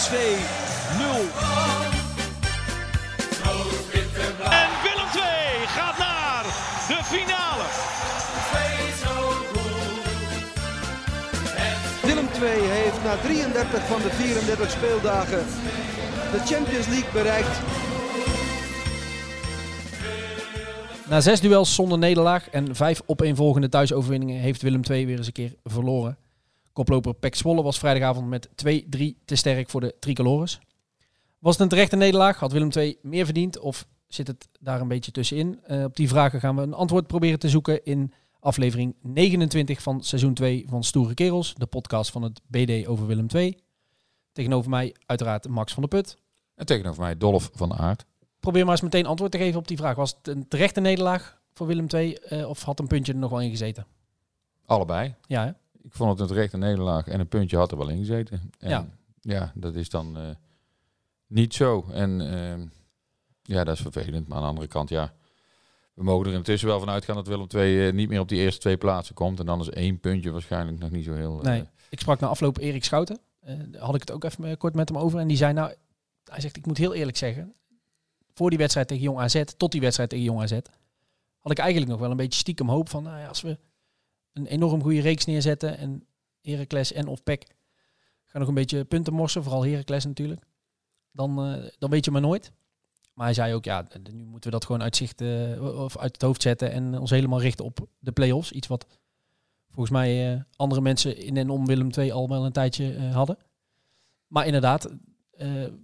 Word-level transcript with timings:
5. 0.00 0.08
PSV 0.08 0.14
0. 0.98 1.06
En 4.50 4.70
Willem 4.82 5.10
II 5.14 5.66
gaat 5.66 5.98
naar 5.98 6.44
de 6.88 7.04
finale. 7.04 7.64
Willem 12.02 12.28
II 12.42 12.68
heeft 12.68 13.02
na 13.04 13.16
33 13.16 13.86
van 13.86 14.02
de 14.02 14.10
34 14.10 14.70
speeldagen 14.70 15.44
de 16.32 16.54
Champions 16.54 16.86
League 16.86 17.12
bereikt. 17.12 17.60
Na 21.08 21.20
zes 21.20 21.40
duels 21.40 21.74
zonder 21.74 21.98
nederlaag 21.98 22.50
en 22.50 22.76
vijf 22.76 23.02
opeenvolgende 23.06 23.68
thuisoverwinningen 23.68 24.40
heeft 24.40 24.62
Willem 24.62 24.82
II 24.90 25.06
weer 25.06 25.16
eens 25.16 25.26
een 25.26 25.32
keer 25.32 25.54
verloren. 25.64 26.19
Koploper 26.72 27.14
Pek 27.14 27.34
Zwolle 27.34 27.62
was 27.62 27.78
vrijdagavond 27.78 28.28
met 28.28 28.48
2-3 28.48 28.52
te 29.24 29.36
sterk 29.36 29.70
voor 29.70 29.80
de 29.80 29.94
tricolores. 30.00 30.60
Was 31.38 31.52
het 31.52 31.62
een 31.62 31.68
terechte 31.68 31.96
nederlaag? 31.96 32.38
Had 32.38 32.52
Willem 32.52 32.70
II 32.76 32.98
meer 33.02 33.24
verdiend 33.24 33.58
of 33.58 33.86
zit 34.06 34.26
het 34.26 34.48
daar 34.60 34.80
een 34.80 34.88
beetje 34.88 35.10
tussenin? 35.10 35.60
Eh, 35.62 35.84
op 35.84 35.96
die 35.96 36.08
vragen 36.08 36.40
gaan 36.40 36.56
we 36.56 36.62
een 36.62 36.74
antwoord 36.74 37.06
proberen 37.06 37.38
te 37.38 37.48
zoeken 37.48 37.84
in 37.84 38.12
aflevering 38.40 38.94
29 39.00 39.82
van 39.82 40.02
seizoen 40.02 40.34
2 40.34 40.64
van 40.68 40.84
Stoere 40.84 41.14
Kerels, 41.14 41.54
de 41.54 41.66
podcast 41.66 42.10
van 42.10 42.22
het 42.22 42.40
BD 42.46 42.86
over 42.86 43.06
Willem 43.06 43.26
II. 43.34 43.58
Tegenover 44.32 44.70
mij 44.70 44.94
uiteraard 45.06 45.48
Max 45.48 45.72
van 45.72 45.82
der 45.82 46.00
Put. 46.00 46.16
En 46.54 46.66
tegenover 46.66 47.02
mij 47.02 47.16
Dolf 47.16 47.50
van 47.54 47.74
Aert. 47.74 48.04
Probeer 48.40 48.62
maar 48.62 48.72
eens 48.72 48.82
meteen 48.82 49.06
antwoord 49.06 49.32
te 49.32 49.38
geven 49.38 49.58
op 49.58 49.68
die 49.68 49.76
vraag. 49.76 49.96
Was 49.96 50.14
het 50.16 50.28
een 50.28 50.48
terechte 50.48 50.80
nederlaag 50.80 51.40
voor 51.54 51.66
Willem 51.66 51.86
II 51.94 52.14
eh, 52.14 52.48
of 52.48 52.62
had 52.62 52.78
een 52.78 52.86
puntje 52.86 53.12
er 53.12 53.18
nog 53.18 53.30
wel 53.30 53.40
in 53.40 53.50
gezeten? 53.50 53.86
Allebei. 54.66 55.14
Ja, 55.26 55.44
hè? 55.44 55.50
Ik 55.82 55.92
vond 55.92 56.10
het 56.10 56.20
een 56.20 56.26
terechte 56.34 56.56
nederlaag 56.56 57.06
en 57.06 57.20
een 57.20 57.28
puntje 57.28 57.56
had 57.56 57.70
er 57.70 57.78
wel 57.78 57.88
in 57.88 57.98
gezeten. 57.98 58.52
En 58.58 58.70
Ja. 58.70 58.86
ja, 59.20 59.52
dat 59.54 59.74
is 59.74 59.88
dan 59.88 60.18
eh, 60.18 60.28
niet 61.26 61.54
zo. 61.54 61.86
En 61.92 62.20
ehm, 62.20 62.66
ja, 63.42 63.64
dat 63.64 63.74
is 63.74 63.80
vervelend. 63.80 64.28
Maar 64.28 64.36
aan 64.36 64.42
de 64.42 64.48
andere 64.48 64.66
kant, 64.66 64.88
ja. 64.88 65.12
We 65.94 66.02
mogen 66.02 66.26
er 66.26 66.32
intussen 66.32 66.68
wel 66.68 66.78
van 66.78 66.90
uitgaan 66.90 67.14
dat 67.14 67.26
Willem 67.26 67.46
II 67.54 67.86
eh, 67.86 67.92
niet 67.92 68.08
meer 68.08 68.20
op 68.20 68.28
die 68.28 68.38
eerste 68.38 68.60
twee 68.60 68.76
plaatsen 68.76 69.14
komt. 69.14 69.40
En 69.40 69.46
dan 69.46 69.60
is 69.60 69.68
één 69.70 70.00
puntje 70.00 70.30
waarschijnlijk 70.30 70.78
nog 70.78 70.90
niet 70.90 71.04
zo 71.04 71.14
heel... 71.14 71.38
eh, 71.38 71.44
Nee. 71.44 71.64
Ik 71.88 72.00
sprak 72.00 72.20
na 72.20 72.26
afloop 72.28 72.58
Erik 72.58 72.84
Schouten. 72.84 73.18
Had 73.78 73.94
ik 73.94 74.00
het 74.00 74.10
ook 74.12 74.24
even 74.24 74.56
kort 74.56 74.74
met 74.74 74.88
hem 74.88 74.98
over. 74.98 75.18
En 75.18 75.28
die 75.28 75.36
zei 75.36 75.52
nou, 75.52 75.72
hij 76.24 76.40
zegt, 76.40 76.56
ik 76.56 76.66
moet 76.66 76.78
heel 76.78 76.94
eerlijk 76.94 77.16
zeggen. 77.16 77.54
Voor 78.34 78.48
die 78.50 78.58
wedstrijd 78.58 78.88
tegen 78.88 79.02
Jong 79.02 79.18
AZ, 79.18 79.42
tot 79.56 79.72
die 79.72 79.80
wedstrijd 79.80 80.10
tegen 80.10 80.24
Jong 80.24 80.40
AZ, 80.40 80.58
had 81.38 81.52
ik 81.52 81.58
eigenlijk 81.58 81.90
nog 81.90 82.00
wel 82.00 82.10
een 82.10 82.16
beetje 82.16 82.38
stiekem 82.38 82.68
hoop 82.68 82.88
van, 82.88 83.02
nou 83.02 83.18
ja, 83.18 83.26
als 83.26 83.40
we 83.40 83.58
een 84.32 84.46
enorm 84.46 84.82
goede 84.82 85.00
reeks 85.00 85.24
neerzetten 85.24 85.78
en 85.78 86.06
Heracles 86.42 86.92
en 86.92 87.06
of 87.06 87.22
PEC 87.22 87.46
gaan 88.30 88.40
nog 88.40 88.48
een 88.48 88.54
beetje 88.54 88.84
punten 88.84 89.12
morsen, 89.12 89.42
vooral 89.42 89.66
Heracles 89.66 90.04
natuurlijk, 90.04 90.42
dan, 91.12 91.44
eh, 91.44 91.68
dan 91.78 91.90
weet 91.90 92.04
je 92.04 92.10
maar 92.10 92.20
nooit. 92.20 92.52
Maar 93.14 93.24
hij 93.24 93.34
zei 93.34 93.54
ook, 93.54 93.64
ja, 93.64 93.86
nu 94.12 94.24
moeten 94.24 94.50
we 94.50 94.56
dat 94.56 94.64
gewoon 94.64 94.82
uit, 94.82 94.96
zicht, 94.96 95.20
eh, 95.20 95.82
of 95.82 95.98
uit 95.98 96.12
het 96.12 96.22
hoofd 96.22 96.42
zetten 96.42 96.72
en 96.72 96.98
ons 96.98 97.10
helemaal 97.10 97.40
richten 97.40 97.64
op 97.64 97.86
de 97.98 98.12
play-offs. 98.12 98.52
Iets 98.52 98.66
wat 98.66 98.86
volgens 99.70 99.90
mij 99.90 100.34
eh, 100.34 100.40
andere 100.56 100.80
mensen 100.80 101.16
in 101.16 101.36
en 101.36 101.50
om 101.50 101.66
Willem 101.66 101.90
II 101.98 102.10
al 102.10 102.28
wel 102.28 102.44
een 102.44 102.52
tijdje 102.52 103.08
hadden. 103.08 103.38
Maar 104.26 104.46
inderdaad, 104.46 104.88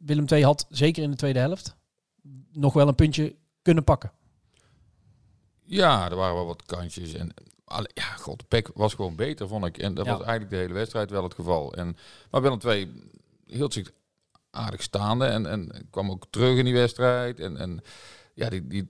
Willem 0.00 0.24
II 0.28 0.44
had 0.44 0.66
zeker 0.68 1.02
in 1.02 1.10
de 1.10 1.16
tweede 1.16 1.38
helft 1.38 1.76
nog 2.52 2.72
wel 2.72 2.88
een 2.88 2.94
puntje 2.94 3.36
kunnen 3.62 3.84
pakken. 3.84 4.12
Ja, 5.64 6.10
er 6.10 6.16
waren 6.16 6.34
wel 6.34 6.46
wat 6.46 6.62
kantjes. 6.62 7.14
En 7.14 7.34
ja, 7.94 8.04
god, 8.18 8.38
de 8.38 8.44
Peck 8.48 8.70
was 8.74 8.94
gewoon 8.94 9.16
beter, 9.16 9.48
vond 9.48 9.64
ik. 9.64 9.78
En 9.78 9.94
dat 9.94 10.04
Ja. 10.06 10.10
was 10.16 10.20
eigenlijk 10.20 10.50
de 10.50 10.56
hele 10.56 10.72
wedstrijd 10.74 11.10
wel 11.10 11.22
het 11.22 11.34
geval. 11.34 11.74
En, 11.74 11.96
maar 12.30 12.42
Willem 12.42 12.60
II 12.64 12.90
hield 13.46 13.72
zich 13.72 13.92
aardig 14.50 14.82
staande 14.82 15.24
en, 15.24 15.46
en 15.46 15.88
kwam 15.90 16.10
ook 16.10 16.26
terug 16.30 16.58
in 16.58 16.64
die 16.64 16.74
wedstrijd. 16.74 17.40
En, 17.40 17.56
en 17.56 17.80
ja, 18.34 18.48
die, 18.48 18.66
die 18.66 18.84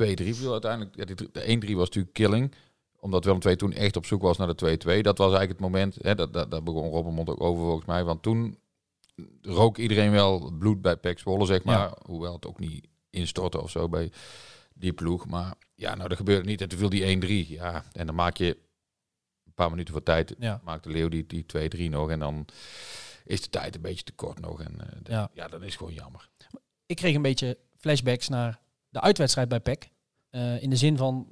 2-3 0.00 0.34
viel 0.36 0.52
uiteindelijk. 0.52 0.96
Ja, 0.96 1.04
die, 1.04 1.14
de 1.32 1.66
1-3 1.70 1.74
was 1.74 1.86
natuurlijk 1.86 2.14
killing. 2.14 2.54
Omdat 3.00 3.24
Willem 3.24 3.40
II 3.42 3.56
toen 3.56 3.72
echt 3.72 3.96
op 3.96 4.06
zoek 4.06 4.22
was 4.22 4.36
naar 4.36 4.54
de 4.56 4.78
2-2. 4.98 5.00
Dat 5.00 5.18
was 5.18 5.32
eigenlijk 5.32 5.48
het 5.50 5.60
moment. 5.60 5.96
Hè, 6.00 6.14
dat, 6.14 6.32
dat, 6.32 6.50
daar 6.50 6.62
begon 6.62 6.90
Robbenmond 6.90 7.28
ook 7.30 7.40
over 7.40 7.64
volgens 7.64 7.86
mij. 7.86 8.04
Want 8.04 8.22
toen 8.22 8.58
rook 9.42 9.78
iedereen 9.78 10.10
wel 10.10 10.52
bloed 10.58 10.82
bij 10.82 10.96
Pek 10.96 11.18
Zwolle, 11.18 11.46
zeg 11.46 11.64
maar. 11.64 11.78
Ja. 11.78 11.96
Hoewel 12.06 12.32
het 12.32 12.46
ook 12.46 12.58
niet 12.58 12.86
instortte 13.10 13.62
of 13.62 13.70
zo 13.70 13.88
bij 13.88 14.12
die 14.74 14.92
ploeg. 14.92 15.26
Maar 15.26 15.54
ja, 15.78 15.94
nou, 15.94 16.08
dat 16.08 16.18
gebeurde 16.18 16.48
niet. 16.48 16.60
En 16.60 16.68
toen 16.68 16.78
viel 16.78 16.88
die 16.88 17.44
1-3. 17.46 17.48
Ja, 17.48 17.84
en 17.92 18.06
dan 18.06 18.14
maak 18.14 18.36
je 18.36 18.58
een 19.44 19.52
paar 19.54 19.70
minuten 19.70 19.92
voor 19.94 20.02
tijd. 20.02 20.34
Ja. 20.38 20.60
Maakt 20.64 20.84
de 20.84 20.90
Leeuw 20.90 21.08
die, 21.08 21.26
die 21.26 21.44
2-3 21.88 21.90
nog. 21.90 22.10
En 22.10 22.18
dan 22.18 22.46
is 23.24 23.40
de 23.40 23.48
tijd 23.50 23.74
een 23.74 23.80
beetje 23.80 24.04
te 24.04 24.12
kort 24.12 24.40
nog. 24.40 24.60
En 24.62 24.80
eh, 24.80 24.98
de- 25.02 25.12
Ja. 25.12 25.30
ja. 25.34 25.48
dat 25.48 25.62
is 25.62 25.76
gewoon 25.76 25.92
jammer. 25.94 26.28
Ik 26.86 26.96
kreeg 26.96 27.14
een 27.14 27.22
beetje 27.22 27.58
flashbacks 27.76 28.28
naar 28.28 28.60
de 28.88 29.00
uitwedstrijd 29.00 29.48
bij 29.48 29.60
PEC. 29.60 29.88
Eh, 30.30 30.62
in 30.62 30.70
de 30.70 30.76
zin 30.76 30.96
van, 30.96 31.26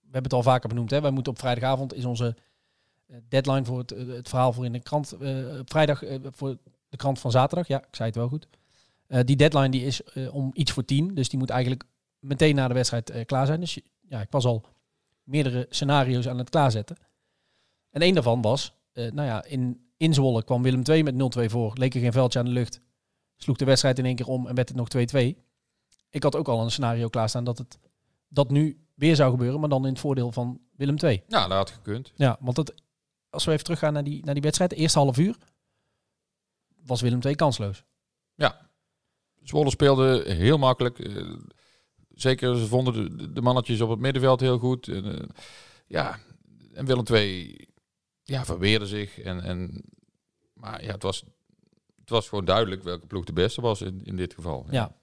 we 0.00 0.02
hebben 0.02 0.22
het 0.22 0.32
al 0.32 0.42
vaker 0.42 0.68
benoemd, 0.68 0.90
hè, 0.90 1.00
wij 1.00 1.10
moeten 1.10 1.32
op 1.32 1.38
vrijdagavond 1.38 1.94
is 1.94 2.04
onze 2.04 2.36
eh, 3.06 3.16
deadline 3.28 3.64
voor 3.64 3.78
het, 3.78 3.90
het 3.90 4.28
verhaal 4.28 4.52
voor 4.52 4.64
in 4.64 4.72
de 4.72 4.80
krant. 4.80 5.14
vrijdag 5.64 6.02
voor 6.30 6.56
de 6.88 6.96
krant 6.96 7.18
van 7.18 7.30
zaterdag. 7.30 7.66
Ja, 7.68 7.78
ik 7.78 7.96
zei 7.96 8.08
het 8.08 8.18
wel 8.18 8.28
goed. 8.28 8.46
Die 9.24 9.36
deadline 9.36 9.68
die 9.68 9.84
is 9.84 10.02
om 10.30 10.50
iets 10.52 10.72
voor 10.72 10.84
tien. 10.84 11.14
Dus 11.14 11.28
die 11.28 11.38
moet 11.38 11.50
eigenlijk 11.50 11.82
meteen 12.18 12.54
na 12.54 12.68
de 12.68 12.74
wedstrijd 12.74 13.12
klaar 13.26 13.46
zijn. 13.46 13.60
Dus 13.60 13.74
je- 13.74 13.82
ja, 14.10 14.20
ik 14.20 14.30
was 14.30 14.44
al 14.44 14.64
meerdere 15.22 15.66
scenario's 15.68 16.28
aan 16.28 16.38
het 16.38 16.50
klaarzetten. 16.50 16.96
En 17.90 18.00
één 18.00 18.14
daarvan 18.14 18.42
was, 18.42 18.74
eh, 18.92 19.12
nou 19.12 19.28
ja, 19.28 19.44
in, 19.44 19.90
in 19.96 20.14
Zwolle 20.14 20.44
kwam 20.44 20.62
Willem 20.62 20.82
II 20.84 21.02
met 21.02 21.38
0-2 21.38 21.44
voor. 21.44 21.72
Leek 21.78 21.94
er 21.94 22.00
geen 22.00 22.12
veldje 22.12 22.38
aan 22.38 22.44
de 22.44 22.50
lucht. 22.50 22.80
Sloeg 23.36 23.56
de 23.56 23.64
wedstrijd 23.64 23.98
in 23.98 24.04
één 24.04 24.16
keer 24.16 24.26
om 24.26 24.46
en 24.46 24.54
werd 24.54 24.68
het 24.68 24.76
nog 24.76 24.88
2-2. 24.88 25.36
Ik 26.10 26.22
had 26.22 26.36
ook 26.36 26.48
al 26.48 26.62
een 26.62 26.70
scenario 26.70 27.08
klaarstaan 27.08 27.44
dat 27.44 27.58
het 27.58 27.78
dat 28.28 28.50
nu 28.50 28.84
weer 28.94 29.16
zou 29.16 29.30
gebeuren, 29.30 29.60
maar 29.60 29.68
dan 29.68 29.84
in 29.84 29.90
het 29.90 30.00
voordeel 30.00 30.32
van 30.32 30.60
Willem 30.76 30.96
II. 30.98 31.22
Ja, 31.28 31.48
dat 31.48 31.56
had 31.56 31.70
gekund. 31.70 32.12
Ja, 32.14 32.36
want 32.40 32.56
het, 32.56 32.74
als 33.30 33.44
we 33.44 33.52
even 33.52 33.64
teruggaan 33.64 33.92
naar 33.92 34.04
die, 34.04 34.24
naar 34.24 34.34
die 34.34 34.42
wedstrijd, 34.42 34.70
de 34.70 34.76
eerste 34.76 34.98
half 34.98 35.18
uur 35.18 35.36
was 36.84 37.00
Willem 37.00 37.20
II 37.22 37.34
kansloos. 37.34 37.84
Zwolle 39.42 39.70
speelde 39.70 40.24
heel 40.32 40.58
makkelijk. 40.58 40.98
Zeker, 42.20 42.56
ze 42.56 42.66
vonden 42.66 43.34
de, 43.34 43.40
mannetjes 43.40 43.80
op 43.80 43.90
het 43.90 43.98
middenveld 43.98 44.40
heel 44.40 44.58
goed. 44.58 44.88
En, 44.88 45.18
eh, 45.18 45.28
ja, 45.86 46.18
en 46.72 46.86
Willem 46.86 47.04
II 47.12 47.56
ja, 48.22 48.44
verweerde 48.44 48.86
zich. 48.86 49.18
En, 49.18 49.42
en, 49.42 49.84
maar 50.54 50.84
ja, 50.84 50.92
het 50.92 51.02
was, 51.02 51.24
het 52.00 52.10
was 52.10 52.28
gewoon 52.28 52.44
duidelijk 52.44 52.82
welke 52.82 53.06
ploeg 53.06 53.24
de 53.24 53.32
beste 53.32 53.60
was 53.60 53.80
in, 53.80 54.00
in 54.04 54.16
dit 54.16 54.34
geval. 54.34 54.66
Ja. 54.70 54.96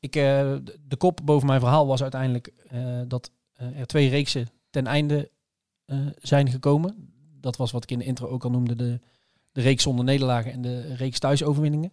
Ik, 0.00 0.16
eh, 0.16 0.56
de- 0.88 0.96
kop 0.96 1.20
boven 1.24 1.46
mijn 1.46 1.60
verhaal 1.60 1.86
was 1.86 2.02
uiteindelijk 2.02 2.52
eh, 2.68 3.00
dat 3.08 3.30
er 3.52 3.86
twee 3.86 4.08
reeksen 4.08 4.48
ten 4.70 4.86
einde 4.86 5.30
zijn 6.20 6.50
gekomen. 6.50 7.12
Dat 7.40 7.56
was 7.56 7.70
wat 7.70 7.82
ik 7.82 7.90
in 7.90 7.98
de 7.98 8.04
intro 8.04 8.28
ook 8.28 8.44
al 8.44 8.50
noemde, 8.50 8.76
de, 8.76 9.00
de 9.52 9.60
reeks 9.60 9.82
zonder 9.82 10.04
nederlagen 10.04 10.52
en 10.52 10.62
de 10.62 10.94
reeks 10.94 11.18
thuisoverwinningen. 11.18 11.92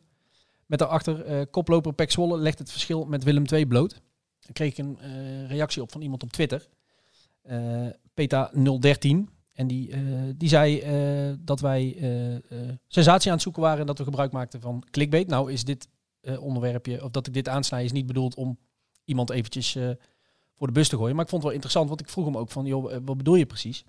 Met 0.65 0.79
daarachter 0.79 1.47
koploper 1.47 1.93
Pek 1.93 2.11
Zwolle 2.11 2.37
legt 2.37 2.59
het 2.59 2.71
verschil 2.71 3.05
met 3.05 3.23
Willem 3.23 3.45
II 3.45 3.65
bloot. 3.65 4.01
Daar 4.47 4.55
kreeg 4.55 4.71
ik 4.71 4.77
een 4.77 4.99
eh, 4.99 5.47
reactie 5.47 5.81
op 5.81 5.91
van 5.91 6.01
iemand 6.01 6.23
op 6.23 6.31
Twitter. 6.31 6.67
eh 7.41 7.87
Peta013. 8.13 9.29
En 9.53 9.67
die, 9.67 9.91
eh, 9.91 10.01
die 10.35 10.49
zei 10.49 10.83
dat 11.43 11.59
wij 11.59 11.97
sensatie 12.87 13.27
aan 13.27 13.33
het 13.33 13.43
zoeken 13.43 13.61
waren 13.61 13.79
en 13.79 13.85
dat 13.85 13.97
we 13.97 14.03
gebruik 14.03 14.31
maakten 14.31 14.61
van 14.61 14.83
clickbait. 14.91 15.27
Nou 15.27 15.51
is 15.51 15.63
dit 15.63 15.87
onderwerpje, 16.39 17.03
of 17.03 17.11
dat 17.11 17.27
ik 17.27 17.33
dit 17.33 17.47
aansnij, 17.47 17.83
is 17.83 17.91
niet 17.91 18.05
bedoeld 18.05 18.35
om 18.35 18.57
iemand 19.05 19.29
eventjes 19.29 19.77
voor 20.55 20.67
de 20.67 20.73
bus 20.73 20.89
te 20.89 20.95
gooien. 20.97 21.15
Maar 21.15 21.23
ik 21.23 21.29
vond 21.29 21.43
het 21.43 21.51
wel 21.51 21.61
interessant, 21.61 21.87
want 21.87 22.01
ik 22.01 22.09
vroeg 22.09 22.25
hem 22.25 22.37
ook 22.37 22.51
van, 22.51 22.65
joh, 22.65 22.91
wat 23.05 23.17
bedoel 23.17 23.35
je 23.35 23.45
precies? 23.45 23.83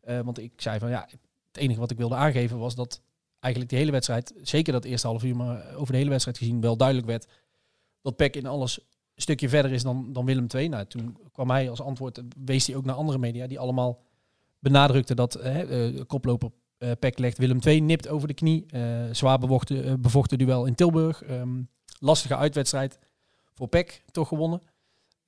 Want 0.00 0.38
ik 0.38 0.52
zei 0.56 0.78
van, 0.78 0.88
ja, 0.90 1.08
het 1.46 1.56
enige 1.56 1.80
wat 1.80 1.90
ik 1.90 1.96
wilde 1.96 2.14
aangeven 2.14 2.58
was 2.58 2.74
dat 2.74 3.02
eigenlijk 3.40 3.72
de 3.72 3.78
hele 3.78 3.90
wedstrijd, 3.90 4.34
zeker 4.42 4.72
dat 4.72 4.84
eerste 4.84 5.06
half 5.06 5.24
uur, 5.24 5.36
maar 5.36 5.74
over 5.74 5.92
de 5.92 5.98
hele 5.98 6.10
wedstrijd 6.10 6.38
gezien, 6.38 6.60
wel 6.60 6.76
duidelijk 6.76 7.06
werd 7.08 7.26
dat 8.02 8.16
PEC 8.16 8.36
in 8.36 8.46
alles 8.46 8.80
stukje 9.22 9.48
verder 9.48 9.72
is 9.72 9.82
dan, 9.82 10.12
dan 10.12 10.24
Willem 10.24 10.46
II. 10.54 10.68
Nou, 10.68 10.86
toen 10.86 11.16
kwam 11.32 11.50
hij 11.50 11.70
als 11.70 11.80
antwoord, 11.80 12.22
wees 12.44 12.66
hij 12.66 12.76
ook 12.76 12.84
naar 12.84 12.94
andere 12.94 13.18
media, 13.18 13.46
die 13.46 13.58
allemaal 13.58 14.02
benadrukten 14.58 15.16
dat 15.16 15.34
eh, 15.34 15.86
eh, 15.86 16.00
koploper 16.06 16.50
eh 16.78 16.90
PEC 16.98 17.18
legt 17.18 17.38
Willem 17.38 17.58
II 17.64 17.80
nipt 17.80 18.08
over 18.08 18.28
de 18.28 18.34
knie. 18.34 18.64
Eh, 18.66 18.82
zwaar 19.12 19.38
bevochten, 19.38 20.00
bevochten 20.00 20.38
duel 20.38 20.64
in 20.64 20.74
Tilburg. 20.74 21.22
Ehm, 21.22 21.62
lastige 21.98 22.36
uitwedstrijd 22.36 22.98
voor 23.54 23.68
PEC, 23.68 24.02
toch 24.10 24.28
gewonnen. 24.28 24.62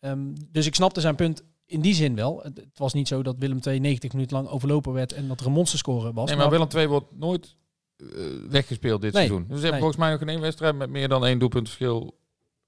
Ehm, 0.01 0.35
dus 0.51 0.67
ik 0.67 0.75
snapte 0.75 1.01
zijn 1.01 1.15
punt 1.15 1.43
in 1.67 1.81
die 1.81 1.95
zin 1.95 2.15
wel. 2.15 2.41
Het, 2.43 2.57
het 2.57 2.79
was 2.79 2.93
niet 2.93 3.09
zo 3.09 3.23
dat 3.23 3.37
Willem 3.39 3.59
II 3.67 3.79
90 3.79 4.13
minuten 4.13 4.37
lang 4.37 4.49
overlopen 4.49 4.93
werd 4.93 5.13
en 5.13 5.29
dat 5.29 5.41
er 5.41 5.47
een 5.47 5.53
monsterscore 5.53 6.13
was. 6.13 6.29
Nee, 6.29 6.39
maar 6.39 6.51
Willem 6.51 6.69
II 6.75 6.87
wordt 6.87 7.19
nooit 7.19 7.57
weggespeeld 8.49 9.01
dit 9.03 9.13
Nee, 9.13 9.27
seizoen. 9.27 9.47
Dus 9.49 9.57
ze 9.57 9.63
hebben 9.63 9.71
nee. 9.71 9.81
volgens 9.81 10.01
mij 10.01 10.11
nog 10.11 10.19
geen 10.19 10.29
één 10.29 10.41
wedstrijd 10.41 10.77
met 10.77 10.91
meer 10.91 11.09
dan 11.09 11.27
één 11.27 11.39
doelpunt 11.39 11.67
verschil 11.67 12.15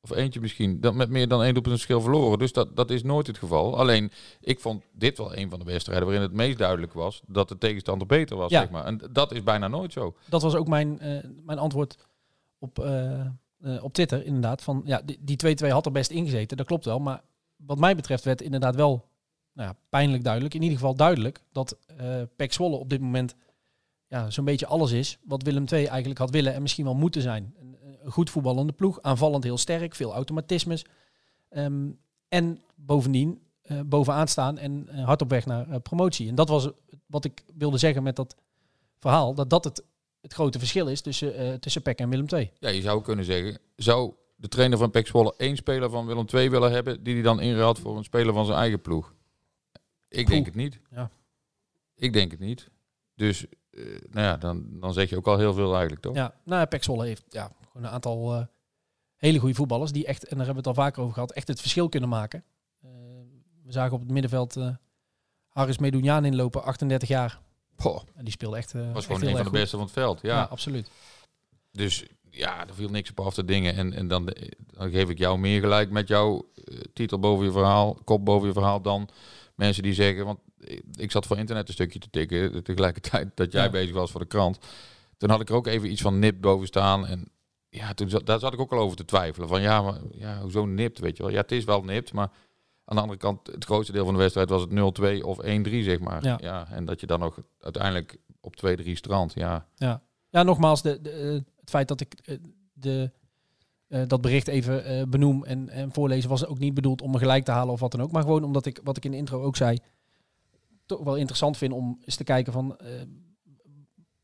of 0.05 0.17
eentje 0.17 0.41
misschien, 0.41 0.81
dan 0.81 0.97
met 0.97 1.09
meer 1.11 1.29
dan 1.29 1.43
één 1.43 1.53
doelpunt 1.53 1.75
verschil 1.75 2.01
verloren. 2.01 2.39
Dus 2.39 2.53
dat, 2.53 2.77
dat 2.77 2.91
is 2.91 3.03
nooit 3.03 3.27
het 3.27 3.39
geval. 3.39 3.79
Alleen, 3.79 4.11
ik 4.41 4.61
vond 4.61 4.83
dit 4.93 5.19
wel 5.19 5.37
een 5.37 5.51
van 5.51 5.59
de 5.59 5.65
wedstrijden 5.65 6.05
waarin 6.05 6.23
het 6.23 6.33
meest 6.33 6.59
duidelijk 6.59 6.93
was 6.93 7.23
dat 7.27 7.49
de 7.49 7.59
tegenstander 7.59 8.07
beter 8.07 8.37
was, 8.37 8.51
Ja. 8.51 8.61
zeg 8.61 8.71
maar. 8.71 8.85
En 8.85 9.01
dat 9.13 9.33
is 9.33 9.43
bijna 9.43 9.69
nooit 9.69 9.93
zo. 9.93 10.15
Dat 10.29 10.43
was 10.43 10.55
ook 10.55 10.69
mijn, 10.69 11.01
eh, 11.01 11.19
mijn 11.45 11.59
antwoord 11.59 11.97
op, 12.59 12.79
eh, 12.79 13.21
eh, 13.21 13.27
op 13.81 13.93
Twitter, 13.93 14.25
inderdaad. 14.27 14.63
Van, 14.63 14.83
ja, 14.85 15.03
die- 15.05 15.19
die 15.21 15.37
2-2 15.37 15.71
had 15.73 15.87
er 15.87 15.93
best 15.93 16.11
ingezeten, 16.11 16.57
dat 16.57 16.67
klopt 16.67 16.85
wel. 16.85 16.99
Maar 16.99 17.23
wat 17.57 17.79
mij 17.79 17.97
betreft 17.97 18.25
werd 18.25 18.43
inderdaad 18.43 18.75
wel 18.77 19.05
nou 19.53 19.69
ja, 19.69 19.77
pijnlijk 19.89 20.25
duidelijk. 20.25 20.55
In 20.55 20.63
ieder 20.63 20.79
geval 20.79 20.95
duidelijk 20.95 21.41
dat 21.53 21.77
eh 21.97 22.23
Pek 22.37 22.53
Zwolle 22.53 22.77
op 22.77 22.91
dit 22.91 23.01
moment 23.01 23.35
ja, 24.09 24.31
zo'n 24.31 24.45
beetje 24.45 24.67
alles 24.67 24.93
is 24.93 25.19
wat 25.25 25.43
Willem 25.43 25.65
II 25.73 25.85
eigenlijk 25.87 26.19
had 26.21 26.31
willen 26.31 26.55
en 26.55 26.63
misschien 26.63 26.85
wel 26.85 26.95
moeten 26.95 27.23
zijn. 27.23 27.55
Een, 27.61 27.77
een 27.83 27.84
goed 28.05 28.31
voetballende 28.31 28.73
ploeg, 28.73 29.03
aanvallend 29.03 29.45
heel 29.45 29.59
sterk, 29.59 29.95
veel 29.95 30.13
automatismes. 30.13 30.85
Ehm, 31.49 31.91
en 32.29 32.63
bovendien 32.75 33.43
eh, 33.63 33.81
bovenaan 33.87 34.29
staan 34.29 34.59
en 34.59 34.89
eh, 34.89 35.05
hard 35.05 35.23
op 35.23 35.31
weg 35.31 35.47
naar 35.47 35.71
eh, 35.71 35.81
promotie. 35.83 36.29
En 36.29 36.35
dat 36.35 36.49
was 36.49 36.69
wat 37.07 37.25
ik 37.25 37.43
wilde 37.55 37.79
zeggen 37.79 38.03
met 38.03 38.17
dat 38.17 38.37
verhaal, 38.99 39.35
dat 39.35 39.51
dat 39.51 39.65
het, 39.65 39.85
het 40.21 40.33
grote 40.33 40.59
verschil 40.59 40.89
is 40.89 41.01
tussen, 41.01 41.61
tussen 41.61 41.83
PEC 41.83 41.99
en 41.99 42.09
Willem 42.09 42.27
II. 42.29 42.51
Ja, 42.59 42.69
je 42.69 42.81
zou 42.81 43.03
kunnen 43.03 43.25
zeggen, 43.25 43.59
zou 43.77 44.13
de 44.37 44.49
trainer 44.49 44.79
van 44.79 44.91
Pek 44.91 45.07
Zwolle 45.07 45.35
één 45.37 45.57
speler 45.57 45.91
van 45.91 46.07
Willem 46.07 46.27
II 46.33 46.51
willen 46.51 46.73
hebben 46.73 47.03
die 47.03 47.15
hij 47.15 47.23
dan 47.23 47.41
inruilt 47.41 47.79
voor 47.79 47.97
een 47.97 48.05
speler 48.05 48.35
van 48.35 48.47
zijn 48.47 48.59
eigen 48.59 48.81
ploeg? 48.81 49.15
Ik 50.09 50.27
denk 50.27 50.47
het 50.47 50.55
niet. 50.55 50.81
Ja. 50.91 51.11
Ik 51.95 52.13
denk 52.13 52.31
het 52.31 52.41
niet. 52.41 52.71
Dus, 53.15 53.47
nou 54.11 54.27
ja, 54.27 54.37
dan, 54.37 54.67
dan 54.71 54.93
zeg 54.93 55.11
je 55.11 55.17
ook 55.17 55.27
al 55.27 55.39
heel 55.39 55.55
veel 55.55 55.73
eigenlijk, 55.73 56.03
toch? 56.03 56.15
Ja, 56.15 56.35
nou, 56.45 56.67
PEC 56.67 56.83
Zwolle 56.83 57.07
heeft 57.07 57.25
ja, 57.29 57.53
gewoon 57.75 57.87
een 57.89 57.95
aantal 57.95 58.35
eh, 58.35 58.47
hele 59.17 59.39
goede 59.39 59.55
voetballers 59.55 59.93
die 59.93 60.07
echt, 60.07 60.23
en 60.25 60.37
daar 60.37 60.47
hebben 60.47 60.63
we 60.65 60.69
het 60.69 60.79
al 60.79 60.85
vaker 60.85 61.03
over 61.03 61.15
gehad, 61.15 61.33
echt 61.33 61.49
het 61.49 61.61
verschil 61.61 61.89
kunnen 61.89 62.09
maken. 62.09 62.45
Eh, 62.83 62.91
we 63.65 63.73
zagen 63.73 63.93
op 63.93 64.01
het 64.01 64.11
middenveld 64.11 64.57
eh 64.57 64.69
Haris 65.49 65.79
Medunjaan 65.79 66.25
inlopen, 66.25 66.63
38 66.65 67.09
jaar. 67.09 67.41
Poh, 67.77 68.01
En 68.15 68.25
die 68.25 68.33
speelde 68.33 68.57
echt, 68.57 68.75
eh 68.75 68.81
was 68.81 68.95
echt 68.97 69.05
gewoon 69.07 69.21
heel 69.21 69.31
een 69.31 69.37
van 69.37 69.45
de 69.53 69.59
beste 69.59 69.77
van 69.77 69.85
het 69.85 69.95
veld. 69.95 70.21
Ja, 70.23 70.29
Ja. 70.37 70.43
absoluut. 70.43 70.91
Dus 71.73 72.05
ja, 72.31 72.67
er 72.69 72.75
viel 72.75 72.89
niks 72.89 73.11
op 73.11 73.21
af 73.21 73.35
te 73.35 73.45
dingen. 73.45 73.75
En, 73.75 73.93
en 73.93 74.09
dan, 74.09 74.25
dan 74.57 74.91
geef 74.91 75.09
ik 75.09 75.19
jou 75.19 75.39
meer 75.39 75.61
gelijk 75.61 75.91
met 75.91 76.09
jouw 76.09 76.51
titel 76.93 77.19
boven 77.19 77.45
je 77.45 77.53
verhaal, 77.53 77.99
kop 78.05 78.25
boven 78.25 78.47
je 78.49 78.53
verhaal, 78.55 78.81
dan 78.83 79.09
mensen 79.55 79.83
die 79.83 79.95
zeggen, 79.95 80.25
want 80.25 80.39
ik- 80.97 81.11
zat 81.11 81.27
voor 81.27 81.39
internet 81.39 81.69
een 81.69 81.75
stukje 81.75 81.99
te 81.99 82.11
tikken, 82.11 82.63
tegelijkertijd 82.65 83.31
dat 83.35 83.53
jij 83.53 83.65
Ja. 83.65 83.71
bezig 83.71 83.95
was 83.95 84.11
voor 84.11 84.21
de 84.21 84.27
krant. 84.27 84.59
Toen 85.17 85.31
had 85.31 85.41
ik 85.41 85.49
er 85.49 85.55
ook 85.55 85.67
even 85.67 85.91
iets 85.91 86.03
van 86.03 86.19
nipt 86.19 86.41
boven 86.41 86.67
staan. 86.67 87.07
En 87.07 87.29
ja, 87.75 87.95
toen 87.95 88.09
daar 88.25 88.39
zat 88.39 88.53
ik 88.53 88.61
ook 88.61 88.73
al 88.73 88.79
over 88.79 88.97
te 88.97 89.05
twijfelen. 89.05 89.49
Van 89.49 89.63
ja, 89.63 89.83
maar, 89.83 90.01
ja, 90.11 90.41
hoezo 90.41 90.67
nipt, 90.67 90.99
weet 90.99 91.17
je 91.17 91.23
wel. 91.23 91.33
Ja, 91.33 91.41
het 91.41 91.53
is 91.53 91.65
wel 91.65 91.83
nipt, 91.83 92.13
maar 92.13 92.31
aan 92.85 92.97
de 92.97 93.03
andere 93.03 93.21
kant, 93.21 93.47
het 93.47 93.65
grootste 93.65 93.93
deel 93.93 94.05
van 94.05 94.15
de 94.15 94.21
wedstrijd 94.21 94.49
was 94.49 94.61
het 94.61 95.21
0-2 95.21 95.25
of 95.25 95.39
1-3, 95.43 95.45
zeg 95.83 96.01
maar. 96.01 96.25
Ja. 96.25 96.39
Ja. 96.41 96.67
en 96.71 96.85
dat 96.85 97.01
je 97.01 97.07
dan 97.07 97.21
nog 97.21 97.39
uiteindelijk 97.61 98.17
op 98.41 98.57
2-3 98.57 98.93
strand, 98.93 99.33
ja. 99.35 99.67
Ja, 100.31 100.43
nogmaals, 100.43 100.83
de, 100.83 101.01
de, 101.01 101.11
eh, 101.11 101.33
het 101.33 101.71
feit 101.71 101.89
dat 101.89 102.01
ik 102.01 102.15
eh, 102.25 102.37
de, 102.73 103.11
eh, 103.89 104.03
dat 104.07 104.21
bericht 104.21 104.49
even 104.49 105.11
benoem 105.11 105.45
en, 105.45 105.69
en 105.69 105.93
voorlezen 105.93 106.31
was 106.31 106.47
ook 106.47 106.59
niet 106.59 106.75
bedoeld 106.75 107.03
om 107.03 107.11
me 107.11 107.19
gelijk 107.19 107.45
te 107.45 107.51
halen 107.51 107.73
of 107.73 107.81
wat 107.81 107.91
dan 107.91 108.03
ook. 108.03 108.13
Maar 108.13 108.23
gewoon 108.23 108.45
omdat 108.45 108.67
ik, 108.67 108.81
wat 108.83 108.97
ik 108.97 109.05
in 109.05 109.11
de 109.11 109.17
intro 109.17 109.43
ook 109.43 109.57
zei, 109.57 109.79
toch 110.87 111.03
wel 111.03 111.17
interessant 111.17 111.57
vind 111.57 111.73
om 111.73 111.99
eens 112.05 112.17
te 112.17 112.25
kijken 112.25 112.53
van, 112.53 112.77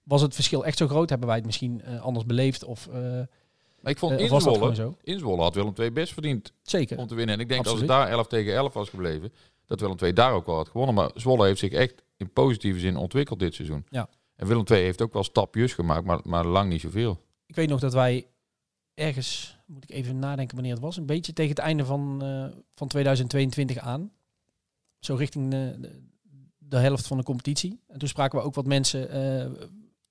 was 0.02 0.22
het 0.22 0.34
verschil 0.34 0.64
echt 0.64 0.78
zo 0.78 0.88
groot? 0.88 1.08
Hebben 1.08 1.28
wij 1.28 1.36
het 1.36 1.46
misschien 1.46 1.84
anders 2.00 2.26
beleefd? 2.26 2.64
Of, 2.64 2.88
Maar 3.80 3.92
ik 3.92 3.98
vond 3.98 4.12
eh, 4.12 4.20
in 4.20 4.40
Zwolle, 4.40 4.86
in 5.02 5.38
had 5.38 5.54
Willem 5.54 5.72
II 5.78 5.90
best 5.90 6.12
verdiend 6.12 6.52
Zeker. 6.62 6.98
om 6.98 7.06
te 7.06 7.14
winnen. 7.14 7.34
En 7.34 7.40
ik 7.40 7.48
denk 7.48 7.60
Absoluut. 7.60 7.88
dat 7.88 7.96
als 7.96 7.98
het 7.98 8.08
daar 8.08 8.18
11 8.18 8.26
tegen 8.26 8.54
11 8.54 8.72
was 8.72 8.88
gebleven, 8.88 9.32
dat 9.66 9.80
Willem 9.80 9.96
II 10.02 10.12
daar 10.12 10.32
ook 10.32 10.46
wel 10.46 10.54
had 10.54 10.68
gewonnen. 10.68 10.94
Maar 10.94 11.10
Zwolle 11.14 11.46
heeft 11.46 11.58
zich 11.58 11.72
echt 11.72 12.02
in 12.16 12.32
positieve 12.32 12.78
zin 12.78 12.96
ontwikkeld 12.96 13.38
dit 13.38 13.54
seizoen. 13.54 13.84
Ja. 13.88 14.08
En 14.36 14.46
Willem 14.46 14.64
II 14.70 14.82
heeft 14.82 15.02
ook 15.02 15.12
wel 15.12 15.24
stapjes 15.24 15.72
gemaakt, 15.72 16.04
maar, 16.04 16.20
maar 16.22 16.46
lang 16.46 16.68
niet 16.68 16.80
zoveel. 16.80 17.18
Ik 17.46 17.54
weet 17.54 17.68
nog 17.68 17.80
dat 17.80 17.92
wij 17.92 18.26
ergens, 18.94 19.58
moet 19.66 19.82
ik 19.82 19.90
even 19.90 20.18
nadenken 20.18 20.54
wanneer 20.54 20.74
het 20.74 20.82
was, 20.82 20.96
een 20.96 21.06
beetje 21.06 21.32
tegen 21.32 21.50
het 21.50 21.60
einde 21.60 21.84
van, 21.84 22.22
eh, 22.22 22.58
van 22.74 22.88
2022 22.88 23.78
aan. 23.78 24.12
Zo 24.98 25.14
richting 25.14 25.50
de, 26.58 26.76
helft 26.76 27.06
van 27.06 27.16
de 27.16 27.22
competitie. 27.22 27.80
En 27.86 27.98
toen 27.98 28.08
spraken 28.08 28.38
we 28.38 28.44
ook 28.44 28.54
wat 28.54 28.66
mensen 28.66 29.10
eh, 29.10 29.66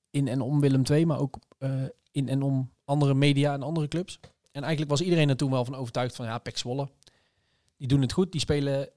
in 0.10 0.27
en 0.27 0.42
om 0.42 0.60
Willem 0.60 0.83
II, 0.89 1.06
maar 1.06 1.19
ook 1.19 1.38
in 2.12 2.30
en 2.30 2.42
om 2.42 2.71
andere 2.89 3.13
media 3.13 3.53
en 3.53 3.63
andere 3.63 3.88
clubs. 3.88 4.19
En 4.51 4.62
eigenlijk 4.62 4.91
was 4.91 5.01
iedereen 5.01 5.30
er 5.30 5.38
toen 5.38 5.51
wel 5.51 5.65
van 5.65 5.75
overtuigd 5.75 6.15
van 6.15 6.25
ja, 6.25 6.38
Pek 6.38 6.57
Zwolle. 6.57 6.89
Die 7.77 7.88
doen 7.88 8.01
het 8.01 8.12
goed, 8.13 8.31
die 8.31 8.41
spelen 8.41 8.89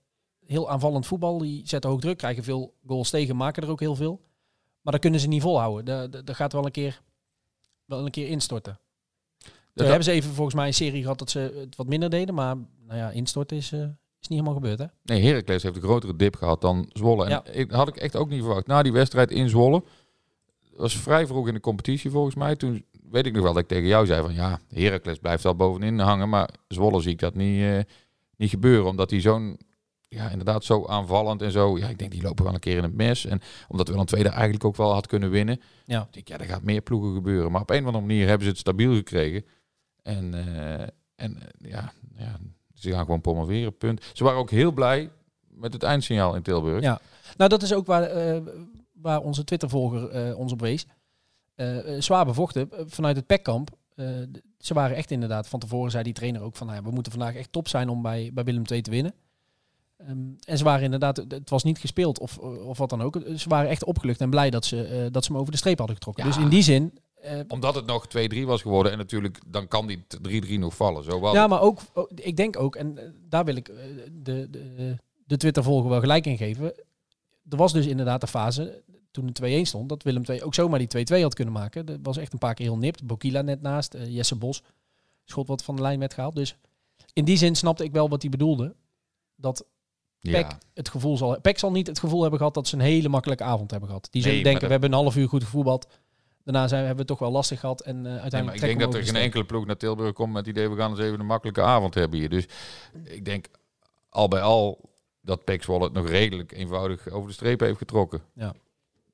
heel 0.46 0.70
aanvallend 0.70 1.06
voetbal, 1.06 1.38
die 1.38 1.62
zetten 1.68 1.90
hoog 1.90 2.00
druk, 2.00 2.18
krijgen 2.18 2.44
veel 2.44 2.74
goals 2.86 3.10
tegen, 3.10 3.36
maken 3.36 3.62
er 3.62 3.68
ook 3.70 3.80
heel 3.80 3.96
veel. 3.96 4.20
Maar 4.80 4.92
dat 4.92 5.02
kunnen 5.02 5.20
ze 5.20 5.28
niet 5.28 5.42
volhouden. 5.42 6.10
Dat, 6.24 6.36
gaat 6.36 6.52
wel 6.52 6.64
een 6.64 6.70
keer, 6.70 7.02
wel 7.84 8.04
een 8.04 8.10
keer 8.10 8.28
instorten. 8.28 8.78
Toen 9.38 9.52
Dat- 9.74 9.86
hebben 9.86 10.04
ze 10.04 10.10
even 10.10 10.32
volgens 10.34 10.56
mij 10.56 10.66
een 10.66 10.74
serie 10.74 11.02
gehad 11.02 11.18
dat 11.18 11.30
ze 11.30 11.38
het 11.58 11.76
wat 11.76 11.86
minder 11.86 12.10
deden. 12.10 12.34
Maar 12.34 12.56
nou 12.86 12.98
ja, 12.98 13.10
instorten 13.10 13.56
is, 13.56 13.72
eh, 13.72 13.80
is 13.80 14.28
niet 14.28 14.38
helemaal 14.38 14.54
gebeurd 14.54 14.78
hè. 14.78 14.86
Nee, 15.02 15.22
Heracles 15.22 15.62
heeft 15.62 15.76
een 15.76 15.82
grotere 15.82 16.16
dip 16.16 16.36
gehad 16.36 16.60
dan 16.60 16.90
Zwolle. 16.92 17.24
En 17.24 17.30
Ja. 17.30 17.44
ik, 17.44 17.70
had 17.70 17.88
ik 17.88 17.96
echt 17.96 18.16
ook 18.16 18.28
niet 18.28 18.40
verwacht. 18.42 18.66
Na 18.66 18.82
die 18.82 18.92
wedstrijd 18.92 19.30
in 19.30 19.48
Zwolle, 19.48 19.82
was 20.76 20.96
vrij 20.96 21.26
vroeg 21.26 21.48
in 21.48 21.54
de 21.54 21.60
competitie 21.60 22.10
volgens 22.10 22.34
mij. 22.34 22.56
Toen 22.56 22.84
weet 23.12 23.26
ik 23.26 23.32
nog 23.32 23.42
wel 23.42 23.52
dat 23.52 23.62
ik 23.62 23.68
tegen 23.68 23.86
jou 23.86 24.06
zei 24.06 24.22
van 24.22 24.34
ja, 24.34 24.60
Heracles 24.68 25.18
blijft 25.18 25.42
wel 25.42 25.56
bovenin 25.56 25.98
hangen. 25.98 26.28
Maar 26.28 26.48
Zwolle 26.68 27.00
zie 27.00 27.12
ik 27.12 27.18
dat 27.18 27.34
niet, 27.34 27.62
eh, 27.62 27.78
niet 28.36 28.50
gebeuren. 28.50 28.86
Omdat 28.86 29.08
die 29.08 29.20
zo'n, 29.20 29.58
ja 30.08 30.30
inderdaad 30.30 30.64
zo 30.64 30.86
aanvallend 30.86 31.42
en 31.42 31.50
zo. 31.50 31.78
Ja, 31.78 31.88
ik 31.88 31.98
denk 31.98 32.10
die 32.10 32.22
lopen 32.22 32.44
wel 32.44 32.54
een 32.54 32.60
keer 32.60 32.76
in 32.76 32.82
het 32.82 32.94
mes. 32.94 33.26
En 33.26 33.40
omdat 33.68 33.88
Willem 33.88 34.06
II 34.14 34.22
daar 34.22 34.32
eigenlijk 34.32 34.64
ook 34.64 34.76
wel 34.76 34.92
had 34.92 35.06
kunnen 35.06 35.30
winnen. 35.30 35.60
Ja. 35.84 36.02
Ik 36.02 36.12
denk 36.12 36.28
ja, 36.28 36.38
er 36.38 36.52
gaat 36.52 36.62
meer 36.62 36.80
ploegen 36.80 37.14
gebeuren. 37.14 37.52
Maar 37.52 37.60
op 37.60 37.70
een 37.70 37.80
of 37.80 37.86
andere 37.86 38.04
manier 38.04 38.26
hebben 38.26 38.44
ze 38.44 38.50
het 38.50 38.60
stabiel 38.60 38.94
gekregen. 38.94 39.44
En, 40.02 40.34
eh, 40.34 40.86
en 41.14 41.38
eh, 41.38 41.70
ja, 41.70 41.92
ja, 42.16 42.38
ze 42.74 42.90
gaan 42.90 43.04
gewoon 43.04 43.20
promoveren, 43.20 43.76
punt. 43.76 44.04
Ze 44.12 44.24
waren 44.24 44.38
ook 44.38 44.50
heel 44.50 44.72
blij 44.72 45.10
met 45.48 45.72
het 45.72 45.82
eindsignaal 45.82 46.34
in 46.34 46.42
Tilburg. 46.42 46.82
Ja. 46.82 47.00
Nou, 47.36 47.50
dat 47.50 47.62
is 47.62 47.74
ook 47.74 47.86
waar, 47.86 48.10
waar 48.92 49.20
onze 49.20 49.44
Twitter-volger 49.44 50.36
ons 50.36 50.52
op 50.52 50.60
wees. 50.60 50.86
Eh, 51.54 51.94
eh, 51.96 52.02
zwaar 52.02 52.24
bevochten 52.24 52.70
eh, 52.72 52.84
vanuit 52.86 53.16
het 53.16 53.26
pekkamp. 53.26 53.70
Ze 54.58 54.74
waren 54.74 54.96
echt 54.96 55.10
inderdaad, 55.10 55.48
van 55.48 55.60
tevoren 55.60 55.90
zei 55.90 56.02
die 56.02 56.12
trainer 56.12 56.40
ook 56.42 56.56
van, 56.56 56.66
nou 56.66 56.78
ja, 56.78 56.84
we 56.84 56.94
moeten 56.94 57.12
vandaag 57.12 57.34
echt 57.34 57.52
top 57.52 57.68
zijn 57.68 57.88
om 57.88 58.02
bij, 58.02 58.30
bij 58.34 58.44
Willem 58.44 58.62
II 58.70 58.80
te 58.82 58.90
winnen. 58.90 59.14
Ehm, 59.96 60.18
en 60.44 60.58
ze 60.58 60.64
waren 60.64 60.84
inderdaad, 60.84 61.16
het 61.16 61.50
was 61.50 61.62
niet 61.62 61.78
gespeeld 61.78 62.18
of, 62.18 62.38
of 62.38 62.78
wat 62.78 62.90
dan 62.90 63.02
ook. 63.02 63.20
Ze 63.36 63.48
waren 63.48 63.70
echt 63.70 63.84
opgelucht 63.84 64.20
en 64.20 64.30
blij 64.30 64.50
dat 64.50 64.64
ze, 64.64 64.84
eh, 64.84 65.06
dat 65.10 65.24
ze 65.24 65.32
hem 65.32 65.40
over 65.40 65.52
de 65.52 65.58
streep 65.58 65.78
hadden 65.78 65.96
getrokken. 65.96 66.24
Ja. 66.24 66.30
Dus 66.30 66.42
in 66.42 66.48
die 66.48 66.62
zin, 66.62 66.98
Omdat 67.48 67.74
het 67.74 67.86
nog 67.86 68.06
2-3 68.06 68.46
was 68.46 68.62
geworden. 68.62 68.92
En 68.92 68.98
natuurlijk, 68.98 69.40
dan 69.46 69.68
kan 69.68 69.86
die 69.86 70.04
3-3 70.22 70.58
nog 70.58 70.76
vallen. 70.76 71.04
Zo 71.04 71.32
Ja, 71.32 71.46
maar 71.46 71.60
ook, 71.60 71.80
ook- 71.92 72.10
ik 72.14 72.36
denk 72.36 72.58
ook, 72.58 72.76
en 72.76 73.14
daar 73.28 73.44
wil 73.44 73.56
ik 73.56 73.66
de, 74.22 74.50
de, 74.50 74.96
de 75.26 75.36
Twitter-volger 75.36 75.90
wel 75.90 76.00
gelijk 76.00 76.26
in 76.26 76.36
geven. 76.36 76.64
Er 77.48 77.56
was 77.56 77.72
dus 77.72 77.86
inderdaad 77.86 78.20
de 78.20 78.26
fase, 78.26 78.82
toen 79.12 79.30
de 79.32 79.60
2-1 79.60 79.66
stond, 79.66 79.88
dat 79.88 80.02
Willem 80.02 80.22
II 80.28 80.42
ook 80.42 80.54
zomaar 80.54 80.78
die 80.86 81.06
2-2 81.18 81.22
had 81.22 81.34
kunnen 81.34 81.54
maken. 81.54 81.86
Dat 81.86 81.98
was 82.02 82.16
echt 82.16 82.32
een 82.32 82.38
paar 82.38 82.54
keer 82.54 82.66
heel 82.66 82.78
nipt. 82.78 83.04
Bokila 83.04 83.42
net 83.42 83.62
naast, 83.62 83.94
eh, 83.94 84.14
Jesse 84.14 84.36
Bos, 84.36 84.62
schot 85.24 85.48
wat 85.48 85.64
van 85.64 85.76
de 85.76 85.82
lijn 85.82 85.98
werd 85.98 86.14
gehaald. 86.14 86.34
Dus 86.34 86.56
in 87.12 87.24
die 87.24 87.36
zin 87.36 87.56
snapte 87.56 87.84
ik 87.84 87.92
wel 87.92 88.08
wat 88.08 88.22
hij 88.22 88.30
bedoelde. 88.30 88.74
Dat 89.36 89.66
Peck 90.20 90.50
ja. 90.50 90.58
het 90.74 90.88
gevoel 90.88 91.16
zal... 91.16 91.40
Peck 91.40 91.58
zal 91.58 91.70
niet 91.70 91.86
het 91.86 91.98
gevoel 91.98 92.20
hebben 92.20 92.38
gehad 92.38 92.54
dat 92.54 92.68
ze 92.68 92.74
een 92.74 92.80
hele 92.80 93.08
makkelijke 93.08 93.44
avond 93.44 93.70
hebben 93.70 93.88
gehad. 93.88 94.08
Die 94.10 94.22
zullen 94.22 94.36
Nee, 94.36 94.44
denken, 94.44 94.64
we 94.66 94.72
hebben 94.72 94.92
een 94.92 94.98
half 94.98 95.16
uur 95.16 95.28
goed 95.28 95.44
gevoetbald. 95.44 95.86
Daarna 96.44 96.68
zijn, 96.68 96.84
hebben 96.84 97.06
we 97.06 97.12
het 97.12 97.18
toch 97.18 97.28
wel 97.28 97.30
lastig 97.30 97.60
gehad. 97.60 97.80
En 97.80 97.96
eh, 97.96 98.02
Nee, 98.02 98.20
uiteindelijk 98.20 98.60
maar 98.60 98.70
ik 98.70 98.78
denk 98.78 98.92
dat 98.92 99.00
er 99.00 99.06
geen 99.06 99.22
enkele 99.22 99.44
ploeg 99.44 99.66
naar 99.66 99.76
Tilburg 99.76 100.12
komt 100.12 100.32
met 100.32 100.46
het 100.46 100.56
idee... 100.56 100.70
we 100.70 100.76
gaan 100.76 100.90
eens 100.90 101.00
even 101.00 101.20
een 101.20 101.26
makkelijke 101.26 101.62
avond 101.62 101.94
hebben 101.94 102.18
hier. 102.18 102.28
Dus 102.28 102.46
ik 103.04 103.24
denk 103.24 103.46
al 104.08 104.28
bij 104.28 104.40
al 104.42 104.90
dat 105.20 105.44
Pek 105.44 105.62
Zwolle 105.62 105.84
het 105.84 105.92
nog 105.92 106.08
redelijk 106.08 106.52
eenvoudig 106.52 107.08
over 107.08 107.28
de 107.28 107.34
streep 107.34 107.60
heeft 107.60 107.78
getrokken. 107.78 108.22
Ja. 108.34 108.54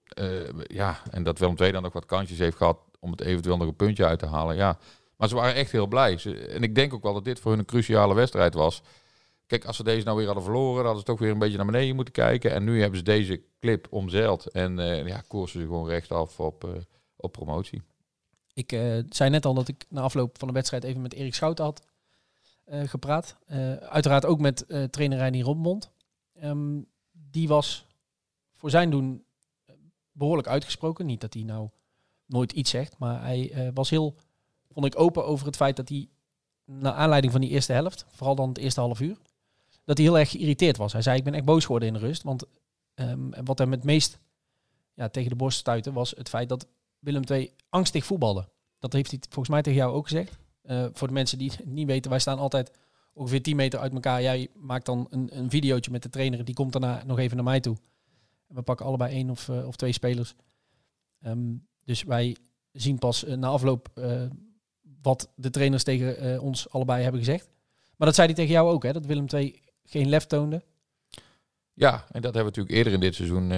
Eh, 0.08 0.28
ja, 0.66 1.00
en 1.10 1.22
dat 1.22 1.38
Willem 1.38 1.56
II 1.58 1.72
dan 1.72 1.82
nog 1.82 1.92
wat 1.92 2.06
kansjes 2.06 2.38
heeft 2.38 2.56
gehad 2.56 2.78
om 3.00 3.10
het 3.10 3.20
eventueel 3.20 3.56
nog 3.56 3.68
een 3.68 3.76
puntje 3.76 4.06
uit 4.06 4.18
te 4.18 4.26
halen. 4.26 4.56
Ja. 4.56 4.78
Maar 5.16 5.28
ze 5.28 5.34
waren 5.34 5.54
echt 5.54 5.72
heel 5.72 5.86
blij. 5.86 6.18
En 6.48 6.62
ik 6.62 6.74
denk 6.74 6.94
ook 6.94 7.02
wel 7.02 7.14
dat 7.14 7.24
dit 7.24 7.40
voor 7.40 7.50
hun 7.50 7.60
een 7.60 7.66
cruciale 7.66 8.14
wedstrijd 8.14 8.54
was. 8.54 8.82
Kijk, 9.46 9.64
als 9.64 9.76
ze 9.76 9.84
deze 9.84 10.04
nou 10.04 10.16
weer 10.16 10.26
hadden 10.26 10.44
verloren, 10.44 10.84
hadden 10.84 10.98
ze 10.98 11.04
toch 11.04 11.18
weer 11.18 11.30
een 11.30 11.38
beetje 11.38 11.56
naar 11.56 11.66
beneden 11.66 11.94
moeten 11.94 12.14
kijken. 12.14 12.50
En 12.52 12.64
nu 12.64 12.80
hebben 12.80 12.98
ze 12.98 13.04
deze 13.04 13.42
clip 13.60 13.86
omzeild. 13.90 14.46
En 14.46 14.78
eh, 14.78 15.06
ja, 15.06 15.22
koersen 15.26 15.60
ze 15.60 15.66
gewoon 15.66 15.88
rechtaf 15.88 16.40
op, 16.40 16.64
eh, 16.64 16.70
op 17.16 17.32
promotie. 17.32 17.82
Ik 18.54 18.70
zei 19.08 19.30
net 19.30 19.46
al 19.46 19.54
dat 19.54 19.68
ik 19.68 19.84
na 19.88 20.00
afloop 20.00 20.38
van 20.38 20.48
de 20.48 20.54
wedstrijd 20.54 20.84
even 20.84 21.02
met 21.02 21.14
Erik 21.14 21.34
Schouten 21.34 21.64
had 21.64 21.82
gepraat. 22.66 23.36
Uiteraard 23.80 24.26
ook 24.26 24.40
met 24.40 24.64
trainer 24.90 25.18
Reinier 25.18 25.44
Rommond. 25.44 25.90
Ehm, 26.34 26.80
die 27.12 27.48
was 27.48 27.86
voor 28.54 28.70
zijn 28.70 28.90
doen 28.90 29.24
behoorlijk 30.18 30.48
uitgesproken. 30.48 31.06
Niet 31.06 31.20
dat 31.20 31.34
hij 31.34 31.42
nou 31.42 31.68
nooit 32.26 32.52
iets 32.52 32.70
zegt, 32.70 32.98
maar 32.98 33.22
hij 33.22 33.50
eh, 33.50 33.68
was 33.74 33.90
heel, 33.90 34.14
vond 34.72 34.86
ik, 34.86 34.98
open 34.98 35.26
over 35.26 35.46
het 35.46 35.56
feit 35.56 35.76
dat 35.76 35.88
hij 35.88 36.08
naar 36.64 36.92
aanleiding 36.92 37.32
van 37.32 37.40
die 37.40 37.50
eerste 37.50 37.72
helft, 37.72 38.06
vooral 38.10 38.34
dan 38.34 38.48
het 38.48 38.58
eerste 38.58 38.80
half 38.80 39.00
uur, 39.00 39.16
dat 39.84 39.96
hij 39.96 40.06
heel 40.06 40.18
erg 40.18 40.30
geïrriteerd 40.30 40.76
was. 40.76 40.92
Hij 40.92 41.02
zei, 41.02 41.18
ik 41.18 41.24
ben 41.24 41.34
echt 41.34 41.44
boos 41.44 41.62
geworden 41.62 41.88
in 41.88 41.94
de 41.94 42.00
rust. 42.00 42.22
Want 42.22 42.44
ehm, 42.94 43.44
wat 43.44 43.58
hem 43.58 43.70
het 43.70 43.84
meest 43.84 44.18
ja, 44.94 45.08
tegen 45.08 45.30
de 45.30 45.36
borst 45.36 45.58
stuitte, 45.58 45.92
was 45.92 46.10
het 46.16 46.28
feit 46.28 46.48
dat 46.48 46.66
Willem 46.98 47.22
II 47.24 47.52
angstig 47.68 48.04
voetbalde. 48.04 48.48
Dat 48.78 48.92
heeft 48.92 49.10
hij 49.10 49.20
volgens 49.28 49.48
mij 49.48 49.62
tegen 49.62 49.78
jou 49.78 49.94
ook 49.94 50.08
gezegd. 50.08 50.38
Eh, 50.62 50.86
voor 50.92 51.08
de 51.08 51.14
mensen 51.14 51.38
die 51.38 51.50
het 51.50 51.66
niet 51.78 51.86
weten, 51.86 52.10
wij 52.10 52.20
staan 52.20 52.38
altijd 52.38 52.72
ongeveer 53.12 53.42
10 53.42 53.56
meter 53.56 53.80
uit 53.80 53.92
elkaar. 53.92 54.22
Jij 54.22 54.48
maakt 54.54 54.86
dan 54.86 55.06
een, 55.10 55.38
een 55.38 55.50
videootje 55.50 55.90
met 55.90 56.02
de 56.02 56.08
trainer, 56.08 56.44
die 56.44 56.54
komt 56.54 56.72
daarna 56.72 57.02
nog 57.06 57.18
even 57.18 57.36
naar 57.36 57.44
mij 57.44 57.60
toe. 57.60 57.76
We 58.48 58.62
pakken 58.62 58.86
allebei 58.86 59.12
één 59.14 59.30
of, 59.30 59.48
eh, 59.48 59.66
of 59.66 59.76
twee 59.76 59.92
spelers. 59.92 60.34
Ehm, 61.20 61.54
dus 61.84 62.02
wij 62.02 62.36
zien 62.72 62.98
pas 62.98 63.24
eh, 63.24 63.36
na 63.36 63.48
afloop 63.48 63.88
eh, 63.94 64.22
wat 65.02 65.32
de 65.34 65.50
trainers 65.50 65.82
tegen 65.82 66.40
ons 66.40 66.70
allebei 66.70 67.02
hebben 67.02 67.20
gezegd. 67.20 67.48
Maar 67.96 68.06
dat 68.06 68.16
zei 68.16 68.26
hij 68.26 68.36
tegen 68.36 68.52
jou 68.52 68.70
ook, 68.70 68.82
hè? 68.82 68.92
Dat 68.92 69.06
Willem 69.06 69.26
II 69.32 69.62
geen 69.84 70.08
lef 70.08 70.26
toonde. 70.26 70.62
Ja, 71.72 72.06
en 72.10 72.22
dat 72.22 72.34
hebben 72.34 72.52
we 72.52 72.58
natuurlijk 72.58 72.74
eerder 72.76 72.92
in 72.92 73.00
dit 73.00 73.14
seizoen 73.14 73.52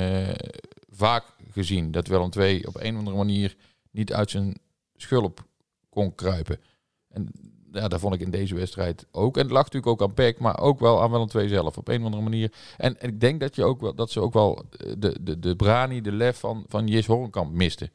vaak 0.89 1.25
gezien. 1.51 1.91
Dat 1.91 2.07
Willem 2.07 2.31
II 2.37 2.65
op 2.65 2.77
een 2.77 2.93
of 2.93 2.99
andere 2.99 3.17
manier 3.17 3.57
niet 3.91 4.13
uit 4.13 4.31
zijn 4.31 4.61
schulp 4.97 5.47
kon 5.89 6.15
kruipen. 6.15 6.61
En 7.09 7.29
ja, 7.73 7.89
dat 7.89 8.01
vond 8.01 8.15
ik 8.15 8.21
in 8.21 8.31
deze 8.31 8.55
wedstrijd 8.55 9.07
ook. 9.11 9.37
En 9.37 9.43
het 9.43 9.51
lag 9.51 9.65
natuurlijk 9.65 9.93
ook 9.93 10.09
aan 10.09 10.15
Peck, 10.15 10.39
maar 10.39 10.59
ook 10.59 10.81
wel 10.81 11.03
aan 11.03 11.11
Willem 11.11 11.29
II 11.35 11.49
zelf 11.49 11.79
op 11.79 11.89
een 11.89 11.99
of 11.99 12.05
andere 12.05 12.23
manier. 12.23 12.53
En, 12.77 13.01
en 13.01 13.09
ik 13.09 13.21
denk 13.21 13.41
dat, 13.41 13.57
je 13.57 13.65
ook 13.65 13.81
wel, 13.81 13.95
dat 13.95 14.11
ze 14.11 14.21
ook 14.21 14.33
wel 14.33 14.65
eh, 14.77 14.93
de, 14.99 15.17
de, 15.21 15.39
de 15.39 15.57
brani, 15.57 16.01
de 16.01 16.13
lef 16.13 16.39
van, 16.39 16.65
van 16.69 16.87
Jis 16.87 17.07
Horenkamp 17.07 17.53
misten. 17.53 17.91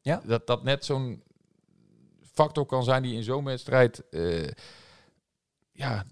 Ja. 0.00 0.22
Dat 0.26 0.46
dat 0.46 0.62
net 0.62 0.84
zo'n 0.84 1.22
factor 2.32 2.66
kan 2.66 2.84
zijn 2.84 3.02
die 3.02 3.14
in 3.14 3.22
zo'n 3.22 3.44
wedstrijd 3.44 4.08
eh, 4.10 4.48
ja, 5.72 6.04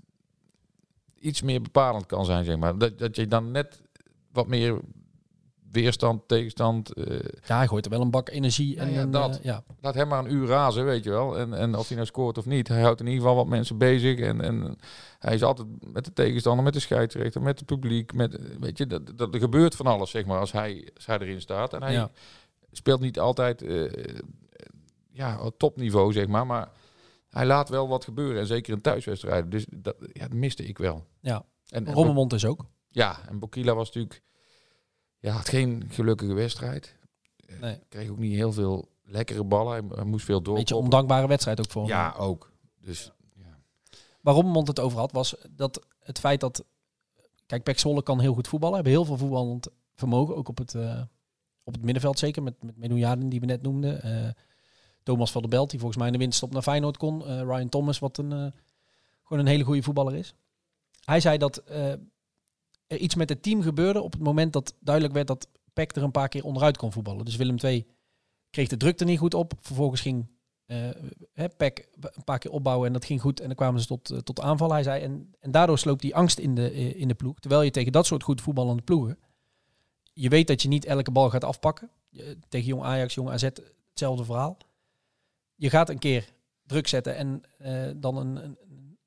iets 1.18 1.42
meer 1.42 1.62
bepalend 1.62 2.06
kan 2.06 2.24
zijn, 2.24 2.44
zeg 2.44 2.56
maar. 2.56 2.78
Dat, 2.78 2.98
dat 2.98 3.16
je 3.16 3.26
dan 3.26 3.50
net 3.50 3.82
wat 4.32 4.46
meer 4.46 4.80
weerstand, 5.72 6.28
tegenstand. 6.28 6.92
eh, 6.94 7.18
Ja, 7.46 7.56
hij 7.56 7.66
gooit 7.66 7.84
er 7.84 7.90
wel 7.90 8.00
een 8.00 8.10
bak 8.10 8.28
energie. 8.28 8.76
En, 8.76 8.90
ja, 8.92 9.06
dat. 9.06 9.38
eh, 9.38 9.44
ja. 9.44 9.62
laat 9.80 9.94
hem 9.94 10.08
maar 10.08 10.24
een 10.24 10.32
uur 10.32 10.46
razen, 10.46 10.84
weet 10.84 11.04
je 11.04 11.10
wel. 11.10 11.38
En, 11.38 11.54
en 11.54 11.74
of 11.76 11.86
hij 11.86 11.96
nou 11.96 12.08
scoort 12.08 12.38
of 12.38 12.46
niet, 12.46 12.68
hij 12.68 12.80
houdt 12.82 13.00
in 13.00 13.06
ieder 13.06 13.20
geval 13.20 13.36
wat 13.36 13.46
mensen 13.46 13.78
bezig. 13.78 14.18
En, 14.18 14.40
en 14.40 14.76
hij 15.18 15.34
is 15.34 15.42
altijd 15.42 15.68
met 15.92 16.04
de 16.04 16.12
tegenstander, 16.12 16.64
met 16.64 16.72
de 16.72 16.80
scheidsrechter, 16.80 17.42
met 17.42 17.58
het 17.58 17.66
publiek. 17.68 18.12
Met, 18.14 18.58
weet 18.60 18.78
je, 18.78 18.86
dat, 18.86 19.18
dat, 19.18 19.34
er 19.34 19.40
gebeurt 19.40 19.74
van 19.76 19.86
alles, 19.86 20.10
zeg 20.10 20.24
maar, 20.26 20.38
als 20.38 20.52
hij, 20.52 20.88
als 20.94 21.06
hij 21.06 21.18
erin 21.18 21.40
staat. 21.40 21.72
En 21.72 21.82
hij 21.82 21.92
Ja. 21.92 22.10
speelt 22.72 23.00
niet 23.00 23.18
altijd 23.20 23.62
eh, 23.62 24.18
ja, 25.12 25.40
op 25.42 25.58
topniveau, 25.58 26.12
zeg 26.12 26.26
maar. 26.26 26.46
Maar 26.46 26.68
hij 27.30 27.46
laat 27.46 27.68
wel 27.68 27.88
wat 27.88 28.04
gebeuren. 28.04 28.40
En 28.40 28.46
zeker 28.46 28.72
in 28.72 28.80
thuiswedstrijden. 28.80 29.50
Dus 29.50 29.66
dat, 29.76 29.96
ja, 30.12 30.20
dat 30.28 30.32
miste 30.38 30.64
ik 30.66 30.78
wel. 30.78 31.04
Ja. 31.20 31.44
En, 31.68 31.86
en 31.86 31.94
Rommemond 31.94 32.30
dus 32.30 32.44
ook. 32.44 32.64
ja, 32.88 33.18
en 33.28 33.38
Bokila 33.38 33.74
was 33.74 33.86
natuurlijk... 33.86 34.22
Ja, 35.20 35.32
had 35.32 35.48
geen 35.48 35.84
gelukkige 35.88 36.34
wedstrijd. 36.34 36.96
Eh, 37.46 37.58
Nee. 37.60 37.78
Kreeg 37.88 38.08
ook 38.10 38.18
niet 38.18 38.34
heel 38.34 38.52
veel 38.52 38.88
lekkere 39.04 39.44
ballen. 39.44 39.72
Hij, 39.72 39.96
hij 39.96 40.04
moest 40.04 40.24
veel 40.24 40.38
Beetje 40.40 40.54
doorkomen. 40.54 40.84
ondankbare 40.84 41.26
wedstrijd 41.26 41.58
ook 41.60 41.70
voor. 41.70 41.86
Ja, 41.86 42.14
ook. 42.18 42.52
Dus 42.80 43.12
ja. 43.34 43.58
Waar 44.20 44.34
Rommemond 44.34 44.68
het 44.68 44.80
over 44.80 44.98
had, 44.98 45.12
was 45.12 45.34
dat 45.50 45.86
het 46.00 46.18
feit 46.18 46.40
dat... 46.40 46.64
Kijk, 47.46 47.62
Pek 47.62 47.78
Zwolle 47.78 48.02
kan 48.02 48.20
heel 48.20 48.34
goed 48.34 48.48
voetballen. 48.48 48.74
Hebben 48.74 48.92
heel 48.92 49.04
veel 49.04 49.16
voetballend 49.16 49.68
vermogen. 49.94 50.36
Ook 50.36 50.48
op 50.48 50.58
het, 50.58 50.74
eh, 50.74 51.02
op 51.64 51.72
het 51.72 51.82
middenveld 51.82 52.18
zeker. 52.18 52.42
Met, 52.42 52.54
met 52.74 52.90
die 53.30 53.40
we 53.40 53.46
net 53.46 53.62
noemden. 53.62 54.02
Eh, 54.02 54.30
Thomas 55.02 55.30
van 55.32 55.40
der 55.40 55.50
Belt, 55.50 55.70
die 55.70 55.78
volgens 55.78 55.98
mij 55.98 56.06
in 56.08 56.12
de 56.12 56.18
winststop 56.18 56.52
naar 56.52 56.62
Feyenoord 56.62 56.96
kon. 56.96 57.22
Ryan 57.22 57.68
Thomas, 57.68 57.98
wat 57.98 58.18
een, 58.18 58.30
gewoon 59.22 59.42
een 59.42 59.46
hele 59.46 59.64
goede 59.64 59.82
voetballer 59.82 60.14
is. 60.14 60.34
Hij 61.04 61.20
zei 61.20 61.38
dat 61.38 61.62
iets 62.98 63.14
met 63.14 63.28
het 63.28 63.42
team 63.42 63.62
gebeurde 63.62 64.00
op 64.00 64.12
het 64.12 64.22
moment 64.22 64.52
dat 64.52 64.74
duidelijk 64.80 65.14
werd 65.14 65.26
dat 65.26 65.48
Peck 65.72 65.96
er 65.96 66.02
een 66.02 66.10
paar 66.10 66.28
keer 66.28 66.44
onderuit 66.44 66.76
kon 66.76 66.92
voetballen. 66.92 67.24
Dus 67.24 67.36
Willem 67.36 67.56
II 67.62 67.86
kreeg 68.50 68.68
de 68.68 68.76
druk 68.76 69.00
er 69.00 69.06
niet 69.06 69.18
goed 69.18 69.34
op. 69.34 69.52
Vervolgens 69.60 70.00
ging 70.00 70.26
hè, 71.32 71.48
Peck 71.48 71.88
een 72.00 72.24
paar 72.24 72.38
keer 72.38 72.50
opbouwen 72.50 72.86
en 72.86 72.92
dat 72.92 73.04
ging 73.04 73.20
goed. 73.20 73.40
En 73.40 73.46
dan 73.46 73.56
kwamen 73.56 73.80
ze 73.80 73.86
tot, 73.86 74.10
eh, 74.10 74.18
tot 74.18 74.40
aanval, 74.40 74.72
hij 74.72 74.82
zei. 74.82 75.02
En, 75.02 75.34
en 75.40 75.50
daardoor 75.50 75.78
sloop 75.78 76.00
die 76.00 76.14
angst 76.14 76.38
in 76.38 76.54
de, 76.54 76.70
eh, 76.70 77.00
in 77.00 77.08
de 77.08 77.14
ploeg. 77.14 77.38
Terwijl 77.38 77.62
je 77.62 77.70
tegen 77.70 77.92
dat 77.92 78.06
soort 78.06 78.22
goed 78.22 78.40
voetballende 78.40 78.82
ploegen... 78.82 79.18
Je 80.12 80.28
weet 80.28 80.46
dat 80.46 80.62
je 80.62 80.68
niet 80.68 80.84
elke 80.84 81.10
bal 81.10 81.30
gaat 81.30 81.44
afpakken. 81.44 81.90
Tegen 82.48 82.66
Jong 82.66 82.82
Ajax, 82.82 83.14
Jong 83.14 83.30
AZ, 83.30 83.48
hetzelfde 83.88 84.24
verhaal. 84.24 84.56
Je 85.54 85.70
gaat 85.70 85.88
een 85.88 85.98
keer 85.98 86.32
druk 86.66 86.86
zetten 86.86 87.16
en 87.16 87.42
dan 88.00 88.16
een, 88.16 88.44
een, 88.44 88.58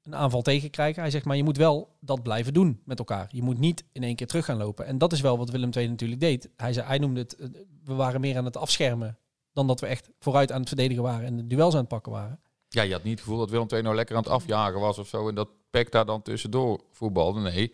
een 0.04 0.16
aanval 0.16 0.42
tegenkrijgen. 0.42 1.02
Hij 1.02 1.12
zegt, 1.12 1.26
maar 1.26 1.36
je 1.36 1.44
moet 1.44 1.58
wel 1.58 1.96
dat 2.00 2.24
blijven 2.24 2.54
doen 2.54 2.82
met 2.86 3.00
elkaar. 3.00 3.28
Je 3.32 3.42
moet 3.44 3.60
niet 3.60 3.84
in 3.92 4.04
één 4.04 4.16
keer 4.16 4.28
terug 4.28 4.46
gaan 4.46 4.58
lopen. 4.58 4.86
En 4.86 4.98
dat 4.98 5.12
is 5.14 5.22
wel 5.22 5.38
wat 5.38 5.50
Willem 5.50 5.70
II 5.76 5.88
natuurlijk 5.88 6.20
deed. 6.22 6.50
Hij, 6.58 6.74
zei, 6.74 6.88
hij 6.88 6.98
noemde 6.98 7.20
het, 7.20 7.36
eh, 7.36 7.48
we 7.84 7.94
waren 7.94 8.22
meer 8.22 8.38
aan 8.38 8.46
het 8.46 8.58
afschermen 8.58 9.18
dan 9.54 9.68
dat 9.68 9.80
we 9.80 9.88
echt 9.88 10.10
vooruit 10.20 10.52
aan 10.52 10.60
het 10.60 10.68
verdedigen 10.68 11.04
waren 11.04 11.26
en 11.26 11.36
de 11.38 11.48
duels 11.48 11.74
aan 11.74 11.80
het 11.80 11.88
pakken 11.90 12.12
waren. 12.12 12.40
ja, 12.70 12.82
je 12.82 12.92
had 12.94 13.04
niet 13.04 13.12
het 13.14 13.22
gevoel 13.22 13.38
dat 13.38 13.50
Willem 13.50 13.68
II 13.70 13.82
nou 13.82 13.96
lekker 13.96 14.16
aan 14.16 14.24
het 14.24 14.32
afjagen 14.32 14.80
was 14.80 14.98
of 14.98 15.08
zo. 15.08 15.28
En 15.30 15.36
dat 15.36 15.50
Peck 15.70 15.92
daar 15.92 16.06
dan 16.06 16.22
tussendoor 16.22 16.82
voetbalde. 16.92 17.40
Nee, 17.40 17.74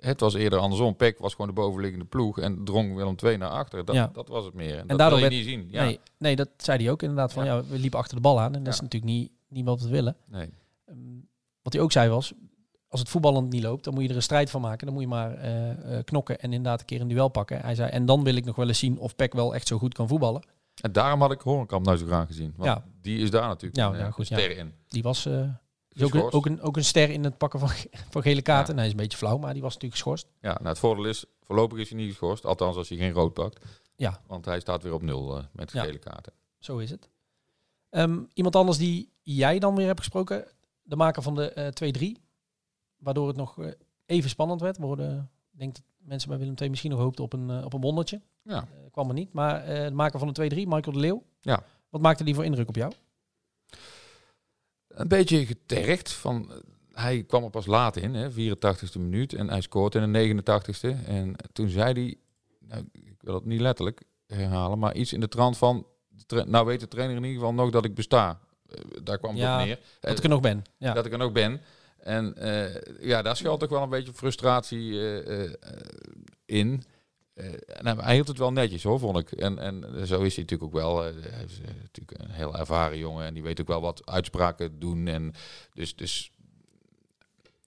het 0.00 0.20
was 0.20 0.34
eerder 0.34 0.58
andersom. 0.58 0.96
Peck 0.96 1.18
was 1.18 1.32
gewoon 1.32 1.46
de 1.46 1.52
bovenliggende 1.52 2.04
ploeg 2.04 2.38
en 2.38 2.64
drong 2.64 2.94
Willem 2.94 3.14
II 3.24 3.36
naar 3.36 3.48
achter. 3.48 3.84
Dat, 3.84 3.94
Ja. 3.94 4.10
dat 4.12 4.28
was 4.28 4.44
het 4.44 4.54
meer. 4.54 4.72
En, 4.74 4.80
En 4.80 4.86
dat 4.86 4.98
daardoor 4.98 5.18
wil 5.20 5.30
je 5.30 5.34
werd- 5.36 5.46
niet 5.48 5.54
zien. 5.60 5.68
Ja. 5.70 5.84
Nee, 5.84 6.00
nee, 6.18 6.36
dat 6.36 6.48
zei 6.56 6.82
hij 6.82 6.90
ook 6.92 7.02
inderdaad. 7.02 7.32
Van, 7.32 7.44
Ja. 7.44 7.54
ja. 7.56 7.64
we 7.64 7.78
liepen 7.78 7.98
achter 7.98 8.14
de 8.16 8.22
bal 8.22 8.40
aan 8.40 8.54
en 8.54 8.62
dat 8.62 8.74
is 8.74 8.80
natuurlijk 8.80 9.12
niet, 9.12 9.30
niet 9.48 9.64
wat 9.64 9.80
we 9.80 9.88
willen. 9.88 10.16
Nee. 10.26 10.50
Ehm, 10.88 10.96
wat 11.62 11.72
hij 11.72 11.82
ook 11.82 11.92
zei 11.92 12.08
was, 12.10 12.32
als 12.88 13.00
het 13.00 13.08
voetballend 13.08 13.50
niet 13.52 13.62
loopt, 13.62 13.84
dan 13.84 13.94
moet 13.94 14.02
je 14.02 14.08
er 14.08 14.16
een 14.16 14.22
strijd 14.22 14.50
van 14.50 14.60
maken. 14.60 14.84
Dan 14.86 14.94
moet 14.94 15.02
je 15.04 15.08
maar 15.08 15.34
eh, 15.34 15.96
eh, 15.98 16.04
knokken 16.04 16.38
en 16.40 16.52
inderdaad 16.52 16.80
een 16.80 16.86
keer 16.86 17.00
een 17.00 17.08
duel 17.08 17.28
pakken. 17.28 17.60
Hij 17.60 17.74
zei, 17.74 17.90
en 17.90 18.06
dan 18.06 18.24
wil 18.24 18.34
ik 18.34 18.44
nog 18.44 18.56
wel 18.56 18.68
eens 18.68 18.78
zien 18.78 18.98
of 18.98 19.16
Peck 19.16 19.32
wel 19.32 19.54
echt 19.54 19.66
zo 19.66 19.78
goed 19.78 19.94
kan 19.94 20.08
voetballen. 20.08 20.42
En 20.80 20.92
daarom 20.92 21.20
had 21.20 21.32
ik 21.32 21.40
Horenkamp 21.40 21.84
nou 21.84 21.96
zo 21.96 22.06
graag 22.06 22.26
gezien. 22.26 22.52
Want 22.56 22.68
Ja. 22.70 22.84
die 23.02 23.18
is 23.18 23.30
daar 23.30 23.48
natuurlijk 23.48 23.76
Ja, 23.76 23.88
een, 23.88 23.98
ja, 23.98 24.06
eh, 24.06 24.12
goed, 24.12 24.26
ster 24.26 24.56
in. 24.56 24.72
Die 24.88 25.02
was 25.02 25.26
ook, 25.26 26.14
een, 26.14 26.32
ook, 26.32 26.46
een, 26.46 26.60
ook 26.60 26.76
een 26.76 26.84
ster 26.84 27.10
in 27.10 27.24
het 27.24 27.38
pakken 27.38 27.58
van, 27.60 27.68
ge- 27.68 27.88
van 28.10 28.22
gele 28.22 28.42
kaarten. 28.42 28.72
En 28.72 28.76
hij 28.78 28.86
is 28.86 28.92
een 28.92 28.98
beetje 28.98 29.18
flauw, 29.18 29.38
maar 29.38 29.52
die 29.52 29.62
was 29.62 29.72
natuurlijk 29.74 30.00
geschorst. 30.00 30.26
Ja, 30.40 30.52
nou 30.52 30.68
het 30.68 30.78
voordeel 30.78 31.04
is, 31.04 31.24
voorlopig 31.42 31.78
is 31.78 31.88
hij 31.90 31.98
niet 31.98 32.08
geschorst. 32.08 32.44
Althans, 32.46 32.76
als 32.76 32.88
hij 32.88 32.98
geen 32.98 33.12
rood 33.12 33.32
pakt. 33.34 33.64
Ja. 33.96 34.20
Want 34.26 34.44
hij 34.44 34.60
staat 34.60 34.82
weer 34.82 34.92
op 34.92 35.02
nul 35.02 35.42
met 35.52 35.70
gele 35.70 35.98
kaarten. 35.98 36.32
Zo 36.58 36.78
is 36.78 36.90
het. 36.90 37.08
Ehm, 37.90 38.18
iemand 38.34 38.56
anders 38.56 38.78
die 38.78 39.12
jij 39.22 39.58
dan 39.58 39.74
weer 39.76 39.86
hebt 39.86 39.98
gesproken, 39.98 40.44
de 40.88 40.96
maker 40.96 41.22
van 41.22 41.34
de 41.34 41.52
eh 41.52 42.14
2-3. 42.18 42.22
Waardoor 42.96 43.28
het 43.28 43.36
nog 43.36 43.58
eh, 43.58 43.72
even 44.06 44.30
spannend 44.30 44.60
werd. 44.60 44.78
We 44.78 44.84
hoorden, 44.84 45.30
ik 45.52 45.58
denk 45.58 45.74
dat 45.74 45.82
mensen 45.98 46.28
bij 46.28 46.38
Willem 46.38 46.54
II 46.60 46.70
misschien 46.70 46.90
nog 46.90 47.00
hoopten 47.00 47.24
op 47.24 47.32
een, 47.32 47.50
eh, 47.50 47.64
op 47.64 47.72
een 47.72 47.80
wondertje. 47.80 48.20
Ja. 48.42 48.56
Eh, 48.56 48.90
kwam 48.90 49.08
er 49.08 49.14
niet. 49.14 49.32
Maar 49.32 49.64
eh, 49.64 49.84
de 49.84 49.94
maker 49.94 50.18
van 50.18 50.32
de 50.32 50.32
2-3, 50.32 50.66
Michael 50.68 50.92
de 50.92 50.98
Leeuw. 50.98 51.22
Ja. 51.40 51.62
Wat 51.90 52.00
maakte 52.00 52.24
die 52.24 52.34
voor 52.34 52.44
indruk 52.44 52.68
op 52.68 52.76
jou? 52.76 52.92
Een 54.88 55.08
beetje 55.08 55.46
getergd. 55.46 56.12
Van, 56.12 56.52
eh, 56.52 56.56
hij 56.92 57.22
kwam 57.22 57.44
er 57.44 57.50
pas 57.50 57.66
laat 57.66 57.96
in, 57.96 58.14
hè, 58.14 58.30
84ste 58.30 58.98
minuut. 58.98 59.32
En 59.32 59.48
hij 59.48 59.60
scoort 59.60 59.94
in 59.94 60.00
de 60.00 60.18
89ste. 60.18 60.96
En 61.06 61.36
toen 61.52 61.68
zei 61.68 61.92
hij, 61.92 62.16
nou, 62.68 62.88
ik 62.92 63.16
wil 63.20 63.34
het 63.34 63.44
niet 63.44 63.60
letterlijk 63.60 64.02
herhalen, 64.26 64.78
maar 64.78 64.94
iets 64.94 65.12
in 65.12 65.20
de 65.20 65.28
trant 65.28 65.58
van, 65.58 65.86
nou 66.26 66.66
weet 66.66 66.80
de 66.80 66.88
trainer 66.88 67.16
in 67.16 67.22
ieder 67.22 67.38
geval 67.38 67.54
nog 67.54 67.70
dat 67.70 67.84
ik 67.84 67.94
besta. 67.94 68.40
Eh, 68.68 68.80
daar 69.02 69.18
kwam 69.18 69.30
het 69.30 69.40
Ja, 69.40 69.60
op 69.60 69.66
neer. 69.66 69.78
Dat 70.00 70.10
Eh, 70.10 70.16
ik 70.16 70.22
er 70.22 70.28
nog 70.28 70.40
ben. 70.40 70.64
Ja. 70.78 70.92
dat 70.92 71.06
ik 71.06 71.12
er 71.12 71.18
nog 71.18 71.32
ben. 71.32 71.60
En 71.98 72.34
eh, 72.36 72.74
ja, 73.00 73.22
daar 73.22 73.36
schuilt 73.36 73.60
toch 73.60 73.68
wel 73.68 73.82
een 73.82 73.88
beetje 73.88 74.12
frustratie 74.14 74.92
in. 76.46 76.84
En 77.66 77.98
hij- 77.98 78.14
hield 78.14 78.28
het 78.28 78.38
wel 78.38 78.52
netjes 78.52 78.82
hoor, 78.82 78.98
vond 78.98 79.18
ik. 79.18 79.32
En, 79.32 79.58
en 79.58 80.06
zo 80.06 80.20
is 80.22 80.34
hij 80.36 80.44
natuurlijk 80.44 80.62
ook 80.62 80.72
wel. 80.72 81.02
hij 81.02 81.44
is 81.46 81.60
natuurlijk 81.82 82.20
een 82.20 82.30
heel 82.30 82.56
ervaren 82.56 82.98
jongen 82.98 83.26
en 83.26 83.34
die 83.34 83.42
weet 83.42 83.60
ook 83.60 83.66
wel 83.68 83.80
wat 83.80 84.06
uitspraken 84.06 84.78
doen. 84.78 85.06
En 85.06 85.34
dus, 85.74 85.96
dus 85.96 86.30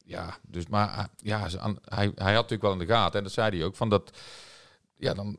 ja, 0.05 0.38
dus 0.48 0.67
maar 0.67 0.88
ah, 0.89 1.03
ja, 1.17 1.39
hij, 1.86 2.12
hij 2.15 2.34
had 2.34 2.50
natuurlijk 2.50 2.62
wel 2.62 2.72
in 2.72 2.77
de 2.79 2.86
gaten 2.86 3.17
en 3.17 3.24
dat 3.24 3.34
zei 3.34 3.58
hij 3.58 3.65
ook 3.65 3.75
van 3.75 3.89
dat. 3.89 4.17
Ja, 4.98 5.13
dan, 5.13 5.38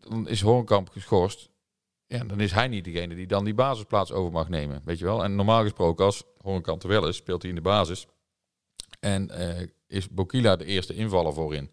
dan 0.00 0.28
is 0.28 0.40
Hoornkamp 0.40 0.88
geschorst. 0.88 1.49
Ja, 2.16 2.24
dan 2.24 2.40
is 2.40 2.52
hij 2.52 2.68
niet 2.68 2.84
degene 2.84 3.14
die 3.14 3.26
dan 3.26 3.44
die 3.44 3.54
basisplaats 3.54 4.12
over 4.12 4.32
mag 4.32 4.48
nemen. 4.48 4.82
Weet 4.84 4.98
je 4.98 5.04
wel? 5.04 5.24
En 5.24 5.34
normaal 5.34 5.62
gesproken, 5.62 6.04
als 6.04 6.24
Hoornkamp 6.38 6.82
er 6.82 6.88
wel 6.88 7.08
is, 7.08 7.16
speelt 7.16 7.40
hij 7.42 7.50
in 7.50 7.56
de 7.56 7.62
basis. 7.62 8.06
En 9.00 9.30
eh, 9.30 9.66
is 9.86 10.08
Bokila 10.08 10.56
de 10.56 10.64
eerste 10.64 10.94
invaller 10.94 11.32
voorin. 11.34 11.70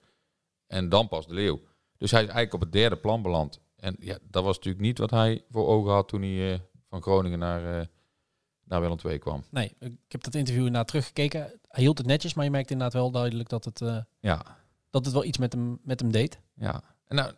En 0.68 0.90
dan 0.90 1.08
pas 1.08 1.28
de 1.28 1.34
Leeuw. 1.34 1.62
Dus 1.98 2.12
hij 2.12 2.20
is 2.22 2.28
eigenlijk 2.28 2.54
op 2.54 2.62
het 2.62 2.72
derde 2.72 2.96
plan 2.98 3.22
beland. 3.22 3.60
En 3.76 3.96
ja, 4.00 4.18
dat 4.30 4.44
was 4.44 4.56
natuurlijk 4.56 4.84
niet 4.84 4.98
wat 4.98 5.10
hij 5.12 5.44
voor 5.50 5.68
ogen 5.68 5.92
had 5.92 6.08
toen 6.08 6.22
hij 6.22 6.54
eh, 6.54 6.60
van 6.90 7.02
Groningen 7.02 7.40
naar, 7.40 7.80
eh 7.80 7.86
naar 8.64 8.82
Willem 8.82 8.98
II 9.06 9.18
kwam. 9.18 9.44
Nee, 9.50 9.74
ik 9.80 9.92
heb 10.08 10.24
dat 10.24 10.36
interview 10.36 10.66
inderdaad 10.66 10.88
teruggekeken. 10.88 11.40
Hij 11.68 11.84
hield 11.84 11.98
het 11.98 12.08
netjes, 12.08 12.34
maar 12.34 12.46
je 12.46 12.52
merkte 12.52 12.74
inderdaad 12.74 13.02
wel 13.02 13.12
duidelijk 13.12 13.50
dat 13.50 13.66
het, 13.66 13.80
Ja, 14.20 14.58
dat 14.90 15.06
het 15.06 15.14
wel 15.14 15.24
iets 15.24 15.38
met 15.38 15.54
hem, 15.54 15.80
met 15.84 16.00
hem 16.00 16.12
deed. 16.12 16.40
ja. 16.54 16.84
En 17.08 17.16
nou, 17.16 17.34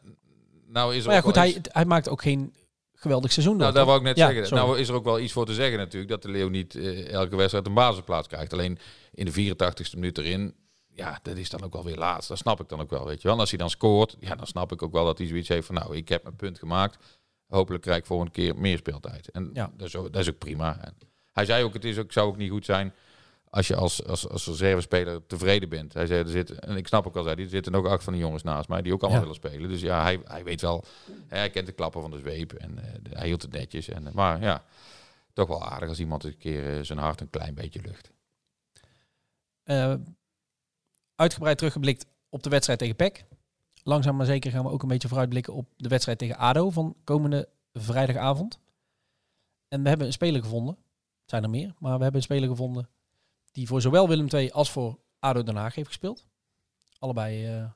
nou 0.65 0.95
is 0.95 1.01
er 1.01 1.05
Maar 1.07 1.15
ja, 1.15 1.21
goed, 1.21 1.35
hij, 1.35 1.61
hij 1.61 1.85
maakt 1.85 2.09
ook 2.09 2.21
geen 2.21 2.53
geweldig 2.99 3.31
seizoen. 3.31 3.57
Nou, 3.57 3.65
door, 3.65 3.73
daar 3.73 3.83
toch? 3.85 3.93
wou 3.93 4.07
ik 4.09 4.15
net 4.15 4.17
Ja, 4.17 4.25
zeggen. 4.33 4.47
sorry. 4.47 4.63
Nou 4.63 4.79
is 4.79 4.87
er 4.87 4.93
ook 4.95 5.03
wel 5.03 5.19
iets 5.19 5.33
voor 5.33 5.45
te 5.45 5.53
zeggen 5.53 5.77
natuurlijk. 5.77 6.11
Dat 6.11 6.21
de 6.21 6.29
Leeuw 6.29 6.49
niet 6.49 6.75
eh, 6.75 7.11
elke 7.11 7.35
wedstrijd 7.35 7.65
een 7.65 7.73
basisplaats 7.73 8.27
krijgt. 8.27 8.53
Alleen 8.53 8.77
in 9.13 9.25
de 9.25 9.31
84ste 9.55 9.93
minuut 9.93 10.17
erin. 10.17 10.55
Ja, 10.93 11.19
dat 11.23 11.37
is 11.37 11.49
dan 11.49 11.63
ook 11.63 11.73
wel 11.73 11.83
weer 11.83 11.97
laatst. 11.97 12.29
Dat 12.29 12.37
snap 12.37 12.59
ik 12.61 12.69
dan 12.69 12.81
ook 12.81 12.89
wel, 12.89 13.05
weet 13.05 13.17
je 13.21 13.23
wel. 13.23 13.33
En 13.33 13.39
als 13.39 13.49
hij 13.49 13.59
dan 13.59 13.69
scoort, 13.69 14.15
ja, 14.19 14.35
dan 14.35 14.47
snap 14.47 14.71
ik 14.71 14.81
ook 14.81 14.91
wel 14.91 15.05
dat 15.05 15.17
hij 15.17 15.27
zoiets 15.27 15.47
heeft 15.47 15.65
van... 15.65 15.75
Nou, 15.75 15.95
ik 15.95 16.09
heb 16.09 16.23
mijn 16.23 16.35
punt 16.35 16.59
gemaakt. 16.59 16.97
Hopelijk 17.47 17.83
krijg 17.83 17.97
ik 17.99 18.05
volgende 18.05 18.31
keer 18.31 18.55
meer 18.57 18.77
speeltijd. 18.77 19.29
En 19.31 19.49
Ja. 19.53 19.71
dat, 19.77 19.87
is 19.87 19.95
ook, 19.95 20.13
dat 20.13 20.21
is 20.21 20.29
ook 20.29 20.37
prima. 20.37 20.77
En 20.83 20.97
hij 21.31 21.45
zei 21.45 21.63
ook, 21.63 21.73
het 21.73 21.85
is 21.85 21.97
ook, 21.97 22.11
zou 22.11 22.27
ook 22.27 22.37
niet 22.37 22.51
goed 22.51 22.65
zijn... 22.65 22.93
als 23.49 23.67
je 23.67 23.75
als, 23.75 24.05
als, 24.05 24.29
als 24.29 24.47
reservespeler 24.47 25.25
tevreden 25.25 25.69
bent. 25.69 25.93
Hij 25.93 26.05
zei, 26.05 26.23
er 26.23 26.29
zitten, 26.29 26.59
en 26.59 26.77
ik 26.77 26.87
snap 26.87 27.07
ook 27.07 27.15
al, 27.15 27.23
zei, 27.23 27.43
er 27.43 27.49
zitten 27.49 27.75
ook 27.75 27.87
acht 27.87 28.03
van 28.03 28.13
die 28.13 28.21
jongens 28.21 28.43
naast 28.43 28.69
mij... 28.69 28.81
die 28.81 28.93
ook 28.93 29.01
allemaal 29.01 29.21
Ja. 29.21 29.25
willen 29.27 29.41
spelen. 29.41 29.69
Dus 29.69 29.81
ja, 29.81 30.01
hij, 30.01 30.21
hij 30.23 30.43
weet 30.43 30.61
wel... 30.61 30.83
Hij 31.27 31.49
kent 31.49 31.65
de 31.65 31.71
klappen 31.71 32.01
van 32.01 32.11
de 32.11 32.17
zweep 32.17 32.53
en 32.53 32.77
eh, 32.77 33.17
hij 33.17 33.27
hield 33.27 33.41
het 33.41 33.51
netjes. 33.51 33.87
En, 33.87 34.07
eh, 34.07 34.13
maar 34.13 34.41
ja, 34.41 34.63
toch 35.33 35.47
wel 35.47 35.63
aardig 35.63 35.89
als 35.89 35.99
iemand 35.99 36.23
een 36.23 36.37
keer 36.37 36.77
eh, 36.77 36.83
zijn 36.83 36.99
hart 36.99 37.21
een 37.21 37.29
klein 37.29 37.53
beetje 37.53 37.81
lucht. 37.81 38.11
Uitgebreid 41.15 41.57
teruggeblikt 41.57 42.05
op 42.29 42.43
de 42.43 42.49
wedstrijd 42.49 42.79
tegen 42.79 42.95
PEC. 42.95 43.25
Langzaam 43.83 44.15
maar 44.15 44.25
zeker 44.25 44.51
gaan 44.51 44.63
we 44.63 44.69
ook 44.69 44.81
een 44.81 44.87
beetje 44.87 45.07
vooruitblikken 45.07 45.53
op 45.53 45.67
de 45.77 45.89
wedstrijd 45.89 46.17
tegen 46.17 46.37
ADO 46.37 46.69
van 46.69 46.95
komende 47.03 47.49
vrijdagavond. 47.73 48.59
En 49.67 49.83
we 49.83 49.89
hebben 49.89 50.07
een 50.07 50.13
speler 50.13 50.41
gevonden. 50.41 50.73
Het 51.21 51.29
zijn 51.29 51.43
er 51.43 51.49
meer, 51.49 51.73
maar 51.79 51.97
we 51.97 52.03
hebben 52.03 52.15
een 52.15 52.27
speler 52.27 52.49
gevonden 52.49 52.89
die 53.51 53.67
voor 53.67 53.81
zowel 53.81 54.07
Willem 54.07 54.27
II 54.27 54.49
als 54.51 54.71
voor 54.71 54.99
ADO 55.19 55.43
Den 55.43 55.55
Haag 55.55 55.75
heeft 55.75 55.87
gespeeld. 55.87 56.25
Allebei 56.99 57.45
eh, 57.45 57.61
eh, 57.61 57.71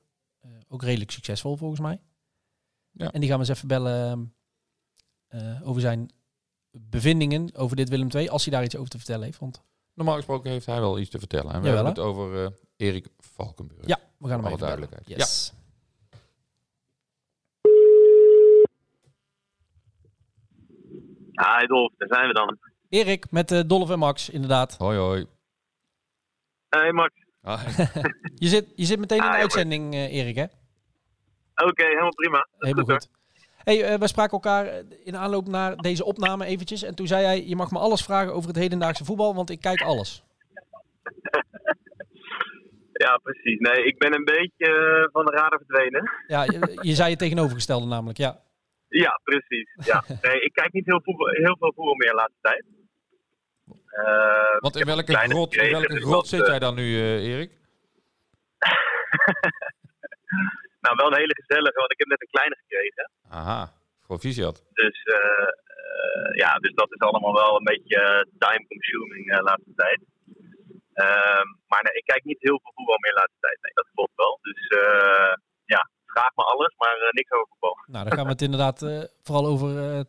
ook 0.68 0.84
redelijk 0.84 1.12
succesvol 1.12 1.58
volgens 1.58 1.80
mij. 1.80 2.02
Ja. 2.92 3.12
En 3.12 3.20
die 3.20 3.30
gaan 3.30 3.40
we 3.40 3.46
eens 3.48 3.56
even 3.58 3.68
bellen 3.68 4.34
eh, 5.28 5.68
over 5.68 5.82
zijn 5.82 6.12
bevindingen 6.72 7.56
over 7.56 7.76
dit 7.76 7.90
Willem 7.90 8.10
II, 8.16 8.30
als 8.30 8.44
hij 8.46 8.54
daar 8.54 8.64
iets 8.64 8.76
over 8.76 8.90
te 8.90 8.98
vertellen 8.98 9.26
heeft. 9.26 9.40
Want 9.40 9.64
Normaal 9.94 10.16
gesproken 10.16 10.52
heeft 10.52 10.66
hij 10.66 10.80
wel 10.80 11.00
iets 11.00 11.10
te 11.10 11.20
vertellen. 11.20 11.54
En 11.54 11.62
we 11.62 11.68
Jawel, 11.68 11.86
hebben 11.86 12.04
het 12.04 12.14
over 12.14 12.46
eh, 12.46 12.52
Erik 12.88 13.08
Valkenburg. 13.18 13.86
ja, 13.86 14.00
we 14.18 14.28
gaan 14.28 14.36
hem 14.38 14.46
alle 14.46 14.56
even 14.56 14.68
duidelijkheid. 14.68 15.08
Yes. 15.08 15.54
Hi 21.32 21.66
Dolf, 21.68 21.94
daar 21.98 22.08
zijn 22.08 22.28
we 22.28 22.34
dan. 22.34 22.58
Erik 22.90 23.32
met 23.32 23.52
uh, 23.52 23.62
Dolph 23.66 23.90
en 23.90 24.00
Max, 24.00 24.30
inderdaad. 24.30 24.78
Hoi 24.78 24.98
hoi. 24.98 25.26
Hey 26.80 26.92
Max. 26.92 27.14
Je 28.44 28.48
zit, 28.48 28.74
je 28.76 28.86
zit 28.86 29.00
meteen 29.00 29.18
in 29.18 29.24
de 29.24 29.30
Ah, 29.30 29.36
ja, 29.36 29.42
uitzending, 29.42 29.94
eh, 29.94 30.14
Erik, 30.14 30.36
hè? 30.36 30.44
Oké, 31.66 31.84
helemaal 31.86 32.14
prima. 32.16 32.48
Helemaal 32.58 32.86
hoor. 32.86 32.94
goed. 32.94 33.10
Hey, 33.58 33.84
eh, 33.84 34.00
we 34.00 34.08
spraken 34.08 34.32
elkaar 34.32 34.66
eh, 34.66 34.84
in 35.04 35.16
aanloop 35.16 35.48
naar 35.48 35.76
deze 35.76 36.06
opname 36.06 36.46
eventjes. 36.46 36.84
En 36.84 36.96
toen 36.96 37.08
zei 37.08 37.26
hij, 37.26 37.46
je 37.46 37.56
mag 37.56 37.72
me 37.72 37.80
alles 37.80 38.04
vragen 38.04 38.34
over 38.34 38.48
het 38.48 38.58
hedendaagse 38.58 39.06
voetbal, 39.06 39.36
want 39.36 39.50
ik 39.50 39.62
kijk 39.62 39.82
alles. 39.82 40.24
Ja, 42.94 43.18
precies. 43.24 43.60
Nee, 43.60 43.86
ik 43.86 43.98
ben 43.98 44.14
een 44.14 44.24
beetje 44.24 44.70
van 45.12 45.26
de 45.26 45.32
radar 45.32 45.62
verdwenen. 45.66 46.12
Ja, 46.28 46.44
je, 46.44 46.78
je 46.82 46.94
zei 46.94 47.10
het 47.10 47.20
tegenovergestelde 47.20 47.86
namelijk, 47.86 48.18
ja. 48.18 48.40
Ja, 48.88 49.20
precies. 49.24 49.70
Ja. 49.86 50.04
Nee, 50.22 50.42
ik 50.42 50.54
kijk 50.54 50.74
niet 50.74 50.86
heel, 50.86 51.02
voetbal, 51.04 51.28
heel 51.28 51.58
veel 51.60 51.74
voetbal 51.76 51.96
meer 51.96 52.10
de 52.10 52.16
laatste 52.16 52.38
tijd. 52.42 52.66
Eh, 53.94 54.60
want 54.60 54.76
in 54.76 54.86
welke 54.86 55.14
grot, 55.16 55.56
in 55.56 55.72
welke 55.72 55.94
dus 55.94 56.04
grot 56.04 56.28
zit 56.28 56.42
eh, 56.42 56.48
jij 56.48 56.60
dan 56.60 56.76
nu, 56.76 57.00
eh, 57.00 57.28
Erik? 57.32 57.52
Nou, 60.84 60.96
wel 60.96 61.08
een 61.08 61.22
hele 61.24 61.40
gezellige, 61.42 61.80
want 61.80 61.92
ik 61.92 62.00
heb 62.00 62.08
net 62.08 62.22
een 62.22 62.36
kleine 62.38 62.58
gekregen. 62.64 63.12
Aha, 63.30 63.62
proficiat. 64.08 64.64
Dus 64.74 64.98
eh, 65.04 65.48
eh, 65.84 66.36
ja, 66.44 66.52
dus 66.66 66.74
dat 66.74 66.92
is 66.92 67.00
allemaal 67.00 67.34
wel 67.34 67.56
een 67.56 67.64
beetje 67.74 68.00
eh, 68.00 68.22
time 68.38 68.68
consuming 68.68 69.36
de 69.36 69.42
laatste 69.44 69.74
tijd. 69.76 70.00
Ehm, 70.94 71.48
maar 71.68 71.84
nee, 71.84 71.94
ik 72.02 72.06
kijk 72.06 72.24
niet 72.24 72.42
heel 72.48 72.60
veel 72.62 72.72
voetbal 72.76 72.98
meer 73.00 73.12
de 73.12 73.18
laatste 73.22 73.40
tijd. 73.40 73.58
Nee, 73.62 73.72
dat 73.74 73.88
klopt 73.94 74.16
wel. 74.16 74.40
Dus 74.42 74.62
eh, 74.68 75.34
ja, 75.66 75.90
vraag 76.06 76.32
me 76.36 76.44
alles, 76.44 76.74
maar 76.78 76.98
eh, 76.98 77.12
niks 77.12 77.32
over 77.32 77.48
voetbal. 77.50 77.78
Nou, 77.86 78.04
dan 78.06 78.14
gaan 78.18 78.26
we 78.26 78.32
het 78.32 78.42
inderdaad 78.42 78.82
eh, 78.82 79.04
vooral 79.22 79.46
over, 79.46 79.70
eh, 79.84 80.00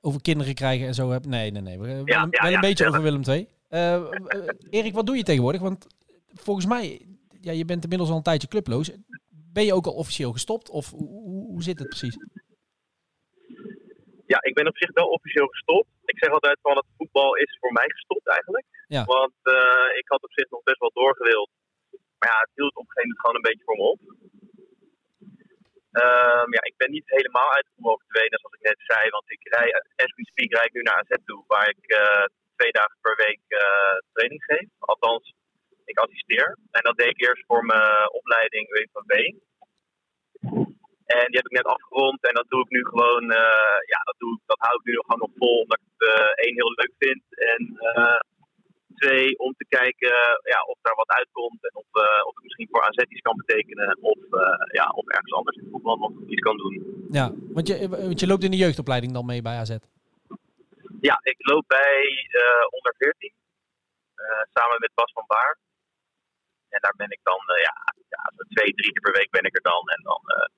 over 0.00 0.20
kinderen 0.22 0.54
krijgen 0.54 0.86
en 0.86 0.94
zo. 0.94 1.10
hebben. 1.10 1.30
Nee, 1.30 1.50
nee, 1.50 1.62
nee. 1.62 1.78
We- 1.78 1.86
Wel, 1.86 1.94
Ja, 2.06 2.22
een- 2.22 2.28
ja, 2.30 2.38
wel 2.40 2.46
een 2.46 2.50
ja, 2.50 2.60
beetje 2.60 2.86
over 2.88 3.02
Willem 3.02 3.22
II. 3.28 3.48
Eh, 3.68 3.94
eh, 3.94 4.04
Erik, 4.70 4.94
wat 4.94 5.06
doe 5.06 5.16
je 5.16 5.22
tegenwoordig? 5.22 5.60
Want 5.60 5.86
volgens 6.34 6.66
mij, 6.66 7.06
ja, 7.40 7.52
je 7.52 7.64
bent 7.64 7.82
inmiddels 7.82 8.10
al 8.10 8.16
een 8.16 8.22
tijdje 8.22 8.48
clubloos. 8.48 8.90
Ben 9.30 9.64
je 9.64 9.74
ook 9.74 9.86
al 9.86 9.92
officieel 9.94 10.32
gestopt? 10.32 10.70
Of 10.70 10.90
hoe, 10.90 11.08
hoe, 11.08 11.46
hoe 11.52 11.62
zit 11.62 11.78
het 11.78 11.88
precies? 11.88 12.16
Ja, 14.26 14.38
ik 14.42 14.54
ben 14.54 14.66
op 14.66 14.76
zich 14.76 14.92
wel 14.92 15.08
officieel 15.08 15.46
gestopt. 15.46 15.88
Ik 16.04 16.18
zeg 16.18 16.30
altijd 16.32 16.58
van 16.62 16.76
het 16.76 16.86
voetbal 16.96 17.34
is 17.36 17.56
voor 17.60 17.72
mij 17.72 17.88
gestopt 17.88 18.28
eigenlijk. 18.28 18.66
Ja. 18.88 19.04
Want 19.04 19.34
eh, 19.42 19.98
ik 20.00 20.08
had 20.08 20.22
op 20.22 20.32
zich 20.32 20.50
nog 20.50 20.62
best 20.62 20.78
wel 20.78 20.90
doorgewild. 20.94 21.50
Maar 22.18 22.28
ja, 22.32 22.38
het 22.40 22.50
hield 22.54 22.76
op 22.76 22.86
een 22.88 22.90
gegeven 22.90 23.08
moment 23.08 23.20
gewoon 23.20 23.36
een 23.36 23.48
beetje 23.48 23.64
voor 23.64 23.76
me 23.76 23.86
op. 23.94 24.00
Ehm, 25.92 26.48
ja, 26.56 26.62
ik 26.70 26.76
ben 26.76 26.90
niet 26.90 27.08
helemaal 27.16 27.50
uit 27.52 27.64
het 27.64 27.74
voetbal 27.74 27.98
verdwenen, 28.04 28.38
zoals 28.38 28.54
ik 28.58 28.68
net 28.70 28.80
zei. 28.90 29.10
Want 29.10 29.30
ik 29.30 29.42
rij, 29.56 29.72
as 30.04 30.12
we 30.14 30.46
rijd 30.48 30.66
ik 30.66 30.72
nu 30.72 30.82
naar 30.82 31.00
AZ 31.02 31.16
toe, 31.24 31.44
waar 31.46 31.68
ik 31.68 31.84
eh, 31.86 32.24
twee 32.56 32.72
dagen 32.72 32.98
per 33.00 33.16
week 33.26 33.42
eh, 33.48 33.96
training 34.12 34.44
geef. 34.44 34.68
Althans, 34.78 35.34
ik 35.84 35.98
assisteer. 35.98 36.58
En 36.70 36.82
dat 36.82 36.96
deed 36.96 37.08
ik 37.14 37.20
eerst 37.26 37.44
voor 37.46 37.64
mijn 37.64 38.10
opleiding 38.12 38.68
UEVB. 38.70 39.12
En 41.16 41.24
die 41.30 41.36
heb 41.40 41.46
ik 41.50 41.56
net 41.60 41.72
afgerond 41.76 42.26
en 42.28 42.34
dat 42.34 42.48
doe 42.48 42.60
ik 42.64 42.68
nu 42.70 42.84
gewoon, 42.84 43.30
eh, 43.30 43.78
ja, 43.92 44.00
dat, 44.04 44.14
doe, 44.18 44.32
ik- 44.36 44.46
dat 44.46 44.58
hou 44.58 44.74
ik 44.78 44.84
nu 44.84 44.92
gewoon 44.94 45.18
nog 45.18 45.30
vol, 45.36 45.58
omdat 45.60 45.78
ik 45.80 45.90
het 45.96 46.36
één 46.44 46.54
heel 46.54 46.72
leuk 46.80 46.94
vind. 46.98 47.22
En 47.52 47.60
twee, 48.98 49.38
om 49.38 49.52
te 49.56 49.66
kijken 49.68 50.08
eh, 50.08 50.52
ja, 50.52 50.60
of 50.72 50.78
daar 50.82 50.94
wat 50.94 51.16
uitkomt 51.20 51.60
en 51.68 51.74
of, 51.82 51.88
eh, 51.92 52.26
of 52.26 52.32
ik 52.36 52.42
misschien 52.42 52.68
voor 52.70 52.82
AZ 52.82 52.96
iets 52.96 53.20
kan 53.20 53.36
betekenen. 53.36 53.98
Of, 54.00 54.20
eh, 54.30 54.66
ja, 54.78 54.86
of 55.00 55.06
ergens 55.06 55.32
anders 55.32 55.56
in 55.56 55.62
het 55.62 55.72
voetbal 55.72 55.96
nog 55.96 56.12
iets 56.26 56.42
kan 56.42 56.56
doen. 56.56 56.74
Ja, 57.10 57.32
want 57.56 57.66
je, 57.68 57.88
want 57.88 58.20
je 58.20 58.26
loopt 58.26 58.44
in 58.44 58.50
de 58.50 58.64
jeugdopleiding 58.64 59.12
dan 59.12 59.26
mee 59.26 59.42
bij 59.42 59.56
AZ. 59.56 59.76
Ja, 61.00 61.20
ik 61.22 61.38
loop 61.50 61.64
bij 61.66 62.02
eh, 62.42 62.66
onder 62.76 62.94
14, 62.98 63.32
eh, 64.14 64.42
samen 64.54 64.78
met 64.80 64.94
Bas 64.94 65.12
van 65.12 65.24
Baar. 65.26 65.58
En 66.68 66.80
daar 66.80 66.96
ben 66.96 67.10
ik 67.10 67.20
dan, 67.22 67.40
eh, 67.54 67.62
ja, 67.68 67.76
ja, 68.08 68.22
zo 68.36 68.42
twee, 68.54 68.74
drie 68.78 68.92
keer 68.92 69.06
per 69.06 69.18
week 69.20 69.30
ben 69.30 69.48
ik 69.48 69.56
er 69.56 69.70
dan. 69.72 69.84
En 69.88 70.02
dan, 70.02 70.22
eh, 70.26 70.48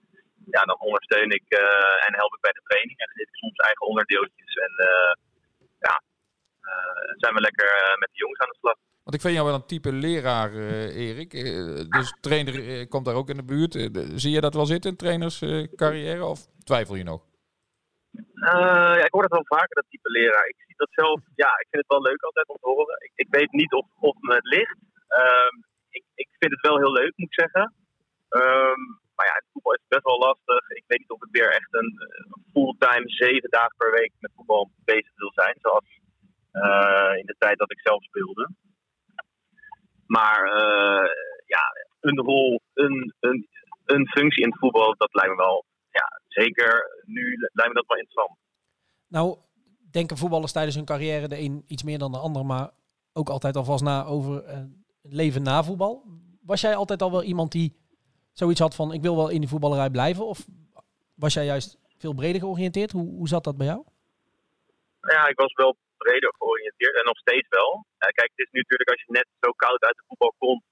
ja, 0.55 0.63
dan 0.71 0.79
ondersteun 0.89 1.31
ik 1.31 1.47
eh, 1.49 2.07
en 2.07 2.15
help 2.21 2.35
ik 2.35 2.41
bij 2.41 2.57
de 2.59 2.67
training. 2.69 2.99
En 2.99 3.11
geef 3.15 3.29
ik 3.29 3.43
soms 3.43 3.59
eigen 3.69 3.87
onderdeeltjes. 3.87 4.53
En 4.67 4.73
eh, 4.77 4.89
eh, 4.89 5.13
zijn 7.17 7.35
we 7.35 7.41
lekker 7.41 7.67
eh, 7.67 7.99
met 7.99 8.09
de 8.13 8.19
jongens 8.19 8.41
aan 8.41 8.49
de 8.49 8.59
slag. 8.61 8.77
Want 9.05 9.15
ik 9.17 9.21
vind 9.21 9.35
jou 9.35 9.47
wel 9.47 9.55
een 9.55 9.67
type 9.67 9.93
leraar, 9.93 10.53
eh, 10.53 11.09
Erik. 11.09 11.33
Eh, 11.35 11.85
dus 11.97 12.17
trainer 12.21 12.55
eh, 12.69 12.89
komt 12.89 13.05
daar 13.05 13.15
ook 13.15 13.29
in 13.29 13.37
de 13.37 13.45
buurt. 13.45 13.75
Eh, 13.75 13.87
zie 14.15 14.31
je 14.33 14.41
dat 14.41 14.55
wel 14.55 14.67
zitten, 14.67 14.97
trainerscarrière? 14.97 16.25
of 16.25 16.47
twijfel 16.65 16.95
je 16.95 17.05
nog? 17.05 17.23
Eh, 18.35 18.95
ja, 18.99 19.05
ik 19.05 19.13
hoor 19.13 19.23
het 19.23 19.33
wel 19.33 19.57
vaker, 19.59 19.75
dat 19.75 19.85
type 19.89 20.11
leraar. 20.11 20.47
Ik 20.47 20.61
zie 20.67 20.75
dat 20.77 20.89
zelf, 20.91 21.21
ja, 21.35 21.51
ik 21.63 21.67
vind 21.71 21.83
het 21.83 21.93
wel 21.95 22.03
leuk 22.03 22.23
altijd 22.23 22.49
om 22.49 22.57
te 22.61 22.69
horen. 22.69 22.97
Ik, 23.01 23.13
ik 23.15 23.27
weet 23.31 23.53
niet 23.53 23.73
of, 23.73 23.87
of 23.99 24.17
me 24.21 24.35
het 24.35 24.49
ligt. 24.57 24.79
Ehm, 25.09 25.55
ik, 25.91 26.05
ik 26.15 26.29
vind 26.39 26.53
het 26.53 26.61
wel 26.61 26.79
heel 26.79 26.93
leuk, 26.93 27.13
moet 27.17 27.33
ik 27.33 27.41
zeggen. 27.41 27.75
Ehm, 28.29 28.81
maar 29.15 29.27
ja, 29.27 29.35
het 29.35 29.51
voetbal 29.53 29.75
is 29.75 29.95
best 29.95 30.05
wel 30.05 30.19
lastig. 30.19 30.71
Ik 30.71 30.85
weet 30.87 30.99
niet 30.99 31.11
of 31.11 31.23
ik 31.23 31.29
weer 31.39 31.51
echt 31.51 31.75
een, 31.81 31.93
een 31.99 32.45
fulltime 32.53 33.09
zeven 33.09 33.51
dagen 33.51 33.77
per 33.77 33.91
week 33.91 34.13
met 34.19 34.33
voetbal 34.37 34.71
bezig 34.85 35.13
wil 35.15 35.33
zijn. 35.35 35.57
Zoals 35.61 35.85
eh, 35.85 36.00
in 37.19 37.27
de 37.27 37.35
tijd 37.39 37.59
dat 37.59 37.71
ik 37.71 37.81
zelf 37.81 38.03
speelde. 38.03 38.51
Maar 40.07 40.45
eh, 40.45 41.11
ja, 41.47 41.63
een 42.01 42.19
rol, 42.19 42.61
een, 42.75 43.15
een, 43.21 43.49
een 43.85 44.09
functie 44.09 44.43
in 44.43 44.51
het 44.51 44.59
voetbal, 44.59 44.95
dat 44.97 45.15
lijkt 45.15 45.31
me 45.31 45.37
wel 45.37 45.65
ja, 45.91 46.21
zeker 46.29 47.03
nu 47.07 47.37
lijkt 47.53 47.73
me 47.73 47.75
dat 47.75 47.87
wel 47.87 47.99
interessant. 47.99 48.39
Nou, 49.09 49.39
denken 49.91 50.17
voetballers 50.17 50.53
tijdens 50.53 50.77
hun 50.77 50.85
carrière 50.85 51.29
de 51.29 51.39
een 51.39 51.65
iets 51.67 51.83
meer 51.83 51.99
dan 51.99 52.13
de 52.13 52.19
ander, 52.19 52.47
maar 52.47 52.71
ook 53.13 53.29
altijd 53.29 53.57
alvast 53.57 53.85
na 53.85 54.05
over 54.05 54.45
eh, 54.45 54.59
het 55.03 55.13
leven 55.13 55.43
na 55.43 55.65
voetbal. 55.65 56.05
Was 56.43 56.61
jij 56.61 56.77
altijd 56.77 57.03
al 57.03 57.11
wel 57.11 57.23
iemand 57.23 57.53
die 57.53 57.77
zoiets 58.33 58.61
had 58.61 58.75
van 58.75 58.93
ik 58.93 59.03
wil 59.03 59.17
wel 59.17 59.29
in 59.29 59.41
die 59.41 59.49
voetballerij 59.49 59.91
blijven? 59.91 60.27
Of 60.27 60.47
was 61.15 61.35
jij 61.35 61.45
juist 61.45 61.79
veel 61.99 62.15
breder 62.15 62.41
georiënteerd? 62.41 62.93
Hoe, 62.93 63.09
hoe 63.15 63.29
zat 63.29 63.45
dat 63.45 63.57
bij 63.57 63.67
jou? 63.67 63.85
Ja, 65.01 65.29
ik 65.29 65.37
was 65.37 65.53
wel 65.53 65.77
breder 66.05 66.33
georiënteerd 66.41 66.95
en 66.99 67.05
nog 67.11 67.19
steeds 67.27 67.49
wel. 67.59 67.71
Kijk, 68.19 68.31
het 68.35 68.45
is 68.47 68.51
nu 68.55 68.61
natuurlijk 68.61 68.91
als 68.95 69.03
je 69.07 69.13
net 69.21 69.29
zo 69.45 69.51
koud 69.65 69.83
uit 69.89 69.97
de 70.01 70.07
voetbal 70.09 70.35
komt, 70.45 70.65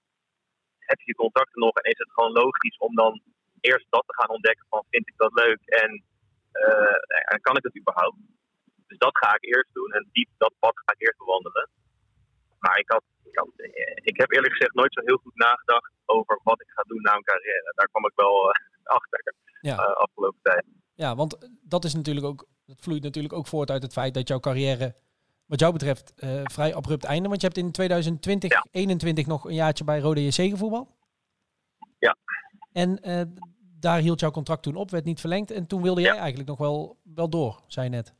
heb 0.90 1.00
je 1.00 1.14
contacten 1.24 1.60
nog 1.66 1.74
en 1.78 1.90
is 1.92 1.98
het 2.04 2.12
gewoon 2.12 2.32
logisch 2.42 2.78
om 2.86 2.94
dan 3.02 3.12
eerst 3.60 3.86
dat 3.90 4.04
te 4.06 4.14
gaan 4.18 4.34
ontdekken 4.36 4.66
van 4.68 4.84
vind 4.90 5.08
ik 5.08 5.16
dat 5.16 5.32
leuk 5.44 5.60
en, 5.82 5.90
eh, 6.52 6.98
en 7.32 7.38
kan 7.40 7.56
ik 7.56 7.62
het 7.68 7.78
überhaupt. 7.80 8.20
Dus 8.88 8.98
dat 8.98 9.18
ga 9.18 9.30
ik 9.34 9.44
eerst 9.44 9.72
doen 9.72 9.90
en 9.92 10.08
die, 10.12 10.28
dat 10.44 10.54
pad 10.58 10.76
ga 10.84 10.92
ik 10.96 11.00
eerst 11.06 11.18
bewandelen. 11.18 11.68
Maar 12.58 12.78
ik, 12.78 12.90
had, 12.90 13.04
ik, 13.30 13.36
had, 13.38 13.48
ik 14.10 14.16
heb 14.20 14.30
eerlijk 14.32 14.52
gezegd 14.52 14.74
nooit 14.74 14.92
zo 14.92 15.00
heel 15.04 15.16
goed 15.24 15.36
nagedacht 15.36 15.92
over 16.04 16.40
wat 16.42 16.60
ik 16.60 16.70
ga 16.74 16.82
doen 16.82 17.02
na 17.02 17.10
mijn 17.10 17.22
carrière. 17.32 17.72
Daar 17.74 17.88
kwam 17.88 18.06
ik 18.06 18.12
wel 18.14 18.50
eh, 18.50 18.60
achter 18.84 19.34
Ja. 19.60 19.76
eh, 19.76 19.92
afgelopen 19.94 20.40
tijd. 20.42 20.64
Ja, 20.94 21.14
want 21.14 21.48
dat 21.62 21.84
is 21.84 21.94
natuurlijk 21.94 22.26
ook, 22.26 22.46
dat 22.66 22.80
vloeit 22.80 23.02
natuurlijk 23.02 23.34
ook 23.34 23.46
voort 23.46 23.70
uit 23.70 23.82
het 23.82 23.92
feit 23.92 24.14
dat 24.14 24.28
jouw 24.28 24.40
carrière, 24.40 24.94
wat 25.48 25.60
jou 25.60 25.72
betreft, 25.72 26.14
eh, 26.16 26.40
vrij 26.44 26.74
abrupt 26.74 27.04
einde. 27.04 27.28
Want 27.28 27.40
je 27.40 27.46
hebt 27.46 27.58
in 27.58 27.72
2020, 27.72 28.52
Ja. 28.52 28.64
21 28.70 29.26
nog 29.26 29.44
een 29.44 29.54
jaartje 29.54 29.84
bij 29.84 29.98
Rode 30.00 30.24
JC 30.26 30.50
gevoetbald. 30.50 30.88
Ja. 31.98 32.16
En 32.72 32.98
eh, 33.02 33.22
daar 33.80 33.98
hield 33.98 34.20
jouw 34.20 34.30
contract 34.30 34.62
toen 34.62 34.76
op, 34.76 34.90
werd 34.90 35.04
niet 35.04 35.20
verlengd. 35.20 35.50
En 35.50 35.66
toen 35.66 35.82
wilde 35.82 36.00
jij 36.00 36.16
eigenlijk 36.16 36.48
nog 36.48 36.58
wel, 36.58 36.96
wel 37.14 37.30
door, 37.30 37.60
zei 37.66 37.86
je 37.86 37.92
net. 37.92 38.14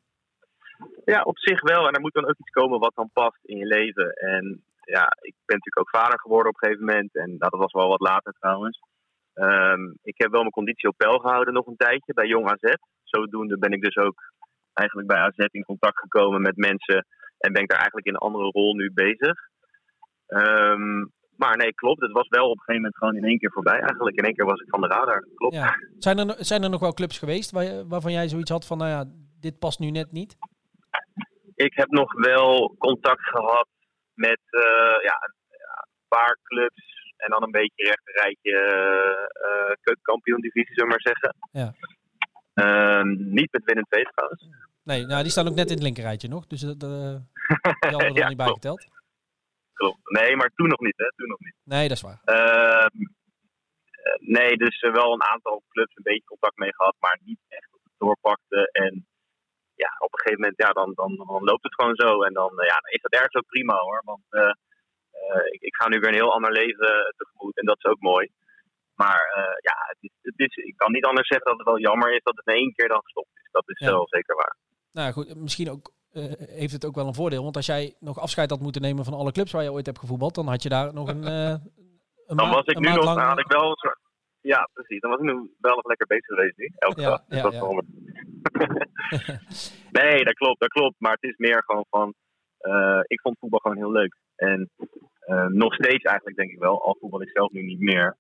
Ja, 1.05 1.23
op 1.23 1.39
zich 1.39 1.61
wel. 1.61 1.87
En 1.87 1.95
er 1.95 2.01
moet 2.01 2.15
dan 2.15 2.29
ook 2.29 2.39
iets 2.39 2.51
komen 2.51 2.79
wat 2.79 2.95
dan 2.95 3.11
past 3.13 3.39
in 3.43 3.57
je 3.57 3.67
leven. 3.67 4.13
En 4.13 4.63
ja, 4.85 5.05
ik 5.21 5.35
ben 5.45 5.57
natuurlijk 5.57 5.79
ook 5.81 6.01
vader 6.03 6.21
geworden 6.21 6.53
op 6.53 6.63
een 6.63 6.69
gegeven 6.69 6.87
moment. 6.87 7.15
En 7.15 7.29
nou, 7.29 7.51
dat 7.51 7.61
was 7.61 7.73
wel 7.73 7.89
wat 7.89 8.01
later 8.01 8.33
trouwens. 8.39 8.81
Ehm, 9.35 9.83
ik 10.03 10.15
heb 10.19 10.31
wel 10.31 10.41
mijn 10.41 10.59
conditie 10.61 10.89
op 10.89 10.97
peil 10.97 11.19
gehouden 11.19 11.55
nog 11.55 11.67
een 11.67 11.77
tijdje 11.77 12.15
bij 12.15 12.27
Jong 12.27 12.51
AZ. 12.51 12.75
Zodoende 13.03 13.59
ben 13.59 13.73
ik 13.73 13.83
dus 13.83 13.97
ook 13.97 14.33
eigenlijk 14.79 15.09
bij 15.09 15.19
AZ 15.19 15.39
in 15.51 15.65
contact 15.65 15.99
gekomen 15.99 16.43
met 16.43 16.57
mensen. 16.57 17.07
En 17.39 17.53
ben 17.53 17.63
ik 17.63 17.69
daar 17.69 17.79
eigenlijk 17.79 18.07
in 18.07 18.15
een 18.15 18.27
andere 18.29 18.51
rol 18.51 18.75
nu 18.75 18.93
bezig. 18.93 19.37
Ehm, 20.27 20.99
maar 21.37 21.57
nee, 21.57 21.75
klopt. 21.75 22.01
Het 22.01 22.13
was 22.13 22.29
wel 22.29 22.51
op 22.51 22.57
een 22.57 22.65
gegeven 22.65 22.83
moment 22.83 22.97
gewoon 22.97 23.17
in 23.17 23.25
één 23.25 23.39
keer 23.39 23.53
voorbij 23.53 23.81
eigenlijk. 23.81 24.17
In 24.17 24.25
één 24.25 24.35
keer 24.35 24.45
was 24.45 24.61
ik 24.61 24.69
van 24.69 24.81
de 24.81 24.87
radar. 24.87 25.27
Klopt. 25.35 25.55
Ja. 25.55 25.75
Zijn, 25.99 26.19
er, 26.19 26.35
zijn 26.39 26.63
er 26.63 26.71
nog 26.71 26.81
wel 26.81 26.95
clubs 26.95 27.19
geweest 27.19 27.51
waar, 27.51 27.89
waarvan 27.89 28.13
jij 28.13 28.29
zoiets 28.29 28.51
had 28.51 28.67
van, 28.67 28.79
nou 28.79 28.91
ja, 28.91 29.05
dit 29.41 29.59
past 29.59 29.79
nu 29.79 29.91
net 29.91 30.13
niet? 30.13 30.37
ik 31.67 31.75
heb 31.75 31.91
nog 31.91 32.13
wel 32.13 32.75
contact 32.79 33.23
gehad 33.23 33.69
met 34.15 34.41
eh, 34.51 35.03
ja, 35.03 35.17
een 35.25 36.09
paar 36.09 36.39
clubs. 36.43 36.97
En 37.17 37.31
dan 37.31 37.43
een 37.43 37.51
beetje 37.51 37.85
rechterrijtje 37.85 38.53
uh, 39.49 39.75
keukenkampioen 39.83 40.41
divisie, 40.41 40.75
zullen 40.75 40.89
we 40.89 40.97
maar 40.97 41.13
zeggen. 41.13 41.35
Ja. 41.53 41.69
Ehm, 42.55 43.09
niet 43.35 43.53
met 43.53 43.65
Willem 43.65 43.87
II 43.89 44.05
trouwens. 44.15 44.47
Nee, 44.91 45.07
nou, 45.07 45.23
die 45.23 45.31
staan 45.35 45.49
ook 45.49 45.55
net 45.61 45.71
in 45.71 45.75
het 45.79 45.83
linkerrijtje 45.89 46.29
nog. 46.29 46.47
Dus 46.47 46.61
dat, 46.61 46.83
eh, 46.83 47.15
die 47.81 47.91
hadden 47.95 48.13
we 48.13 48.19
er 48.19 48.23
Ja, 48.25 48.29
niet 48.29 48.37
bij 48.43 48.47
klopt, 48.47 48.63
geteld. 48.65 48.83
klopt. 49.73 49.99
Nee, 50.19 50.37
maar 50.37 50.51
toen 50.55 50.69
nog 50.69 50.81
niet, 50.81 50.97
hè. 50.97 51.09
Toen 51.17 51.29
nog 51.29 51.39
niet. 51.41 51.55
Nee, 51.65 51.89
dat 51.89 51.97
is 51.97 52.03
waar. 52.09 52.21
Ehm, 52.25 52.97
eh, 54.03 54.19
nee, 54.37 54.57
dus 54.57 54.81
eh, 54.81 54.93
wel 54.93 55.13
een 55.13 55.23
aantal 55.33 55.63
clubs 55.69 55.97
een 55.97 56.03
beetje 56.11 56.25
contact 56.33 56.57
mee 56.57 56.75
gehad, 56.75 56.97
maar 56.99 57.19
niet 57.25 57.41
echt 57.49 57.69
dat 57.71 57.81
het 57.83 57.93
doorpakte. 57.99 58.69
En 58.73 59.07
ja, 59.75 59.91
op 59.99 60.13
een 60.13 60.19
gegeven 60.21 60.41
moment, 60.41 60.61
ja, 60.65 60.71
dan, 60.81 60.93
dan, 60.95 61.17
dan 61.17 61.45
loopt 61.45 61.63
het 61.63 61.75
gewoon 61.75 61.97
zo. 61.97 62.23
En 62.23 62.33
dan, 62.33 62.51
ja, 62.73 62.77
dan 62.85 62.93
is 62.97 63.03
dat 63.03 63.13
ergens 63.13 63.35
ook 63.35 63.47
prima 63.47 63.77
hoor. 63.77 64.03
Want 64.05 64.25
ik, 65.51 65.61
ik 65.63 65.75
ga 65.77 65.89
nu 65.89 65.99
weer 65.99 66.09
een 66.09 66.23
heel 66.23 66.33
ander 66.33 66.53
leven 66.53 67.15
tegemoet 67.17 67.57
en 67.59 67.65
dat 67.67 67.77
is 67.79 67.91
ook 67.91 68.01
mooi. 68.01 68.29
Maar 68.95 69.21
ja, 69.69 69.75
het 69.93 69.99
is, 70.01 70.11
het 70.23 70.39
is, 70.47 70.55
ik 70.57 70.77
kan 70.77 70.93
niet 70.93 71.05
anders 71.05 71.29
zeggen 71.29 71.49
dat 71.51 71.59
het 71.59 71.67
wel 71.67 71.79
jammer 71.79 72.15
is 72.15 72.23
dat 72.23 72.37
het 72.37 72.47
in 72.47 72.55
één 72.63 72.73
keer 72.75 72.89
dan 72.89 73.03
gestopt 73.03 73.31
is. 73.35 73.49
Dat 73.51 73.69
is 73.69 73.79
Ja. 73.79 73.91
wel 73.91 74.07
zeker 74.09 74.35
waar. 74.37 74.57
Nou 74.99 75.11
ja, 75.11 75.17
goed, 75.17 75.35
misschien 75.37 75.71
ook, 75.71 75.93
eh, 76.13 76.25
heeft 76.39 76.73
het 76.73 76.85
ook 76.85 76.95
wel 76.95 77.07
een 77.07 77.15
voordeel. 77.15 77.43
Want 77.43 77.57
als 77.57 77.67
jij 77.67 77.95
nog 78.01 78.19
afscheid 78.19 78.51
had 78.51 78.61
moeten 78.61 78.83
nemen 78.83 79.05
van 79.05 79.15
alle 79.15 79.33
clubs 79.33 79.53
waar 79.53 79.63
je 79.63 79.73
ooit 79.73 79.87
hebt 79.87 79.99
gevoetbald, 79.99 80.35
dan 80.35 80.47
had 80.47 80.63
je 80.63 80.69
daar 80.69 80.95
nog 80.95 81.09
een, 81.09 81.25
eh 81.25 81.55
een 82.27 82.37
Dan 82.37 82.51
was 82.51 82.65
ik 82.65 82.79
nu 82.79 82.89
nog, 82.89 83.05
lang- 83.05 83.21
had 83.21 83.39
ik 83.39 83.53
wel 83.53 83.77
Ja, 84.41 84.69
precies. 84.73 85.01
Dan 85.01 85.11
was 85.11 85.21
ik 85.21 85.27
nu 85.27 85.33
wel 85.59 85.75
nog 85.75 85.87
lekker 85.87 86.07
bezig 86.07 86.27
geweest 86.27 86.57
nu, 86.57 86.73
elke 86.79 87.01
Ja, 87.01 87.09
dag. 87.09 87.25
Dus 87.25 87.37
ja, 87.37 87.43
dat 87.43 87.85
nee, 90.01 90.25
dat 90.25 90.35
klopt, 90.35 90.61
dat 90.61 90.69
klopt. 90.69 90.95
Maar 90.99 91.13
het 91.13 91.31
is 91.31 91.37
meer 91.37 91.63
gewoon 91.67 91.87
van, 91.91 92.15
eh, 92.59 93.01
ik 93.07 93.21
vond 93.21 93.39
voetbal 93.39 93.59
gewoon 93.59 93.77
heel 93.77 93.93
leuk. 93.93 94.17
En 94.37 94.71
nog 95.49 95.75
steeds 95.75 96.03
eigenlijk 96.05 96.37
denk 96.37 96.51
ik 96.51 96.59
wel, 96.59 96.83
al 96.85 96.97
voetbal 97.01 97.23
ik 97.23 97.31
zelf 97.31 97.51
nu 97.51 97.63
niet 97.63 97.81
meer. 97.81 98.17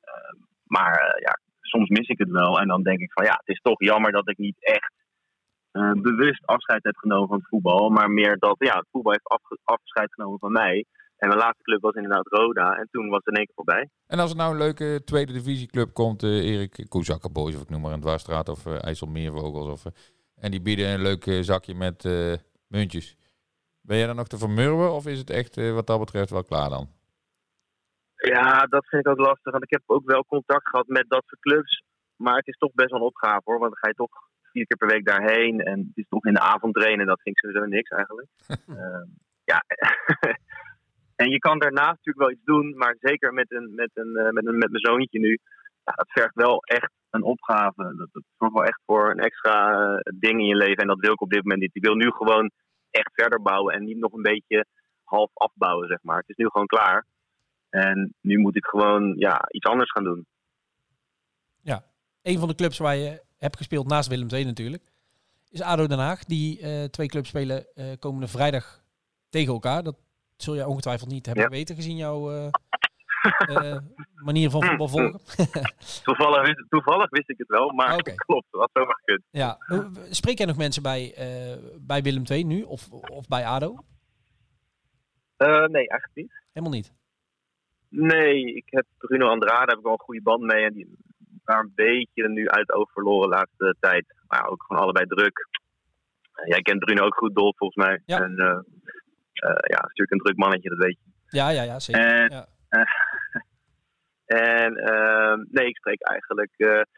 Eh, 0.00 0.34
maar 0.64 1.18
ja, 1.20 1.38
soms 1.60 1.88
mis 1.88 2.08
ik 2.08 2.18
het 2.18 2.30
wel. 2.30 2.60
En 2.60 2.68
dan 2.68 2.82
denk 2.82 3.00
ik 3.00 3.12
van 3.12 3.24
ja, 3.24 3.32
het 3.44 3.48
is 3.56 3.60
toch 3.60 3.80
jammer 3.80 4.12
dat 4.12 4.28
ik 4.28 4.38
niet 4.38 4.64
echt 4.64 4.96
eh, 5.70 5.92
bewust 5.92 6.46
afscheid 6.46 6.84
heb 6.84 6.96
genomen 6.96 7.28
van 7.28 7.38
het 7.38 7.48
voetbal. 7.48 7.90
Maar 7.90 8.10
meer 8.10 8.38
dat 8.38 8.56
ja, 8.58 8.78
het 8.78 8.88
voetbal 8.90 9.12
heeft 9.12 9.26
afge- 9.26 9.58
afscheid 9.64 10.14
genomen 10.14 10.38
van 10.38 10.52
mij. 10.52 10.84
En 11.16 11.28
mijn 11.28 11.40
laatste 11.40 11.62
club 11.62 11.80
was 11.80 11.94
inderdaad 11.94 12.26
Roda. 12.26 12.76
En 12.76 12.88
toen 12.90 13.08
was 13.08 13.18
het 13.18 13.26
in 13.26 13.34
één 13.34 13.46
keer 13.46 13.54
voorbij. 13.54 13.88
En 14.06 14.18
als 14.18 14.30
er 14.30 14.36
nou 14.36 14.52
een 14.52 14.58
leuke 14.58 15.02
tweede 15.04 15.32
divisieclub 15.32 15.92
komt, 15.92 16.22
eh 16.22 16.50
Erik 16.50 16.86
Koezakkenboys 16.88 17.54
of 17.56 17.62
ik 17.62 17.70
noem 17.70 17.80
maar 17.80 17.92
een 17.92 18.00
dwarsstraat 18.00 18.48
of 18.48 18.66
eh 18.66 18.84
IJsselmeervogels. 18.84 19.68
Of, 19.68 19.84
en 20.34 20.50
die 20.50 20.62
bieden 20.62 20.88
een 20.88 21.02
leuk 21.02 21.24
zakje 21.40 21.74
met 21.74 22.08
muntjes. 22.66 23.16
Ben 23.80 23.96
jij 23.96 24.06
dan 24.06 24.16
nog 24.16 24.26
te 24.28 24.38
vermurwen 24.38 24.92
of 24.92 25.06
is 25.06 25.18
het 25.18 25.30
echt 25.30 25.72
wat 25.72 25.86
dat 25.86 25.98
betreft 25.98 26.30
wel 26.30 26.44
klaar 26.44 26.68
dan? 26.68 26.88
Ja, 28.16 28.66
dat 28.66 28.86
vind 28.86 29.06
ik 29.06 29.12
ook 29.12 29.26
lastig. 29.26 29.52
Want 29.52 29.64
ik 29.64 29.70
heb 29.70 29.82
ook 29.86 30.04
wel 30.04 30.24
contact 30.24 30.68
gehad 30.68 30.86
met 30.86 31.04
dat 31.08 31.22
soort 31.26 31.40
clubs. 31.40 31.82
Maar 32.16 32.36
het 32.36 32.46
is 32.46 32.56
toch 32.58 32.72
best 32.72 32.90
wel 32.90 33.00
een 33.00 33.06
opgave 33.06 33.42
hoor. 33.44 33.58
Want 33.58 33.70
dan 33.70 33.80
ga 33.80 33.88
je 33.88 33.94
toch 33.94 34.27
vier 34.58 34.66
keer 34.66 34.88
per 34.88 34.96
week 34.96 35.06
daarheen. 35.06 35.60
En 35.60 35.78
het 35.78 35.96
is 35.96 36.08
toch 36.08 36.24
in 36.24 36.34
de 36.34 36.40
avond 36.40 36.74
trainen. 36.74 37.06
Dat 37.06 37.20
vind 37.22 37.36
ik 37.36 37.42
sowieso 37.44 37.66
niks 37.66 37.90
eigenlijk. 37.90 38.28
Ehm, 38.82 39.06
ja. 39.44 39.64
en 41.22 41.30
je 41.30 41.38
kan 41.38 41.58
daarnaast 41.58 41.96
natuurlijk 41.96 42.24
wel 42.24 42.30
iets 42.30 42.44
doen. 42.44 42.76
Maar 42.76 42.96
zeker 43.00 43.32
met, 43.32 43.52
een, 43.52 43.74
met, 43.74 43.90
een, 43.94 44.16
eh, 44.16 44.30
met, 44.30 44.46
een, 44.46 44.58
met 44.58 44.70
mijn 44.70 44.86
zoontje 44.86 45.18
nu. 45.18 45.38
Ja, 45.84 45.92
dat 45.92 46.10
vergt 46.10 46.34
wel 46.34 46.62
echt 46.62 46.90
een 47.10 47.22
opgave. 47.22 47.94
Dat, 47.96 48.08
dat 48.12 48.22
zorgt 48.38 48.54
wel 48.54 48.64
echt 48.64 48.80
voor 48.86 49.10
een 49.10 49.20
extra 49.20 49.72
eh, 49.72 50.12
ding 50.18 50.40
in 50.40 50.46
je 50.46 50.56
leven. 50.56 50.82
En 50.82 50.86
dat 50.86 51.00
wil 51.00 51.12
ik 51.12 51.20
op 51.20 51.30
dit 51.30 51.42
moment 51.42 51.60
niet. 51.60 51.76
Ik 51.76 51.84
wil 51.84 51.94
nu 51.94 52.10
gewoon 52.10 52.50
echt 52.90 53.10
verder 53.12 53.42
bouwen. 53.42 53.74
En 53.74 53.84
niet 53.84 53.98
nog 53.98 54.12
een 54.12 54.22
beetje 54.32 54.64
half 55.04 55.30
afbouwen 55.34 55.88
zeg 55.88 55.98
maar. 56.02 56.18
Het 56.18 56.28
is 56.28 56.36
nu 56.36 56.48
gewoon 56.48 56.66
klaar. 56.66 57.04
En 57.70 58.14
nu 58.20 58.38
moet 58.38 58.56
ik 58.56 58.64
gewoon 58.64 59.14
ja, 59.16 59.44
iets 59.50 59.66
anders 59.66 59.90
gaan 59.90 60.04
doen. 60.04 60.26
Een 62.28 62.38
van 62.38 62.48
de 62.48 62.54
clubs 62.54 62.78
waar 62.78 62.96
je 62.96 63.22
hebt 63.38 63.56
gespeeld 63.56 63.86
naast 63.88 64.08
Willem 64.08 64.28
II 64.32 64.44
natuurlijk, 64.44 64.82
is 65.50 65.62
ADO 65.62 65.86
Den 65.86 65.98
Haag. 65.98 66.24
Die 66.24 66.60
eh, 66.60 66.84
twee 66.84 67.06
clubs 67.08 67.28
spelen 67.28 67.66
eh, 67.74 67.86
komende 67.98 68.28
vrijdag 68.28 68.82
tegen 69.28 69.52
elkaar. 69.52 69.82
Dat 69.82 69.96
zul 70.36 70.54
je 70.54 70.66
ongetwijfeld 70.66 71.10
niet 71.10 71.26
hebben 71.26 71.44
Ja. 71.44 71.50
weten 71.50 71.74
gezien 71.74 71.96
jouw 71.96 72.30
eh, 72.32 73.78
manier 74.14 74.50
van 74.50 74.62
voetbal 74.64 74.88
volgen. 74.98 75.20
Toevallig, 76.04 76.46
wist- 76.46 76.64
toevallig 76.68 77.10
wist 77.10 77.28
ik 77.28 77.38
het 77.38 77.48
wel, 77.48 77.70
maar 77.72 77.94
Oké. 77.94 78.14
klopt, 78.26 78.46
dat 78.50 78.70
zomaar 78.72 78.96
gekund. 79.04 79.22
ja. 79.30 79.58
Spreek 80.10 80.38
jij 80.38 80.46
nog 80.46 80.56
mensen 80.56 80.82
bij, 80.82 81.14
bij 81.80 82.02
Willem 82.02 82.22
II 82.30 82.44
nu 82.44 82.62
of, 82.62 82.90
of 82.90 83.28
bij 83.28 83.46
ADO? 83.46 83.76
Nee, 85.38 85.88
eigenlijk 85.88 86.10
niet. 86.14 86.32
Helemaal 86.52 86.76
niet. 86.76 86.92
Nee, 87.88 88.54
ik 88.54 88.64
heb 88.66 88.86
Bruno 88.98 89.28
Andrade, 89.28 89.54
daar 89.58 89.66
heb 89.68 89.76
ik 89.78 89.82
wel 89.84 89.92
een 89.92 89.98
goede 89.98 90.22
band 90.22 90.42
mee. 90.42 90.64
En 90.64 90.72
die 90.72 90.96
daar 91.48 91.60
een 91.60 91.72
beetje 91.74 92.28
nu 92.28 92.48
uit 92.48 92.72
over 92.72 92.92
verloren 92.92 93.30
de 93.30 93.36
laatste 93.36 93.76
tijd. 93.80 94.14
Maar 94.26 94.40
ja, 94.40 94.46
ook 94.46 94.62
gewoon 94.62 94.82
allebei 94.82 95.06
druk. 95.06 95.48
Eh, 96.32 96.46
jij 96.46 96.62
kent 96.62 96.78
Bruno 96.78 97.04
ook 97.04 97.14
goed, 97.14 97.34
Dolf, 97.34 97.56
volgens 97.56 97.86
mij. 97.86 98.02
Ja. 98.06 98.20
En 98.20 98.36
eh, 98.38 98.58
eh, 99.32 99.70
ja, 99.74 99.80
natuurlijk 99.80 100.10
een 100.10 100.18
druk 100.18 100.36
mannetje, 100.36 100.68
dat 100.68 100.78
weet 100.78 100.98
je. 101.04 101.36
Ja, 101.38 101.48
ja, 101.48 101.62
ja, 101.62 101.78
zeker. 101.78 102.02
En, 102.02 102.30
Ja. 102.30 102.46
en 104.60 104.76
ehm, 104.76 105.44
nee, 105.50 105.66
ik 105.66 105.76
spreek 105.76 106.02
eigenlijk. 106.02 106.52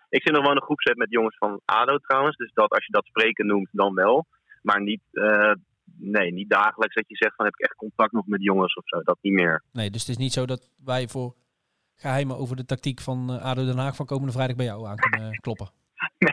ik 0.08 0.22
zit 0.22 0.32
nog 0.32 0.42
wel 0.42 0.50
in 0.50 0.56
een 0.56 0.62
groepset 0.62 0.96
met 0.96 1.10
jongens 1.10 1.36
van 1.36 1.60
ADO 1.64 1.96
trouwens. 1.98 2.36
Dus 2.36 2.52
dat 2.52 2.70
als 2.70 2.86
je 2.86 2.92
dat 2.92 3.04
spreken 3.04 3.46
noemt, 3.46 3.68
dan 3.72 3.94
wel. 3.94 4.26
Maar 4.62 4.82
niet, 4.82 5.02
nee, 5.98 6.32
niet 6.32 6.50
dagelijks 6.50 6.94
dat 6.94 7.08
je 7.08 7.16
zegt 7.16 7.34
van 7.34 7.44
heb 7.44 7.54
ik 7.54 7.60
echt 7.60 7.74
contact 7.74 8.12
nog 8.12 8.26
met 8.26 8.42
jongens 8.42 8.74
of 8.74 8.88
zo. 8.88 9.02
Dat 9.02 9.18
niet 9.20 9.32
meer. 9.32 9.62
Nee, 9.72 9.90
dus 9.90 10.00
het 10.00 10.10
is 10.10 10.16
niet 10.16 10.32
zo 10.32 10.46
dat 10.46 10.70
wij 10.84 11.08
voor 11.08 11.34
geheimen 12.00 12.36
over 12.36 12.56
de 12.56 12.64
tactiek 12.64 13.00
van 13.00 13.30
eh, 13.30 13.44
ADO 13.44 13.64
Den 13.64 13.78
Haag 13.78 13.96
van 13.96 14.06
komende 14.06 14.32
vrijdag 14.32 14.56
bij 14.56 14.66
jou 14.66 14.86
aan 14.86 14.96
kunnen 14.96 15.30
kloppen. 15.40 15.68
Nee, 16.18 16.32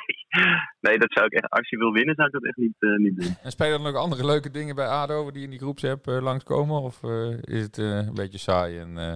nee, 0.80 0.97
dat 0.97 1.12
zou 1.12 1.25
ik 1.25 1.34
echt. 1.34 1.49
Als 1.49 1.69
je 1.69 1.77
wil 1.77 1.91
winnen, 1.91 2.15
zou 2.15 2.27
ik 2.27 2.34
dat 2.34 2.43
echt 2.43 2.58
niet, 2.58 2.75
eh, 2.80 2.89
niet 2.89 3.21
doen. 3.21 3.36
En 3.43 3.51
spelen 3.51 3.73
er 3.73 3.91
nog 3.91 3.95
andere 3.95 4.25
leuke 4.25 4.51
dingen 4.51 4.75
bij 4.75 4.88
ADO 4.88 5.32
die 5.32 5.43
in 5.43 5.49
die 5.49 5.60
groepsapp 5.60 6.08
eh 6.08 6.21
langskomen? 6.21 6.82
Of 6.82 7.03
is 7.41 7.62
het 7.62 7.77
eh, 7.77 7.86
een 7.86 8.13
beetje 8.13 8.38
saai 8.38 8.80
en 8.80 8.97
eh? 8.97 9.13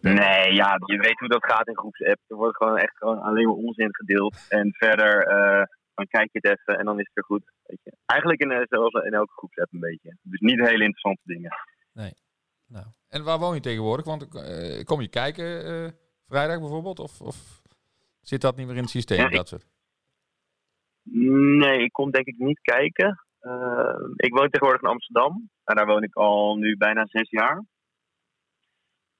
Nee, 0.00 0.54
ja, 0.54 0.78
je 0.84 0.98
weet 0.98 1.18
hoe 1.18 1.28
dat 1.28 1.44
gaat 1.44 1.68
in 1.68 1.76
groepsapp. 1.76 2.18
Er 2.26 2.36
wordt 2.36 2.56
gewoon 2.56 2.76
echt 2.76 2.96
gewoon 2.96 3.18
alleen 3.18 3.46
maar 3.46 3.56
onzin 3.56 3.94
gedeeld. 3.94 4.46
En 4.48 4.74
verder, 4.74 5.26
eh, 5.26 5.64
dan 5.94 6.06
kijk 6.06 6.28
je 6.32 6.38
het 6.42 6.58
even 6.58 6.78
en 6.78 6.84
dan 6.84 6.98
is 6.98 7.04
het 7.04 7.14
weer 7.14 7.24
goed. 7.24 7.52
Weet 7.66 7.80
je. 7.82 7.92
Eigenlijk 8.06 8.40
in, 8.40 8.50
eh, 8.50 8.62
zoals 8.68 8.92
in 8.92 9.14
elke 9.14 9.32
groepsapp 9.32 9.72
een 9.72 9.80
beetje. 9.80 10.16
Dus 10.22 10.40
niet 10.40 10.58
hele 10.58 10.84
interessante 10.84 11.22
dingen. 11.24 11.50
Nou, 12.72 12.86
En 13.08 13.24
waar 13.24 13.38
woon 13.38 13.54
je 13.54 13.60
tegenwoordig? 13.60 14.06
Want 14.06 14.34
eh, 14.34 14.84
kom 14.84 15.00
je 15.00 15.08
kijken 15.08 15.64
eh, 15.64 15.90
vrijdag 16.26 16.58
bijvoorbeeld? 16.58 16.98
Of, 16.98 17.20
of 17.20 17.62
zit 18.20 18.40
dat 18.40 18.56
niet 18.56 18.66
meer 18.66 18.76
in 18.76 18.82
het 18.82 18.90
systeem? 18.90 19.18
Ja, 19.18 19.26
ik- 19.26 19.32
dat 19.36 19.48
soort? 19.48 19.66
Nee, 21.62 21.82
ik 21.82 21.92
kom 21.92 22.10
denk 22.10 22.26
ik 22.26 22.38
niet 22.38 22.60
kijken. 22.60 23.24
Eh, 23.38 23.94
ik 24.16 24.32
woon 24.34 24.48
tegenwoordig 24.50 24.82
in 24.82 24.88
Amsterdam. 24.88 25.50
En 25.64 25.76
daar 25.76 25.86
woon 25.86 26.02
ik 26.02 26.14
al 26.14 26.56
nu 26.56 26.76
bijna 26.76 27.06
zes 27.06 27.30
jaar. 27.30 27.64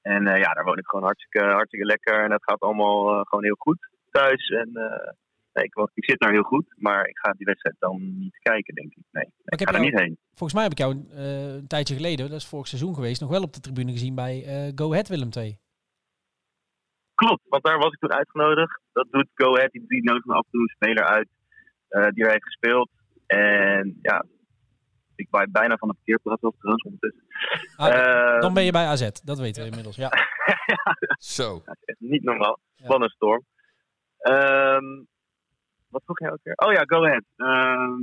En 0.01 0.27
eh, 0.27 0.39
ja, 0.41 0.53
daar 0.53 0.63
woon 0.63 0.77
ik 0.77 0.87
gewoon 0.87 1.05
hartstikke, 1.05 1.47
hartstikke 1.47 1.85
lekker. 1.85 2.23
En 2.23 2.29
dat 2.29 2.43
gaat 2.43 2.59
allemaal 2.59 3.23
gewoon 3.23 3.43
heel 3.43 3.55
goed 3.59 3.89
thuis. 4.11 4.49
En 4.49 4.75
eh, 4.75 5.13
nee, 5.53 5.65
ik, 5.65 5.89
ik 5.93 6.05
zit 6.05 6.19
daar 6.19 6.31
heel 6.31 6.43
goed. 6.43 6.73
Maar 6.77 7.07
ik 7.07 7.17
ga 7.17 7.31
die 7.31 7.45
wedstrijd 7.45 7.75
dan 7.79 8.17
niet 8.19 8.37
kijken, 8.37 8.75
denk 8.75 8.93
ik. 8.93 9.03
Nee, 9.11 9.25
ik, 9.45 9.59
ga 9.61 9.65
er 9.65 9.71
jou- 9.71 9.85
niet 9.91 9.99
heen. 9.99 10.17
volgens 10.27 10.53
mij 10.53 10.63
heb 10.63 10.71
ik 10.71 10.77
jou 10.77 11.05
eh, 11.11 11.53
een 11.53 11.67
tijdje 11.67 11.95
geleden, 11.95 12.29
dat 12.29 12.39
is 12.39 12.47
vorig 12.47 12.67
seizoen 12.67 12.95
geweest, 12.95 13.21
nog 13.21 13.29
wel 13.29 13.41
op 13.43 13.53
de 13.53 13.59
tribune 13.59 13.91
gezien 13.91 14.15
bij 14.15 14.43
eh 14.45 14.71
Go 14.75 14.91
Ahead 14.91 15.07
Willem 15.07 15.29
II. 15.37 15.57
Klopt, 17.15 17.41
want 17.49 17.63
daar 17.63 17.77
was 17.77 17.91
ik 17.93 17.99
toen 17.99 18.13
uitgenodigd. 18.13 18.79
Dat 18.93 19.07
doet 19.11 19.27
Go 19.33 19.55
Ahead, 19.55 19.71
die, 19.71 19.83
die 19.87 20.03
nodigt 20.03 20.25
me 20.25 20.33
af 20.33 20.45
en 20.45 20.51
toe 20.51 20.61
een 20.61 20.75
speler 20.75 21.05
uit 21.05 21.27
eh, 21.87 22.07
die 22.07 22.23
er 22.23 22.31
heeft 22.31 22.43
gespeeld. 22.43 22.89
En 23.25 23.99
ja, 24.01 24.25
ik 25.15 25.27
waai 25.29 25.47
bijna 25.51 25.77
van 25.77 25.87
de 25.87 25.93
parkeerplaats 25.93 26.41
af 26.41 26.53
trouwens 26.57 26.83
ondertussen. 26.83 27.23
Ah, 27.75 27.87
Ehm, 27.93 28.39
dan 28.39 28.53
ben 28.53 28.63
je 28.63 28.71
bij 28.71 28.85
AZ, 28.85 29.09
dat 29.23 29.39
weten 29.39 29.61
we 29.61 29.67
inmiddels. 29.67 29.95
Ja. 29.95 30.09
Zo. 31.37 31.61
Echt 31.85 31.99
niet 31.99 32.23
normaal. 32.23 32.59
Ja. 32.75 32.87
Wat 32.87 33.01
een 33.01 33.09
storm. 33.09 33.45
Ehm, 34.17 34.83
wat 35.91 36.03
vroeg 36.05 36.19
jij 36.19 36.31
ook 36.31 36.43
weer? 36.43 36.55
Oh 36.55 36.73
ja, 36.73 36.83
go 36.85 37.05
ahead. 37.05 37.25
Ehm, 37.35 38.01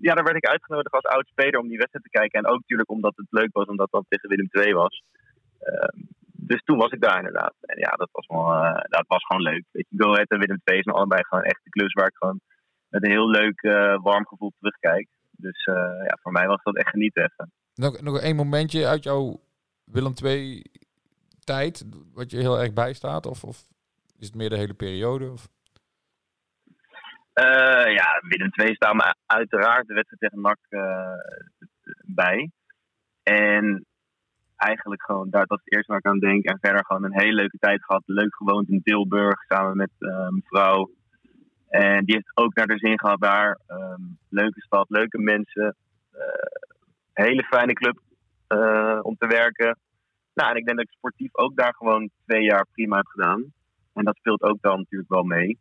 ja, 0.00 0.14
daar 0.14 0.24
werd 0.24 0.36
ik 0.36 0.46
uitgenodigd 0.46 0.94
als 0.94 1.12
oud 1.14 1.26
speler 1.26 1.60
om 1.60 1.68
die 1.68 1.78
wedstrijd 1.78 2.04
te 2.04 2.18
kijken. 2.18 2.38
En 2.38 2.46
ook 2.46 2.60
natuurlijk 2.60 2.90
omdat 2.90 3.16
het 3.16 3.26
leuk 3.30 3.52
was, 3.52 3.66
omdat 3.66 3.90
dat 3.90 4.04
tegen 4.08 4.28
Willem 4.28 4.48
II 4.50 4.74
was. 4.74 5.02
Ehm, 5.58 6.00
dus 6.32 6.62
toen 6.62 6.78
was 6.78 6.90
ik 6.90 7.00
daar 7.00 7.16
inderdaad. 7.16 7.54
En 7.60 7.78
ja, 7.78 7.90
dat 7.90 8.08
was, 8.12 8.26
wel, 8.26 8.52
eh, 8.52 8.82
dat 8.88 9.04
was 9.06 9.24
gewoon 9.24 9.42
leuk. 9.42 9.64
Weet 9.70 9.86
je, 9.88 10.02
Go 10.02 10.12
Ahead 10.12 10.30
en 10.30 10.38
Willem 10.38 10.60
II 10.64 10.82
zijn 10.82 10.96
allebei 10.96 11.24
gewoon 11.24 11.44
echte 11.44 11.70
clubs 11.70 11.92
waar 11.92 12.06
ik 12.06 12.16
gewoon 12.16 12.40
met 12.88 13.04
een 13.04 13.10
heel 13.10 13.30
leuk, 13.30 13.60
eh, 13.62 14.02
warm 14.02 14.26
gevoel 14.26 14.52
terugkijk. 14.58 15.08
Dus 15.30 15.64
eh, 15.64 15.74
ja, 15.74 16.18
voor 16.22 16.32
mij 16.32 16.46
was 16.46 16.62
dat 16.62 16.76
echt 16.76 16.88
genieten. 16.88 17.32
Nog, 17.74 18.00
nog 18.00 18.20
één 18.20 18.36
momentje 18.36 18.86
uit 18.86 19.04
jouw 19.04 19.40
Willem 19.84 20.12
II 20.24 20.64
tijd, 21.44 21.86
wat 22.12 22.30
je 22.30 22.36
heel 22.36 22.60
erg 22.60 22.72
bijstaat? 22.72 23.26
Of, 23.26 23.44
of 23.44 23.66
is 24.18 24.26
het 24.26 24.34
meer 24.34 24.50
de 24.50 24.56
hele 24.56 24.74
periode? 24.74 25.30
Of? 25.30 25.48
Eh, 27.34 27.92
ja, 27.94 28.20
Willem 28.28 28.50
II 28.52 28.74
staat 28.74 28.94
me 28.94 29.14
uiteraard 29.26 29.86
de 29.86 29.94
wedstrijd 29.94 30.20
tegen 30.20 30.40
NAC 30.40 30.58
eh, 30.68 31.12
bij. 32.04 32.50
En 33.22 33.86
eigenlijk 34.56 35.02
gewoon, 35.02 35.30
daar, 35.30 35.46
dat 35.46 35.60
het 35.64 35.72
eerste 35.72 35.92
waar 35.92 36.00
ik 36.00 36.06
aan 36.06 36.18
denk. 36.18 36.44
En 36.44 36.58
verder 36.60 36.84
gewoon 36.84 37.04
een 37.04 37.20
hele 37.20 37.34
leuke 37.34 37.58
tijd 37.58 37.84
gehad. 37.84 38.02
Leuk 38.06 38.36
gewoond 38.36 38.68
in 38.68 38.82
Tilburg 38.82 39.42
samen 39.48 39.76
met 39.76 39.90
eh, 39.98 40.08
mijn 40.08 40.42
vrouw. 40.44 40.90
En 41.68 42.04
die 42.04 42.14
heeft 42.14 42.36
ook 42.36 42.54
naar 42.54 42.66
de 42.66 42.78
zin 42.78 42.98
gehad 42.98 43.20
daar. 43.20 43.58
Ehm, 43.66 44.02
leuke 44.28 44.60
stad, 44.60 44.86
leuke 44.88 45.18
mensen. 45.18 45.76
hele 47.12 47.42
fijne 47.42 47.72
club 47.72 48.00
om 49.02 49.16
te 49.16 49.26
werken. 49.26 49.78
Nou, 50.34 50.50
en 50.50 50.56
ik 50.56 50.64
denk 50.64 50.76
dat 50.76 50.86
ik 50.86 50.96
sportief 50.96 51.36
ook 51.36 51.56
daar 51.56 51.74
gewoon 51.74 52.10
twee 52.26 52.42
jaar 52.42 52.66
prima 52.72 52.96
heb 52.96 53.06
gedaan. 53.06 53.52
En 53.92 54.04
dat 54.04 54.16
speelt 54.16 54.42
ook 54.42 54.60
dan 54.60 54.78
natuurlijk 54.78 55.10
wel 55.10 55.22
mee. 55.22 55.58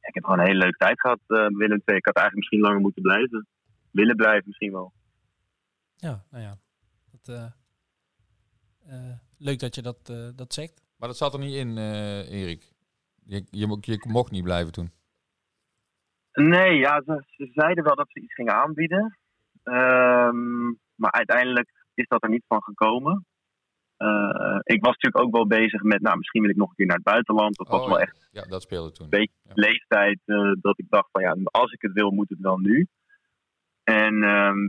Ik 0.00 0.14
heb 0.14 0.24
gewoon 0.24 0.38
een 0.38 0.46
hele 0.46 0.58
leuke 0.58 0.76
tijd 0.76 1.00
gehad, 1.00 1.20
eh 1.26 1.46
Willem 1.46 1.82
II. 1.84 1.96
Ik 1.96 2.04
had 2.04 2.16
eigenlijk 2.16 2.36
misschien 2.36 2.60
langer 2.60 2.80
moeten 2.80 3.02
blijven. 3.02 3.46
Willen 3.90 4.16
blijven 4.16 4.44
misschien 4.46 4.72
wel. 4.72 4.92
ja, 5.96 6.24
nou 6.30 6.42
ja. 6.44 6.56
Dat, 7.10 7.36
eh, 7.36 7.46
eh, 8.86 9.16
leuk 9.38 9.58
dat 9.58 9.74
je 9.74 9.82
dat, 9.82 10.08
eh, 10.08 10.28
dat 10.36 10.52
zegt. 10.52 10.82
Maar 10.98 11.08
dat 11.08 11.16
zat 11.16 11.32
er 11.32 11.38
niet 11.38 11.54
in, 11.54 11.76
eh, 11.76 12.32
Erik. 12.32 12.72
Je, 13.24 13.44
je 13.50 13.66
mocht 14.08 14.30
niet 14.30 14.44
blijven 14.44 14.72
toen. 14.72 14.90
Nee, 16.32 16.78
ja, 16.78 17.02
ze, 17.06 17.24
ze 17.26 17.50
zeiden 17.54 17.84
wel 17.84 17.94
dat 17.94 18.10
ze 18.10 18.20
iets 18.20 18.34
gingen 18.34 18.54
aanbieden. 18.54 19.18
Ehm, 19.62 20.66
maar 20.94 21.12
uiteindelijk 21.12 21.70
is 21.94 22.08
dat 22.08 22.22
er 22.22 22.28
niet 22.28 22.44
van 22.46 22.62
gekomen. 22.62 23.26
Eh, 24.08 24.58
ik 24.62 24.84
was 24.84 24.92
natuurlijk 24.94 25.24
ook 25.24 25.32
wel 25.34 25.46
bezig 25.46 25.82
met, 25.82 26.00
nou, 26.00 26.16
misschien 26.16 26.40
wil 26.42 26.50
ik 26.50 26.56
nog 26.56 26.68
een 26.68 26.74
keer 26.74 26.86
naar 26.86 26.96
het 26.96 27.04
buitenland. 27.04 27.56
Dat 27.56 27.68
was 27.68 27.80
Oh, 27.82 27.88
wel 27.88 28.00
echt 28.00 28.28
Ja, 28.32 28.42
dat 28.42 28.62
speelde 28.62 28.92
toen. 28.92 29.08
Beetje 29.08 29.34
Ja. 29.42 29.52
leeftijd 29.54 30.20
eh, 30.24 30.52
dat 30.60 30.78
ik 30.78 30.86
dacht 30.88 31.08
van, 31.12 31.22
ja, 31.22 31.36
als 31.44 31.72
ik 31.72 31.82
het 31.82 31.92
wil, 31.92 32.10
moet 32.10 32.28
het 32.28 32.38
wel 32.40 32.58
nu. 32.58 32.86
En, 33.84 34.22
ehm, 34.22 34.68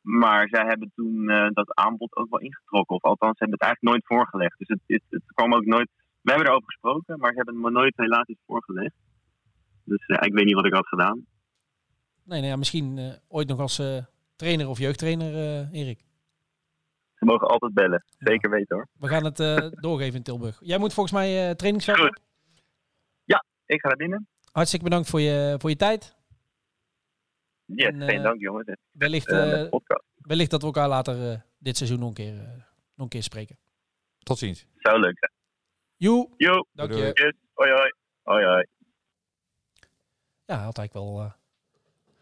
maar 0.00 0.48
zij 0.48 0.64
hebben 0.66 0.92
toen 0.94 1.28
eh, 1.30 1.48
dat 1.52 1.74
aanbod 1.74 2.16
ook 2.16 2.30
wel 2.30 2.40
ingetrokken. 2.40 2.96
Of 2.96 3.02
althans, 3.02 3.38
ze 3.38 3.44
hebben 3.44 3.58
het 3.58 3.68
eigenlijk 3.68 3.94
nooit 3.94 4.06
voorgelegd. 4.20 4.58
Dus 4.58 4.68
het, 4.68 4.80
het, 4.86 5.02
het 5.08 5.32
kwam 5.34 5.54
ook 5.54 5.64
nooit... 5.64 5.90
We 6.20 6.30
hebben 6.30 6.46
erover 6.48 6.66
gesproken, 6.72 7.18
maar 7.18 7.30
ze 7.30 7.36
hebben 7.36 7.54
het 7.54 7.64
me 7.64 7.70
nooit 7.70 7.96
helaas 7.96 8.26
iets 8.26 8.42
voorgelegd. 8.46 8.94
Dus 9.84 10.06
ik 10.06 10.32
weet 10.32 10.44
niet 10.44 10.54
wat 10.54 10.66
ik 10.66 10.74
had 10.74 10.86
gedaan. 10.88 11.26
Nee, 12.24 12.38
nou 12.40 12.50
ja, 12.52 12.56
misschien 12.56 12.98
eh, 12.98 13.12
ooit 13.28 13.48
nog 13.48 13.58
als 13.60 13.78
eh, 13.78 14.04
trainer 14.36 14.68
of 14.68 14.78
jeugdtrainer, 14.78 15.34
eh, 15.34 15.72
Erik. 15.80 16.00
Ze 17.18 17.24
mogen 17.24 17.48
altijd 17.48 17.74
bellen. 17.74 18.04
Zeker 18.18 18.50
weten 18.50 18.76
hoor. 18.76 18.86
We 18.92 19.08
gaan 19.08 19.24
het 19.24 19.40
eh, 19.40 19.56
doorgeven 19.86 20.14
in 20.14 20.22
Tilburg. 20.22 20.58
Jij 20.60 20.78
moet 20.78 20.92
volgens 20.94 21.14
mij 21.14 21.48
eh 21.48 21.54
trainingsveld 21.54 21.98
Goed. 21.98 22.08
op. 22.08 22.26
Ik 23.68 23.80
ga 23.80 23.88
naar 23.88 23.96
binnen. 23.96 24.28
Hartstikke 24.52 24.84
bedankt 24.84 25.08
voor 25.08 25.20
je, 25.20 25.54
voor 25.58 25.70
je 25.70 25.76
tijd. 25.76 26.16
Yes, 27.64 27.86
En, 27.86 28.00
geen 28.00 28.18
eh, 28.18 28.22
dank 28.22 28.40
jongens. 28.40 28.66
Het, 28.66 28.78
Wellicht, 28.90 29.30
wellicht 30.14 30.50
dat 30.50 30.60
we 30.60 30.66
elkaar 30.66 30.88
later 30.88 31.30
eh, 31.30 31.40
dit 31.58 31.76
seizoen 31.76 31.98
nog 31.98 32.08
een 32.08 32.14
keer, 32.14 32.38
eh, 32.38 32.48
nog 32.48 32.62
een 32.94 33.08
keer 33.08 33.22
spreken. 33.22 33.58
Tot 34.18 34.38
ziens. 34.38 34.66
Zou 34.76 35.00
leuk 35.00 35.18
zijn. 35.18 35.32
Joe, 35.96 36.66
dank 36.72 36.92
je. 36.92 37.10
yes. 37.14 37.32
Hoi 37.52 37.70
hoi. 37.70 37.92
Hoi 38.22 38.44
hoi. 38.44 38.66
Ja, 40.44 40.56
had 40.56 40.78
eigenlijk 40.78 40.92
wel 40.92 41.20
eh, 41.20 41.32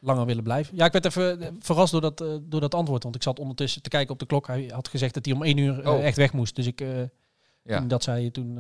langer 0.01 0.27
willen 0.27 0.43
blijven. 0.43 0.77
Ja, 0.77 0.85
ik 0.85 0.93
werd 0.93 1.05
even 1.05 1.41
eh, 1.41 1.49
verrast 1.59 1.93
door 1.93 2.01
dat, 2.01 2.21
eh, 2.21 2.29
door 2.43 2.61
dat 2.61 2.75
antwoord. 2.75 3.03
Want 3.03 3.15
ik 3.15 3.23
zat 3.23 3.39
ondertussen 3.39 3.83
te 3.83 3.89
kijken 3.89 4.13
op 4.13 4.19
de 4.19 4.27
klok. 4.27 4.47
Hij 4.47 4.71
had 4.75 4.89
gezegd 4.89 5.15
dat 5.15 5.25
hij 5.25 5.35
om 5.35 5.43
één 5.43 5.57
uur 5.57 5.81
eh, 5.81 5.93
Oh. 5.93 6.05
echt 6.05 6.17
weg 6.17 6.33
moest. 6.33 6.57
Dus 6.57 6.67
ik, 6.67 6.85
Ja. 7.63 7.81
dat 7.81 8.03
zei 8.03 8.31
toen, 8.31 8.59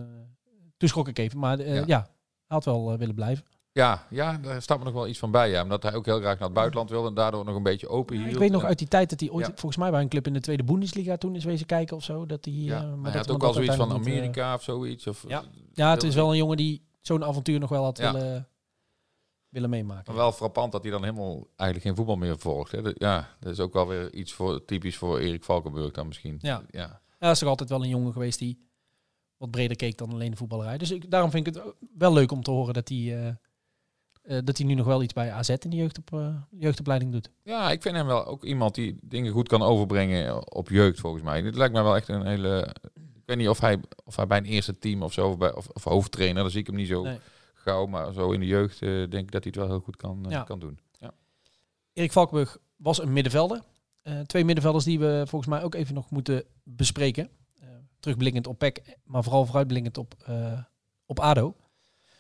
toen 0.76 0.88
schrok 0.88 1.08
ik 1.08 1.18
even. 1.18 1.38
Maar 1.38 1.60
Ja. 1.66 1.82
ja. 1.86 1.98
hij 2.46 2.56
had 2.56 2.64
wel 2.64 2.98
willen 2.98 3.14
blijven. 3.14 3.44
Ja, 3.72 4.06
ja, 4.10 4.38
daar 4.42 4.62
staat 4.62 4.78
me 4.78 4.84
nog 4.84 4.92
wel 4.92 5.06
iets 5.08 5.18
van 5.18 5.30
bij. 5.30 5.50
Ja. 5.50 5.62
Omdat 5.62 5.82
hij 5.82 5.94
ook 5.94 6.04
heel 6.06 6.18
graag 6.18 6.34
naar 6.38 6.44
het 6.48 6.52
buitenland 6.52 6.90
wilde 6.90 7.08
en 7.08 7.14
daardoor 7.14 7.44
nog 7.44 7.56
een 7.56 7.62
beetje 7.62 7.88
open 7.88 8.16
hield. 8.16 8.32
ik 8.32 8.38
weet 8.38 8.50
nog 8.50 8.64
uit 8.64 8.78
die 8.78 8.88
tijd 8.88 9.10
dat 9.10 9.20
hij 9.20 9.30
ooit 9.30 9.46
Ja. 9.46 9.52
volgens 9.52 9.76
mij 9.76 9.90
bij 9.90 10.00
een 10.00 10.08
club 10.08 10.26
in 10.26 10.32
de 10.32 10.40
tweede 10.40 10.64
Bundesliga 10.64 11.16
toen 11.16 11.34
is 11.36 11.44
wezen 11.44 11.66
kijken 11.66 11.96
of 11.96 12.02
zo. 12.04 12.26
Dat 12.26 12.44
hij, 12.44 12.54
ja, 12.54 12.80
maar 12.82 12.88
hij 12.90 13.02
dat 13.12 13.26
had 13.26 13.30
ook 13.30 13.42
al 13.42 13.52
zoiets 13.52 13.76
van 13.76 13.92
Amerika 13.92 14.54
of 14.54 14.62
zoiets. 14.62 15.06
Of, 15.06 15.24
Ja. 15.28 15.42
ja, 15.72 15.90
het 15.90 16.02
is 16.02 16.14
wel 16.14 16.30
een 16.30 16.36
jongen 16.36 16.56
die 16.56 16.82
zo'n 17.00 17.24
avontuur 17.24 17.58
nog 17.58 17.68
wel 17.70 17.84
had 17.84 17.98
willen, 17.98 18.48
willen 19.48 19.70
meemaken. 19.70 20.04
Maar 20.06 20.14
wel 20.22 20.32
frappant 20.32 20.72
dat 20.72 20.82
hij 20.82 20.90
dan 20.92 21.02
helemaal 21.04 21.34
eigenlijk 21.56 21.82
geen 21.82 21.96
voetbal 21.96 22.16
meer 22.16 22.38
volgt. 22.38 22.72
Hè. 22.72 22.82
Dat- 22.82 22.94
Ja, 22.98 23.36
dat 23.40 23.52
is 23.52 23.60
ook 23.60 23.72
wel 23.72 23.86
weer 23.86 24.12
iets 24.14 24.32
voor, 24.32 24.64
typisch 24.64 24.96
voor 24.96 25.18
Erik 25.18 25.44
Valkenburg 25.44 25.92
dan 25.92 26.06
misschien. 26.06 26.38
Ja. 26.40 26.62
ja. 26.70 26.80
Ja, 26.80 27.00
hij 27.18 27.30
is 27.30 27.38
toch 27.38 27.48
altijd 27.48 27.68
wel 27.68 27.82
een 27.82 27.88
jongen 27.88 28.12
geweest 28.12 28.38
die 28.38 28.64
wat 29.36 29.50
breder 29.50 29.76
keek 29.76 29.98
dan 29.98 30.10
alleen 30.12 30.30
de 30.30 30.36
voetballerij. 30.36 30.78
Dus 30.78 30.90
ik, 30.90 31.10
daarom 31.10 31.30
vind 31.30 31.46
ik 31.46 31.54
het 31.54 31.64
wel 31.98 32.12
leuk 32.12 32.32
om 32.32 32.42
te 32.42 32.50
horen 32.50 32.74
dat 32.74 32.88
hij, 32.88 32.98
eh, 32.98 33.26
eh, 33.28 34.44
dat 34.44 34.56
hij 34.58 34.66
nu 34.66 34.74
nog 34.74 34.86
wel 34.86 35.02
iets 35.02 35.12
bij 35.12 35.32
AZ 35.32 35.48
in 35.48 35.70
de 35.70 35.76
jeugdop, 35.76 36.12
eh, 36.12 36.36
jeugdopleiding 36.50 37.12
doet. 37.12 37.30
Ja, 37.42 37.70
ik 37.70 37.82
vind 37.82 37.96
hem 37.96 38.06
wel 38.06 38.26
ook 38.26 38.44
iemand 38.44 38.74
die 38.74 38.98
dingen 39.02 39.32
goed 39.32 39.48
kan 39.48 39.62
overbrengen 39.62 40.52
op 40.54 40.68
jeugd 40.68 41.00
volgens 41.00 41.22
mij. 41.22 41.42
Dit 41.42 41.54
lijkt 41.54 41.72
mij 41.72 41.82
wel 41.82 41.96
echt 41.96 42.08
een 42.08 42.26
hele... 42.26 42.74
Ik 42.94 43.32
weet 43.32 43.36
niet 43.36 43.48
of 43.48 43.60
hij, 43.60 43.80
of 44.04 44.16
hij 44.16 44.26
bij 44.26 44.38
een 44.38 44.44
eerste 44.44 44.78
team 44.78 45.02
of 45.02 45.12
zo, 45.12 45.28
of, 45.28 45.38
bij, 45.38 45.54
of, 45.54 45.68
of 45.68 45.84
hoofdtrainer, 45.84 46.42
daar 46.42 46.50
zie 46.50 46.60
ik 46.60 46.66
hem 46.66 46.76
niet 46.76 46.88
zo 46.88 47.02
Nee. 47.02 47.18
Gauw. 47.66 47.86
Maar 47.86 48.12
zo 48.12 48.30
in 48.32 48.40
de 48.40 48.46
jeugd 48.46 48.82
eh, 48.82 48.88
denk 48.88 49.12
ik 49.12 49.30
dat 49.30 49.44
hij 49.44 49.52
het 49.54 49.56
wel 49.56 49.66
heel 49.66 49.80
goed 49.80 49.96
kan, 49.96 50.24
eh, 50.24 50.30
Ja. 50.30 50.42
kan 50.42 50.58
doen. 50.58 50.78
Ja. 50.98 51.12
Erik 51.92 52.12
Valkenburg 52.12 52.58
was 52.76 53.02
een 53.02 53.12
middenvelder. 53.12 53.62
Eh, 54.02 54.20
twee 54.20 54.44
middenvelders 54.44 54.84
die 54.84 54.98
we 54.98 55.24
volgens 55.28 55.50
mij 55.50 55.62
ook 55.62 55.74
even 55.74 55.94
nog 55.94 56.10
moeten 56.10 56.44
bespreken. 56.62 57.30
Terugblikkend 58.00 58.46
op 58.46 58.58
PEC, 58.58 58.96
maar 59.04 59.22
vooral 59.22 59.44
vooruitblikkend 59.46 59.98
op, 59.98 60.14
op 61.06 61.20
ADO. 61.20 61.54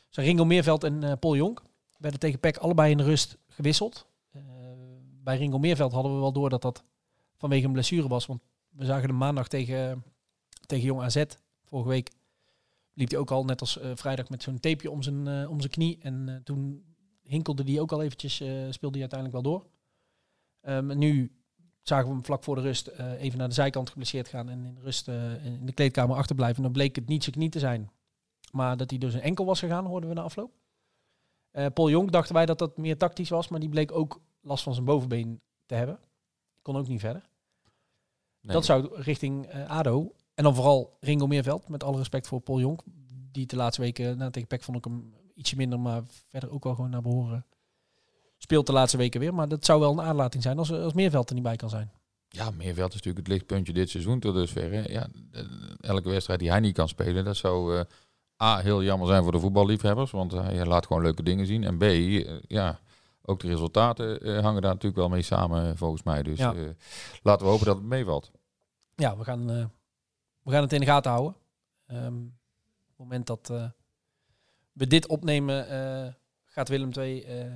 Zijn 0.08 0.26
Ringo 0.26 0.44
Meerveld 0.44 0.84
en 0.84 1.18
Paul 1.18 1.36
Jonk 1.36 1.62
werden 1.98 2.20
tegen 2.20 2.40
PEC 2.40 2.56
allebei 2.56 2.90
in 2.90 2.96
de 2.96 3.02
rust 3.04 3.38
gewisseld. 3.48 4.06
Bij 5.22 5.36
Ringo 5.36 5.58
Meerveld 5.58 5.92
hadden 5.92 6.14
we 6.14 6.20
wel 6.20 6.32
door 6.32 6.50
dat 6.50 6.62
dat 6.62 6.84
vanwege 7.36 7.66
een 7.66 7.72
blessure 7.72 8.08
was. 8.08 8.26
Want 8.26 8.40
we 8.68 8.84
zagen 8.84 9.08
hem 9.08 9.16
maandag 9.18 9.48
tegen, 9.48 10.04
tegen 10.66 10.84
Jong 10.84 11.02
AZ. 11.02 11.24
Vorige 11.64 11.88
week 11.88 12.10
liep 12.96 13.10
hij 13.10 13.18
ook 13.18 13.30
al 13.30 13.44
net 13.44 13.60
als 13.60 13.78
eh, 13.78 13.90
vrijdag 13.94 14.28
met 14.28 14.42
zo'n 14.42 14.60
tapeje 14.60 14.90
om 14.90 15.02
zijn, 15.02 15.26
eh, 15.26 15.50
om 15.50 15.60
zijn 15.60 15.72
knie. 15.72 15.98
En 16.02 16.28
eh, 16.28 16.36
toen 16.36 16.84
hinkelde 17.22 17.64
die 17.64 17.80
ook 17.80 17.92
al 17.92 18.02
eventjes, 18.02 18.34
speelde 18.70 18.98
hij 18.98 19.10
uiteindelijk 19.10 19.32
wel 19.32 19.42
door. 19.42 19.66
Ehm, 20.60 20.90
en 20.90 20.98
nu 20.98 21.32
zagen 21.82 22.06
we 22.06 22.12
hem 22.12 22.24
vlak 22.24 22.44
voor 22.44 22.54
de 22.54 22.60
rust 22.60 22.88
even 23.18 23.38
naar 23.38 23.48
de 23.48 23.54
zijkant 23.54 23.88
geblesseerd 23.88 24.28
gaan 24.28 24.48
en 24.48 24.64
in 24.64 24.74
de 24.74 24.80
rust 24.80 25.08
in 25.42 25.66
de 25.66 25.72
kleedkamer 25.72 26.16
achterblijven. 26.16 26.56
En 26.56 26.62
dan 26.62 26.72
bleek 26.72 26.96
het 26.96 27.06
niet 27.06 27.22
zijn 27.22 27.36
knie 27.36 27.48
te 27.48 27.58
zijn, 27.58 27.90
maar 28.52 28.76
dat 28.76 28.90
hij 28.90 28.98
door 28.98 29.10
zijn 29.10 29.22
enkel 29.22 29.44
was 29.44 29.58
gegaan, 29.58 29.86
hoorden 29.86 30.08
we 30.08 30.14
na 30.14 30.22
afloop. 30.22 30.52
Eh, 31.50 31.66
Paul 31.74 31.90
Jonk 31.90 32.12
dachten 32.12 32.34
wij 32.34 32.46
dat 32.46 32.58
dat 32.58 32.76
meer 32.76 32.96
tactisch 32.96 33.28
was, 33.28 33.48
maar 33.48 33.60
die 33.60 33.68
bleek 33.68 33.92
ook 33.92 34.20
last 34.40 34.62
van 34.62 34.72
zijn 34.74 34.86
bovenbeen 34.86 35.40
te 35.66 35.74
hebben. 35.74 35.98
Kon 36.62 36.76
ook 36.76 36.88
niet 36.88 37.00
verder. 37.00 37.28
Nee. 38.40 38.52
Dat 38.52 38.64
zou 38.64 39.02
richting 39.02 39.52
ADO. 39.52 40.12
En 40.36 40.44
dan 40.44 40.54
vooral 40.54 40.96
Ringo 41.00 41.26
Meerveld, 41.26 41.68
met 41.68 41.84
alle 41.84 41.96
respect 41.98 42.26
voor 42.26 42.40
Paul 42.40 42.60
Jonk. 42.60 42.80
Die 43.32 43.46
de 43.46 43.56
laatste 43.56 43.80
weken, 43.80 44.18
nou, 44.18 44.30
tegen 44.30 44.48
PEC 44.48 44.62
vond 44.62 44.76
ik 44.76 44.84
hem 44.84 45.14
ietsje 45.34 45.56
minder, 45.56 45.80
maar 45.80 46.02
verder 46.30 46.50
ook 46.50 46.64
wel 46.64 46.74
gewoon 46.74 46.90
naar 46.90 47.02
behoren. 47.02 47.46
Speelt 48.38 48.66
de 48.66 48.72
laatste 48.72 48.96
weken 48.96 49.20
weer, 49.20 49.34
maar 49.34 49.48
dat 49.48 49.64
zou 49.64 49.80
wel 49.80 49.92
een 49.92 50.00
aanlating 50.00 50.42
zijn 50.42 50.58
als, 50.58 50.72
als 50.72 50.92
Meerveld 50.92 51.28
er 51.28 51.34
niet 51.34 51.44
bij 51.44 51.56
kan 51.56 51.70
zijn. 51.70 51.90
Ja, 52.28 52.50
Meerveld 52.50 52.88
is 52.88 52.94
natuurlijk 52.94 53.26
het 53.26 53.28
lichtpuntje 53.36 53.72
dit 53.72 53.90
seizoen 53.90 54.20
tot 54.20 54.34
dusver. 54.34 54.72
Hè. 54.72 54.82
Ja, 54.82 55.08
elke 55.80 56.08
wedstrijd 56.08 56.40
die 56.40 56.50
hij 56.50 56.60
niet 56.60 56.74
kan 56.74 56.88
spelen, 56.88 57.24
dat 57.24 57.36
zou 57.36 57.76
eh, 57.78 57.84
A, 58.42 58.58
heel 58.58 58.82
jammer 58.82 59.08
zijn 59.08 59.22
voor 59.22 59.32
de 59.32 59.40
voetballiefhebbers, 59.40 60.10
want 60.10 60.32
hij 60.32 60.66
laat 60.66 60.86
gewoon 60.86 61.02
leuke 61.02 61.22
dingen 61.22 61.46
zien. 61.46 61.64
En 61.64 61.78
B, 61.78 61.82
eh, 61.82 62.40
ja, 62.46 62.80
ook 63.22 63.40
de 63.40 63.48
resultaten 63.48 64.20
eh, 64.20 64.42
hangen 64.42 64.62
daar 64.62 64.70
natuurlijk 64.72 64.96
wel 64.96 65.08
mee 65.08 65.22
samen, 65.22 65.76
volgens 65.76 66.02
mij. 66.02 66.22
Dus 66.22 66.38
Ja. 66.38 66.54
laten 67.22 67.46
we 67.46 67.52
hopen 67.52 67.66
dat 67.66 67.76
het 67.76 67.84
meevalt. 67.86 68.30
Ja, 68.94 69.16
we 69.16 69.24
gaan, 69.24 69.70
we 70.46 70.52
gaan 70.52 70.62
het 70.62 70.72
in 70.72 70.80
de 70.80 70.86
gaten 70.86 71.10
houden. 71.10 71.36
Ehm, 71.86 72.16
op 72.16 72.88
het 72.88 72.98
moment 72.98 73.26
dat 73.26 73.50
eh, 73.50 73.64
we 74.72 74.86
dit 74.86 75.06
opnemen, 75.06 75.68
eh, 75.68 76.12
gaat 76.44 76.68
Willem 76.68 76.90
II 76.92 77.22
eh, 77.22 77.52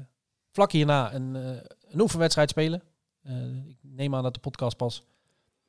vlak 0.50 0.72
hierna 0.72 1.14
een, 1.14 1.34
een 1.80 2.00
oefenwedstrijd 2.00 2.50
spelen. 2.50 2.82
Ik 3.66 3.76
neem 3.80 4.14
aan 4.14 4.22
dat 4.22 4.34
de 4.34 4.40
podcast 4.40 4.76
pas 4.76 5.02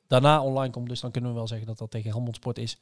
daarna 0.06 0.42
online 0.42 0.72
komt. 0.72 0.88
Dus 0.88 1.00
dan 1.00 1.10
kunnen 1.10 1.30
we 1.30 1.36
wel 1.36 1.46
zeggen 1.46 1.66
dat 1.66 1.78
dat 1.78 1.90
tegen 1.90 2.10
Helmond 2.10 2.36
Sport 2.36 2.58
is. 2.58 2.80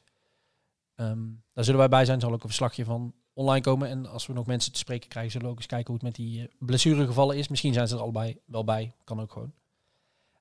Um, 0.95 1.43
daar 1.53 1.63
zullen 1.63 1.79
wij 1.79 1.89
bij 1.89 2.05
zijn. 2.05 2.19
zal 2.19 2.31
ook 2.31 2.41
een 2.41 2.47
verslagje 2.47 2.85
van 2.85 3.13
online 3.33 3.63
komen. 3.63 3.89
En 3.89 4.05
als 4.05 4.27
we 4.27 4.33
nog 4.33 4.45
mensen 4.45 4.71
te 4.71 4.79
spreken 4.79 5.09
krijgen, 5.09 5.31
zullen 5.31 5.47
we 5.47 5.53
ook 5.53 5.59
eens 5.59 5.67
kijken 5.67 5.87
hoe 5.87 5.95
het 5.95 6.03
met 6.03 6.15
die 6.15 6.49
blessuregevallen 6.59 7.37
is. 7.37 7.47
Misschien 7.47 7.73
zijn 7.73 7.87
ze 7.87 7.95
er 7.95 8.01
allebei 8.01 8.39
wel 8.45 8.63
bij. 8.63 8.95
Kan 9.03 9.21
ook 9.21 9.31
gewoon. 9.31 9.53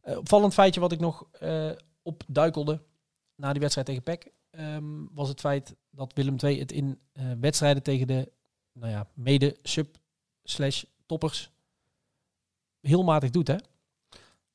Opvallend 0.03 0.55
feitje 0.55 0.81
wat 0.81 0.93
ik 0.93 1.01
nog 1.01 1.27
opduikelde 2.03 2.83
na 3.41 3.51
die 3.53 3.61
wedstrijd 3.61 3.87
tegen 3.87 4.03
PEC... 4.03 4.31
Um, 4.59 5.09
was 5.13 5.29
het 5.29 5.41
feit 5.41 5.75
dat 5.91 6.13
Willem 6.15 6.37
II 6.43 6.59
het 6.59 6.73
in 6.73 6.99
wedstrijden 7.41 7.83
tegen 7.83 8.07
de 8.07 8.33
nou 8.73 8.91
ja, 8.93 9.07
mede-sub 9.15 9.97
slash 10.45 10.85
toppers 11.07 11.51
heel 12.81 13.03
matig 13.03 13.31
doet, 13.31 13.49
hè? 13.49 13.57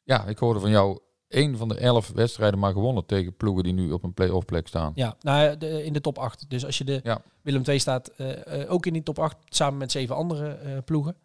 Ja, 0.04 0.26
ik 0.26 0.38
hoorde 0.38 0.60
van 0.60 0.70
jou 0.70 1.00
één 1.28 1.58
van 1.58 1.68
de 1.68 1.78
elf 1.78 2.12
wedstrijden 2.12 2.60
maar 2.60 2.72
gewonnen 2.72 3.06
tegen 3.06 3.36
ploegen 3.36 3.64
die 3.64 3.74
nu 3.74 3.92
op 3.92 4.04
een 4.04 4.14
play-off 4.14 4.46
plek 4.46 4.68
staan. 4.68 4.92
Ja, 4.96 5.16
nou, 5.20 5.58
de, 5.58 5.84
in 5.84 5.94
de 5.94 6.02
top 6.02 6.18
8. 6.18 6.50
Dus 6.50 6.66
als 6.66 6.78
je 6.78 6.84
de 6.84 7.00
ja. 7.04 7.22
Willem 7.42 7.64
II 7.66 7.80
staat 7.80 8.12
uh, 8.18 8.46
uh, 8.46 8.72
ook 8.72 8.86
in 8.86 8.94
die 8.94 9.04
top 9.04 9.20
8 9.20 9.38
samen 9.46 9.78
met 9.78 9.92
zeven 9.92 10.16
andere 10.16 10.60
uh, 10.64 10.78
ploegen. 10.86 11.16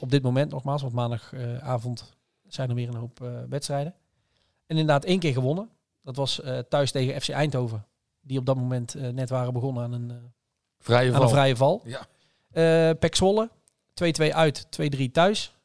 op 0.00 0.10
dit 0.10 0.22
moment 0.22 0.50
nogmaals, 0.50 0.82
want 0.82 0.94
maandagavond 0.94 2.12
zijn 2.46 2.68
er 2.68 2.74
weer 2.74 2.88
een 2.88 2.94
hoop 2.94 3.18
wedstrijden. 3.48 3.94
En 4.66 4.76
inderdaad 4.76 5.04
één 5.04 5.18
keer 5.18 5.32
gewonnen. 5.32 5.70
Dat 6.02 6.16
was 6.16 6.40
thuis 6.68 6.90
tegen 6.90 7.20
FC 7.20 7.28
Eindhoven. 7.28 7.86
Die 8.20 8.38
op 8.38 8.46
dat 8.46 8.56
moment 8.56 8.94
net 9.12 9.30
waren 9.30 9.52
begonnen 9.52 9.82
aan 9.82 9.92
een 9.92 10.32
vrije 10.78 11.08
aan 11.08 11.14
val. 11.14 11.22
Een 11.22 11.28
vrije 11.28 11.56
val. 11.56 11.82
Ja. 11.84 12.94
Pek 12.94 13.14
Zwolle, 13.14 13.50
2-2 13.94 14.32
uit, 14.32 14.66
2-3 14.96 15.10
thuis. 15.12 15.56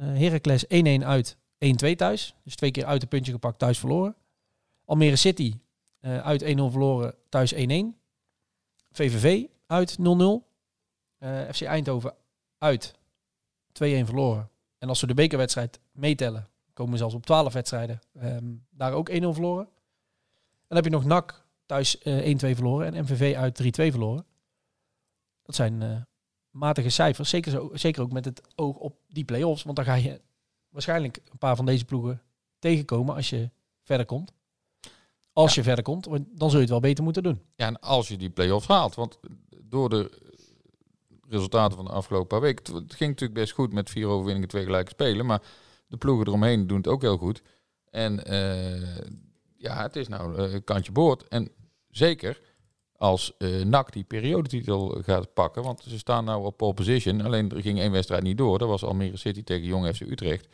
Heracles 0.00 0.64
1-1 0.64 0.68
uit, 1.04 1.36
1-2 1.36 1.94
thuis. 1.96 2.34
Dus 2.44 2.56
twee 2.56 2.70
keer 2.70 2.84
uit 2.84 3.02
een 3.02 3.08
puntje 3.08 3.32
gepakt, 3.32 3.58
thuis 3.58 3.78
verloren. 3.78 4.16
Almere 4.84 5.16
City 5.16 5.58
uit 6.00 6.44
1-0 6.44 6.46
verloren, 6.46 7.14
thuis 7.28 7.54
1-1. 7.54 7.58
VVV 8.92 9.44
uit 9.66 9.98
0-0. 9.98 10.02
FC 11.52 11.62
Eindhoven 11.62 12.14
uit 12.58 12.94
2-1 13.72 13.78
verloren. 13.80 14.50
En 14.78 14.88
als 14.88 15.00
we 15.00 15.06
de 15.06 15.14
bekerwedstrijd 15.14 15.80
meetellen, 15.92 16.48
komen 16.72 16.92
we 16.92 16.98
zelfs 16.98 17.14
op 17.14 17.26
12 17.26 17.52
wedstrijden. 17.52 18.00
Um, 18.22 18.66
daar 18.70 18.92
ook 18.92 19.10
1-0 19.10 19.14
verloren. 19.14 19.68
Dan 20.70 20.78
heb 20.78 20.84
je 20.84 20.98
nog 20.98 21.04
NAC 21.04 21.44
thuis 21.66 21.98
1-2 21.98 22.00
verloren 22.00 22.94
en 22.94 23.02
MVV 23.02 23.34
uit 23.36 23.62
3-2 23.62 23.66
verloren. 23.70 24.26
Dat 25.42 25.54
zijn 25.54 25.80
uh, 25.80 25.96
matige 26.50 26.88
cijfers. 26.88 27.28
Zeker, 27.28 27.50
zo, 27.50 27.70
zeker 27.72 28.02
ook 28.02 28.12
met 28.12 28.24
het 28.24 28.42
oog 28.54 28.76
op 28.76 28.98
die 29.08 29.24
play-offs. 29.24 29.62
Want 29.62 29.76
dan 29.76 29.84
ga 29.84 29.94
je 29.94 30.20
waarschijnlijk 30.68 31.20
een 31.30 31.38
paar 31.38 31.56
van 31.56 31.66
deze 31.66 31.84
ploegen 31.84 32.22
tegenkomen 32.58 33.14
als 33.14 33.30
je 33.30 33.50
verder 33.82 34.06
komt. 34.06 34.32
Als 35.32 35.54
ja. 35.54 35.60
je 35.60 35.66
verder 35.66 35.84
komt, 35.84 36.04
dan 36.10 36.50
zul 36.50 36.50
je 36.50 36.58
het 36.58 36.68
wel 36.68 36.80
beter 36.80 37.04
moeten 37.04 37.22
doen. 37.22 37.42
Ja, 37.56 37.66
en 37.66 37.80
als 37.80 38.08
je 38.08 38.16
die 38.16 38.30
play-offs 38.30 38.66
haalt. 38.66 38.94
Want 38.94 39.18
door 39.62 39.88
de 39.88 40.10
resultaten 41.28 41.76
van 41.76 41.84
de 41.84 41.92
afgelopen 41.92 42.28
paar 42.28 42.40
weken... 42.40 42.74
Het 42.74 42.94
ging 42.94 43.10
natuurlijk 43.10 43.40
best 43.40 43.52
goed 43.52 43.72
met 43.72 43.90
vier 43.90 44.06
overwinningen, 44.06 44.48
twee 44.48 44.64
gelijke 44.64 44.90
spelen. 44.90 45.26
Maar 45.26 45.42
de 45.86 45.96
ploegen 45.96 46.26
eromheen 46.26 46.66
doen 46.66 46.76
het 46.76 46.88
ook 46.88 47.02
heel 47.02 47.16
goed. 47.16 47.42
En 47.90 48.32
uh, 48.32 49.06
ja, 49.60 49.82
het 49.82 49.96
is 49.96 50.08
nou 50.08 50.38
een 50.38 50.54
uh, 50.54 50.60
kantje 50.64 50.92
boord. 50.92 51.28
En 51.28 51.50
zeker 51.90 52.40
als 52.96 53.32
uh, 53.38 53.64
NAC 53.64 53.92
die 53.92 54.04
periodetitel 54.04 55.00
gaat 55.02 55.32
pakken. 55.34 55.62
Want 55.62 55.82
ze 55.82 55.98
staan 55.98 56.24
nou 56.24 56.44
op 56.44 56.56
pole 56.56 56.74
position. 56.74 57.20
Alleen 57.20 57.50
er 57.50 57.62
ging 57.62 57.78
één 57.78 57.92
wedstrijd 57.92 58.22
niet 58.22 58.38
door. 58.38 58.58
Dat 58.58 58.68
was 58.68 58.84
Almere 58.84 59.16
City 59.16 59.42
tegen 59.42 59.66
Jong 59.66 59.94
FC 59.94 60.00
Utrecht. 60.00 60.48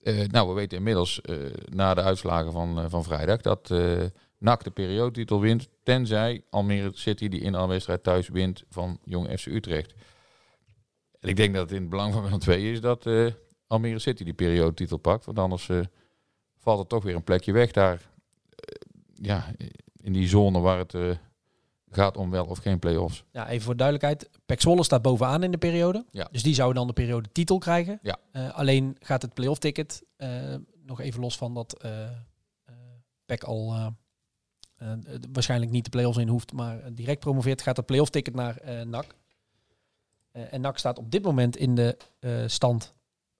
Uh, 0.00 0.26
nou, 0.28 0.48
we 0.48 0.54
weten 0.54 0.78
inmiddels 0.78 1.20
na 1.64 1.94
de 1.94 2.02
uitslagen 2.02 2.52
van, 2.52 2.90
van 2.90 3.04
vrijdag 3.04 3.40
dat 3.40 3.68
NAC 4.38 4.64
de 4.64 4.70
periodetitel 4.70 5.40
wint. 5.40 5.68
Tenzij 5.82 6.42
Almere 6.50 6.90
City 6.92 7.28
die 7.28 7.40
in 7.40 7.54
een 7.54 7.68
wedstrijd 7.68 8.02
thuis 8.02 8.28
wint 8.28 8.64
van 8.68 8.98
Jong 9.04 9.38
FC 9.38 9.46
Utrecht. 9.46 9.94
En 11.20 11.28
ik 11.28 11.36
denk 11.36 11.54
dat 11.54 11.62
het 11.62 11.72
in 11.72 11.80
het 11.80 11.90
belang 11.90 12.12
van 12.14 12.42
II 12.48 12.72
is 12.72 12.80
dat 12.80 13.08
Almere 13.66 13.98
City 13.98 14.24
die 14.24 14.34
periodetitel 14.34 14.96
pakt. 14.96 15.24
Want 15.24 15.38
anders 15.38 15.68
valt 16.58 16.80
er 16.80 16.86
toch 16.86 17.02
weer 17.02 17.14
een 17.14 17.24
plekje 17.24 17.52
weg 17.52 17.70
daar. 17.70 18.12
Ja, 19.14 19.46
in 19.96 20.12
die 20.12 20.28
zone 20.28 20.60
waar 20.60 20.78
het 20.78 21.18
gaat 21.94 22.16
om 22.16 22.30
wel 22.30 22.44
of 22.44 22.58
geen 22.58 22.78
play-offs. 22.78 23.24
Ja, 23.30 23.48
even 23.48 23.64
voor 23.64 23.76
duidelijkheid. 23.76 24.30
Pek 24.46 24.60
Zwolle 24.60 24.84
staat 24.84 25.02
bovenaan 25.02 25.42
in 25.42 25.50
de 25.50 25.58
periode. 25.58 26.04
Ja. 26.10 26.28
Dus 26.30 26.42
die 26.42 26.54
zouden 26.54 26.76
dan 26.76 26.86
de 26.86 26.92
periode 26.92 27.28
titel 27.32 27.58
krijgen. 27.58 27.98
Ja. 28.02 28.18
Uh, 28.32 28.54
alleen 28.54 28.96
gaat 29.00 29.22
het 29.22 29.34
play-off 29.34 29.58
ticket, 29.58 30.02
uh, 30.16 30.54
nog 30.86 31.00
even 31.00 31.20
los 31.20 31.36
van 31.36 31.54
dat 31.54 31.84
uh, 31.84 31.90
Pek 33.26 33.42
al 33.42 33.92
waarschijnlijk 35.32 35.70
niet 35.70 35.84
de 35.84 35.90
play-offs 35.90 36.18
in 36.18 36.28
hoeft, 36.28 36.52
maar 36.52 36.94
direct 36.94 37.20
promoveert, 37.20 37.62
gaat 37.62 37.76
het 37.76 37.86
play-off 37.86 38.10
ticket 38.10 38.34
naar 38.34 38.86
NAC. 38.86 39.14
en 40.32 40.60
NAC 40.60 40.78
staat 40.78 40.98
op 40.98 41.10
dit 41.10 41.22
moment 41.22 41.56
in 41.56 41.74
de 41.74 41.96
stand 42.46 42.94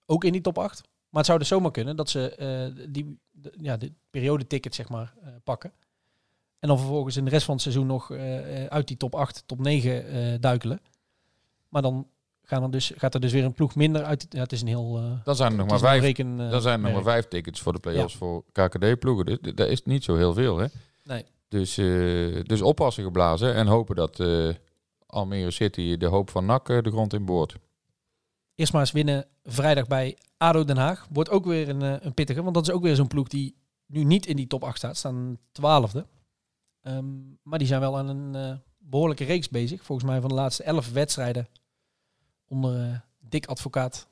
ook 0.07 0.25
in 0.25 0.33
die 0.33 0.41
top 0.41 0.59
8. 0.59 0.83
Maar 1.15 1.23
het 1.23 1.27
zou 1.27 1.39
dus 1.39 1.49
zomaar 1.49 1.71
kunnen 1.71 1.97
dat 1.97 2.11
ze 2.11 2.85
die, 2.89 3.19
de, 3.31 3.53
ja, 3.61 3.77
de 3.77 3.93
periode 4.11 4.47
ticket 4.47 4.75
zeg 4.75 4.89
maar 4.89 5.15
pakken. 5.45 5.73
En 6.65 6.71
dan 6.71 6.79
vervolgens 6.79 7.17
in 7.17 7.25
de 7.25 7.31
rest 7.31 7.45
van 7.45 7.55
het 7.55 7.63
seizoen 7.63 7.87
nog 7.87 8.11
uh, 8.11 8.65
uit 8.65 8.89
die 8.89 8.97
top 8.97 9.15
8, 9.15 9.43
top 9.47 9.59
9 9.59 10.15
uh, 10.15 10.35
duikelen. 10.41 10.81
Maar 11.69 11.83
dan 11.83 12.07
gaan 12.43 12.63
er 12.63 12.71
dus, 12.71 12.93
gaat 12.97 13.15
er 13.15 13.21
dus 13.21 13.33
weer 13.33 13.45
een 13.45 13.53
ploeg 13.53 13.75
minder 13.75 14.05
uit. 14.05 14.27
Ja, 14.29 14.41
het 14.41 14.53
is 14.53 14.61
een 14.61 14.67
heel. 14.67 15.21
Dan 15.25 15.37
zijn 15.37 15.51
er 15.51 15.59
nog 15.59 15.69
maar 15.69 15.79
vijf. 15.79 16.03
Reken, 16.03 16.37
dan 16.37 16.61
zijn 16.61 16.75
er 16.75 16.85
nog 16.85 16.93
maar 16.93 17.13
vijf 17.13 17.29
tickets 17.29 17.61
voor 17.61 17.73
de 17.73 17.79
play-offs 17.79 18.13
ja. 18.13 18.19
voor 18.19 18.45
KKD-ploegen. 18.53 19.25
Dus 19.25 19.39
dat 19.55 19.69
is 19.69 19.83
niet 19.83 20.05
zo 20.05 20.17
heel 20.17 20.35
veel, 20.35 20.59
hè? 20.59 20.67
Nee. 21.03 21.25
Dus, 21.49 21.75
dus 22.47 22.63
oppassen 22.63 23.05
geblazen 23.05 23.55
en 23.55 23.67
hopen 23.67 23.97
dat 23.97 24.25
Almere 25.07 25.51
City 25.51 25.97
de 25.97 26.07
hoop 26.07 26.31
van 26.31 26.47
NAC 26.47 26.67
de 26.67 26.91
grond 26.91 27.13
in 27.13 27.25
boort. 27.25 27.57
Eerst 28.55 28.73
maar 28.73 28.81
eens 28.81 28.93
winnen 28.93 29.27
vrijdag 29.43 29.87
bij 29.87 30.19
ADO 30.37 30.65
Den 30.65 30.77
Haag. 30.77 31.07
Wordt 31.11 31.31
ook 31.31 31.45
weer 31.45 31.69
een, 31.69 32.07
een 32.07 32.15
pittige, 32.15 32.43
want 32.43 32.55
dat 32.55 32.69
is 32.69 32.75
ook 32.75 32.83
weer 32.83 32.95
zo'n 32.95 33.07
ploeg 33.07 33.29
die 33.29 33.57
nu 33.87 34.05
niet 34.05 34.27
in 34.27 34.37
die 34.37 34.47
top 34.47 34.65
8 34.65 34.77
staat. 34.77 34.97
Staan 34.97 35.39
twaalfde. 35.53 36.07
Um, 36.83 37.39
maar 37.43 37.59
die 37.59 37.69
zijn 37.69 37.81
wel 37.81 37.99
aan 37.99 38.09
een 38.09 38.51
uh, 38.51 38.57
behoorlijke 38.79 39.25
reeks 39.25 39.49
bezig. 39.49 39.85
Volgens 39.85 40.09
mij 40.09 40.21
van 40.21 40.29
de 40.29 40.35
laatste 40.35 40.63
elf 40.63 40.93
wedstrijden 40.93 41.49
onder 42.49 42.81
uh, 42.81 42.99
Dick 43.19 43.47
Advocaat 43.47 44.09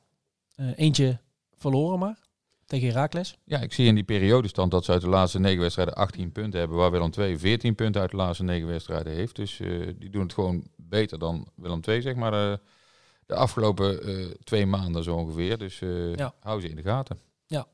eentje 0.76 1.18
verloren 1.56 1.98
maar. 1.98 2.18
Tegen 2.66 2.88
Herakles. 2.88 3.38
Ja, 3.44 3.60
ik 3.60 3.72
zie 3.72 3.86
in 3.86 3.94
die 3.94 4.04
periodestand 4.04 4.70
dat 4.70 4.84
ze 4.84 4.92
uit 4.92 5.00
de 5.00 5.08
laatste 5.08 5.38
negen 5.38 5.60
wedstrijden 5.60 5.94
18 5.94 6.32
punten 6.32 6.60
hebben. 6.60 6.78
Waar 6.78 6.90
Willem 6.90 7.10
II 7.18 7.38
14 7.38 7.74
punten 7.74 8.00
uit 8.00 8.10
de 8.10 8.16
laatste 8.16 8.44
negen 8.44 8.68
wedstrijden 8.68 9.12
heeft. 9.12 9.36
Dus 9.36 9.56
die 9.98 10.10
doen 10.10 10.22
het 10.22 10.32
gewoon 10.32 10.66
beter 10.76 11.18
dan 11.18 11.48
Willem 11.54 11.80
II, 11.88 12.02
zeg 12.02 12.14
maar. 12.14 12.58
De 13.26 13.34
afgelopen 13.34 14.00
twee 14.44 14.66
maanden 14.66 15.04
zo 15.04 15.16
ongeveer. 15.16 15.58
Dus 15.58 15.78
ja. 16.14 16.34
hou 16.40 16.60
ze 16.60 16.68
in 16.68 16.76
de 16.76 16.82
gaten. 16.82 17.20
Ja, 17.46 17.66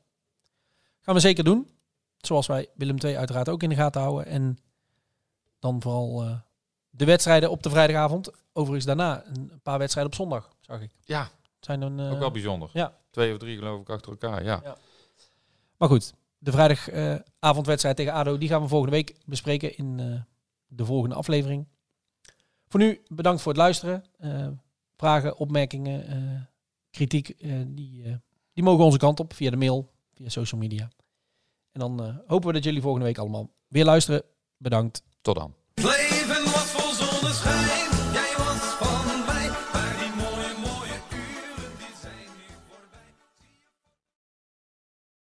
gaan 1.01 1.15
we 1.15 1.19
zeker 1.19 1.43
doen. 1.43 1.69
Zoals 2.17 2.47
wij 2.47 2.69
Willem 2.75 2.97
II 2.97 3.17
uiteraard 3.17 3.49
ook 3.49 3.63
in 3.63 3.69
de 3.69 3.75
gaten 3.75 4.01
houden. 4.01 4.25
En 4.25 4.57
dan 5.59 5.81
vooral 5.81 6.23
uh, 6.23 6.35
de 6.89 7.05
wedstrijden 7.05 7.49
op 7.51 7.63
de 7.63 7.69
vrijdagavond. 7.69 8.31
Overigens 8.53 8.85
daarna 8.85 9.25
een 9.25 9.59
paar 9.63 9.77
wedstrijden 9.77 10.11
op 10.11 10.19
zondag, 10.19 10.49
zag 10.59 10.81
ik. 10.81 10.91
Ja, 11.03 11.29
zijn 11.59 11.81
een, 11.81 11.99
uh, 11.99 12.11
ook 12.11 12.19
wel 12.19 12.31
bijzonder. 12.31 12.69
Ja. 12.73 12.97
Twee 13.11 13.31
of 13.31 13.37
drie 13.37 13.57
geloof 13.57 13.81
ik 13.81 13.89
achter 13.89 14.11
elkaar, 14.11 14.43
ja. 14.43 14.59
ja. 14.63 14.77
Maar 15.77 15.89
goed, 15.89 16.13
de 16.37 16.51
vrijdagavondwedstrijd 16.51 17.99
uh, 17.99 18.05
tegen 18.05 18.19
ADO, 18.19 18.37
die 18.37 18.49
gaan 18.49 18.61
we 18.61 18.67
volgende 18.67 18.95
week 18.95 19.15
bespreken 19.25 19.77
in 19.77 20.25
de 20.67 20.85
volgende 20.85 21.15
aflevering. 21.15 21.67
Voor 22.67 22.79
nu 22.79 23.01
bedankt 23.07 23.41
voor 23.41 23.51
het 23.51 23.61
luisteren. 23.61 24.05
Vragen, 24.99 25.37
opmerkingen, 25.37 26.49
kritiek, 26.91 27.35
die, 27.67 28.03
die 28.53 28.63
mogen 28.63 28.85
onze 28.85 28.97
kant 28.97 29.19
op 29.19 29.33
via 29.33 29.49
de 29.49 29.57
mail, 29.57 29.91
via 30.13 30.29
social 30.29 30.61
media. 30.61 30.89
En 31.71 31.79
dan 31.79 32.21
hopen 32.27 32.47
we 32.47 32.53
dat 32.53 32.63
jullie 32.63 32.81
volgende 32.81 33.05
week 33.05 33.17
allemaal 33.17 33.49
weer 33.67 33.85
luisteren. 33.85 34.23
Bedankt. 34.57 35.03
Tot 35.21 35.35
dan. 35.35 35.53
Play 35.73 36.08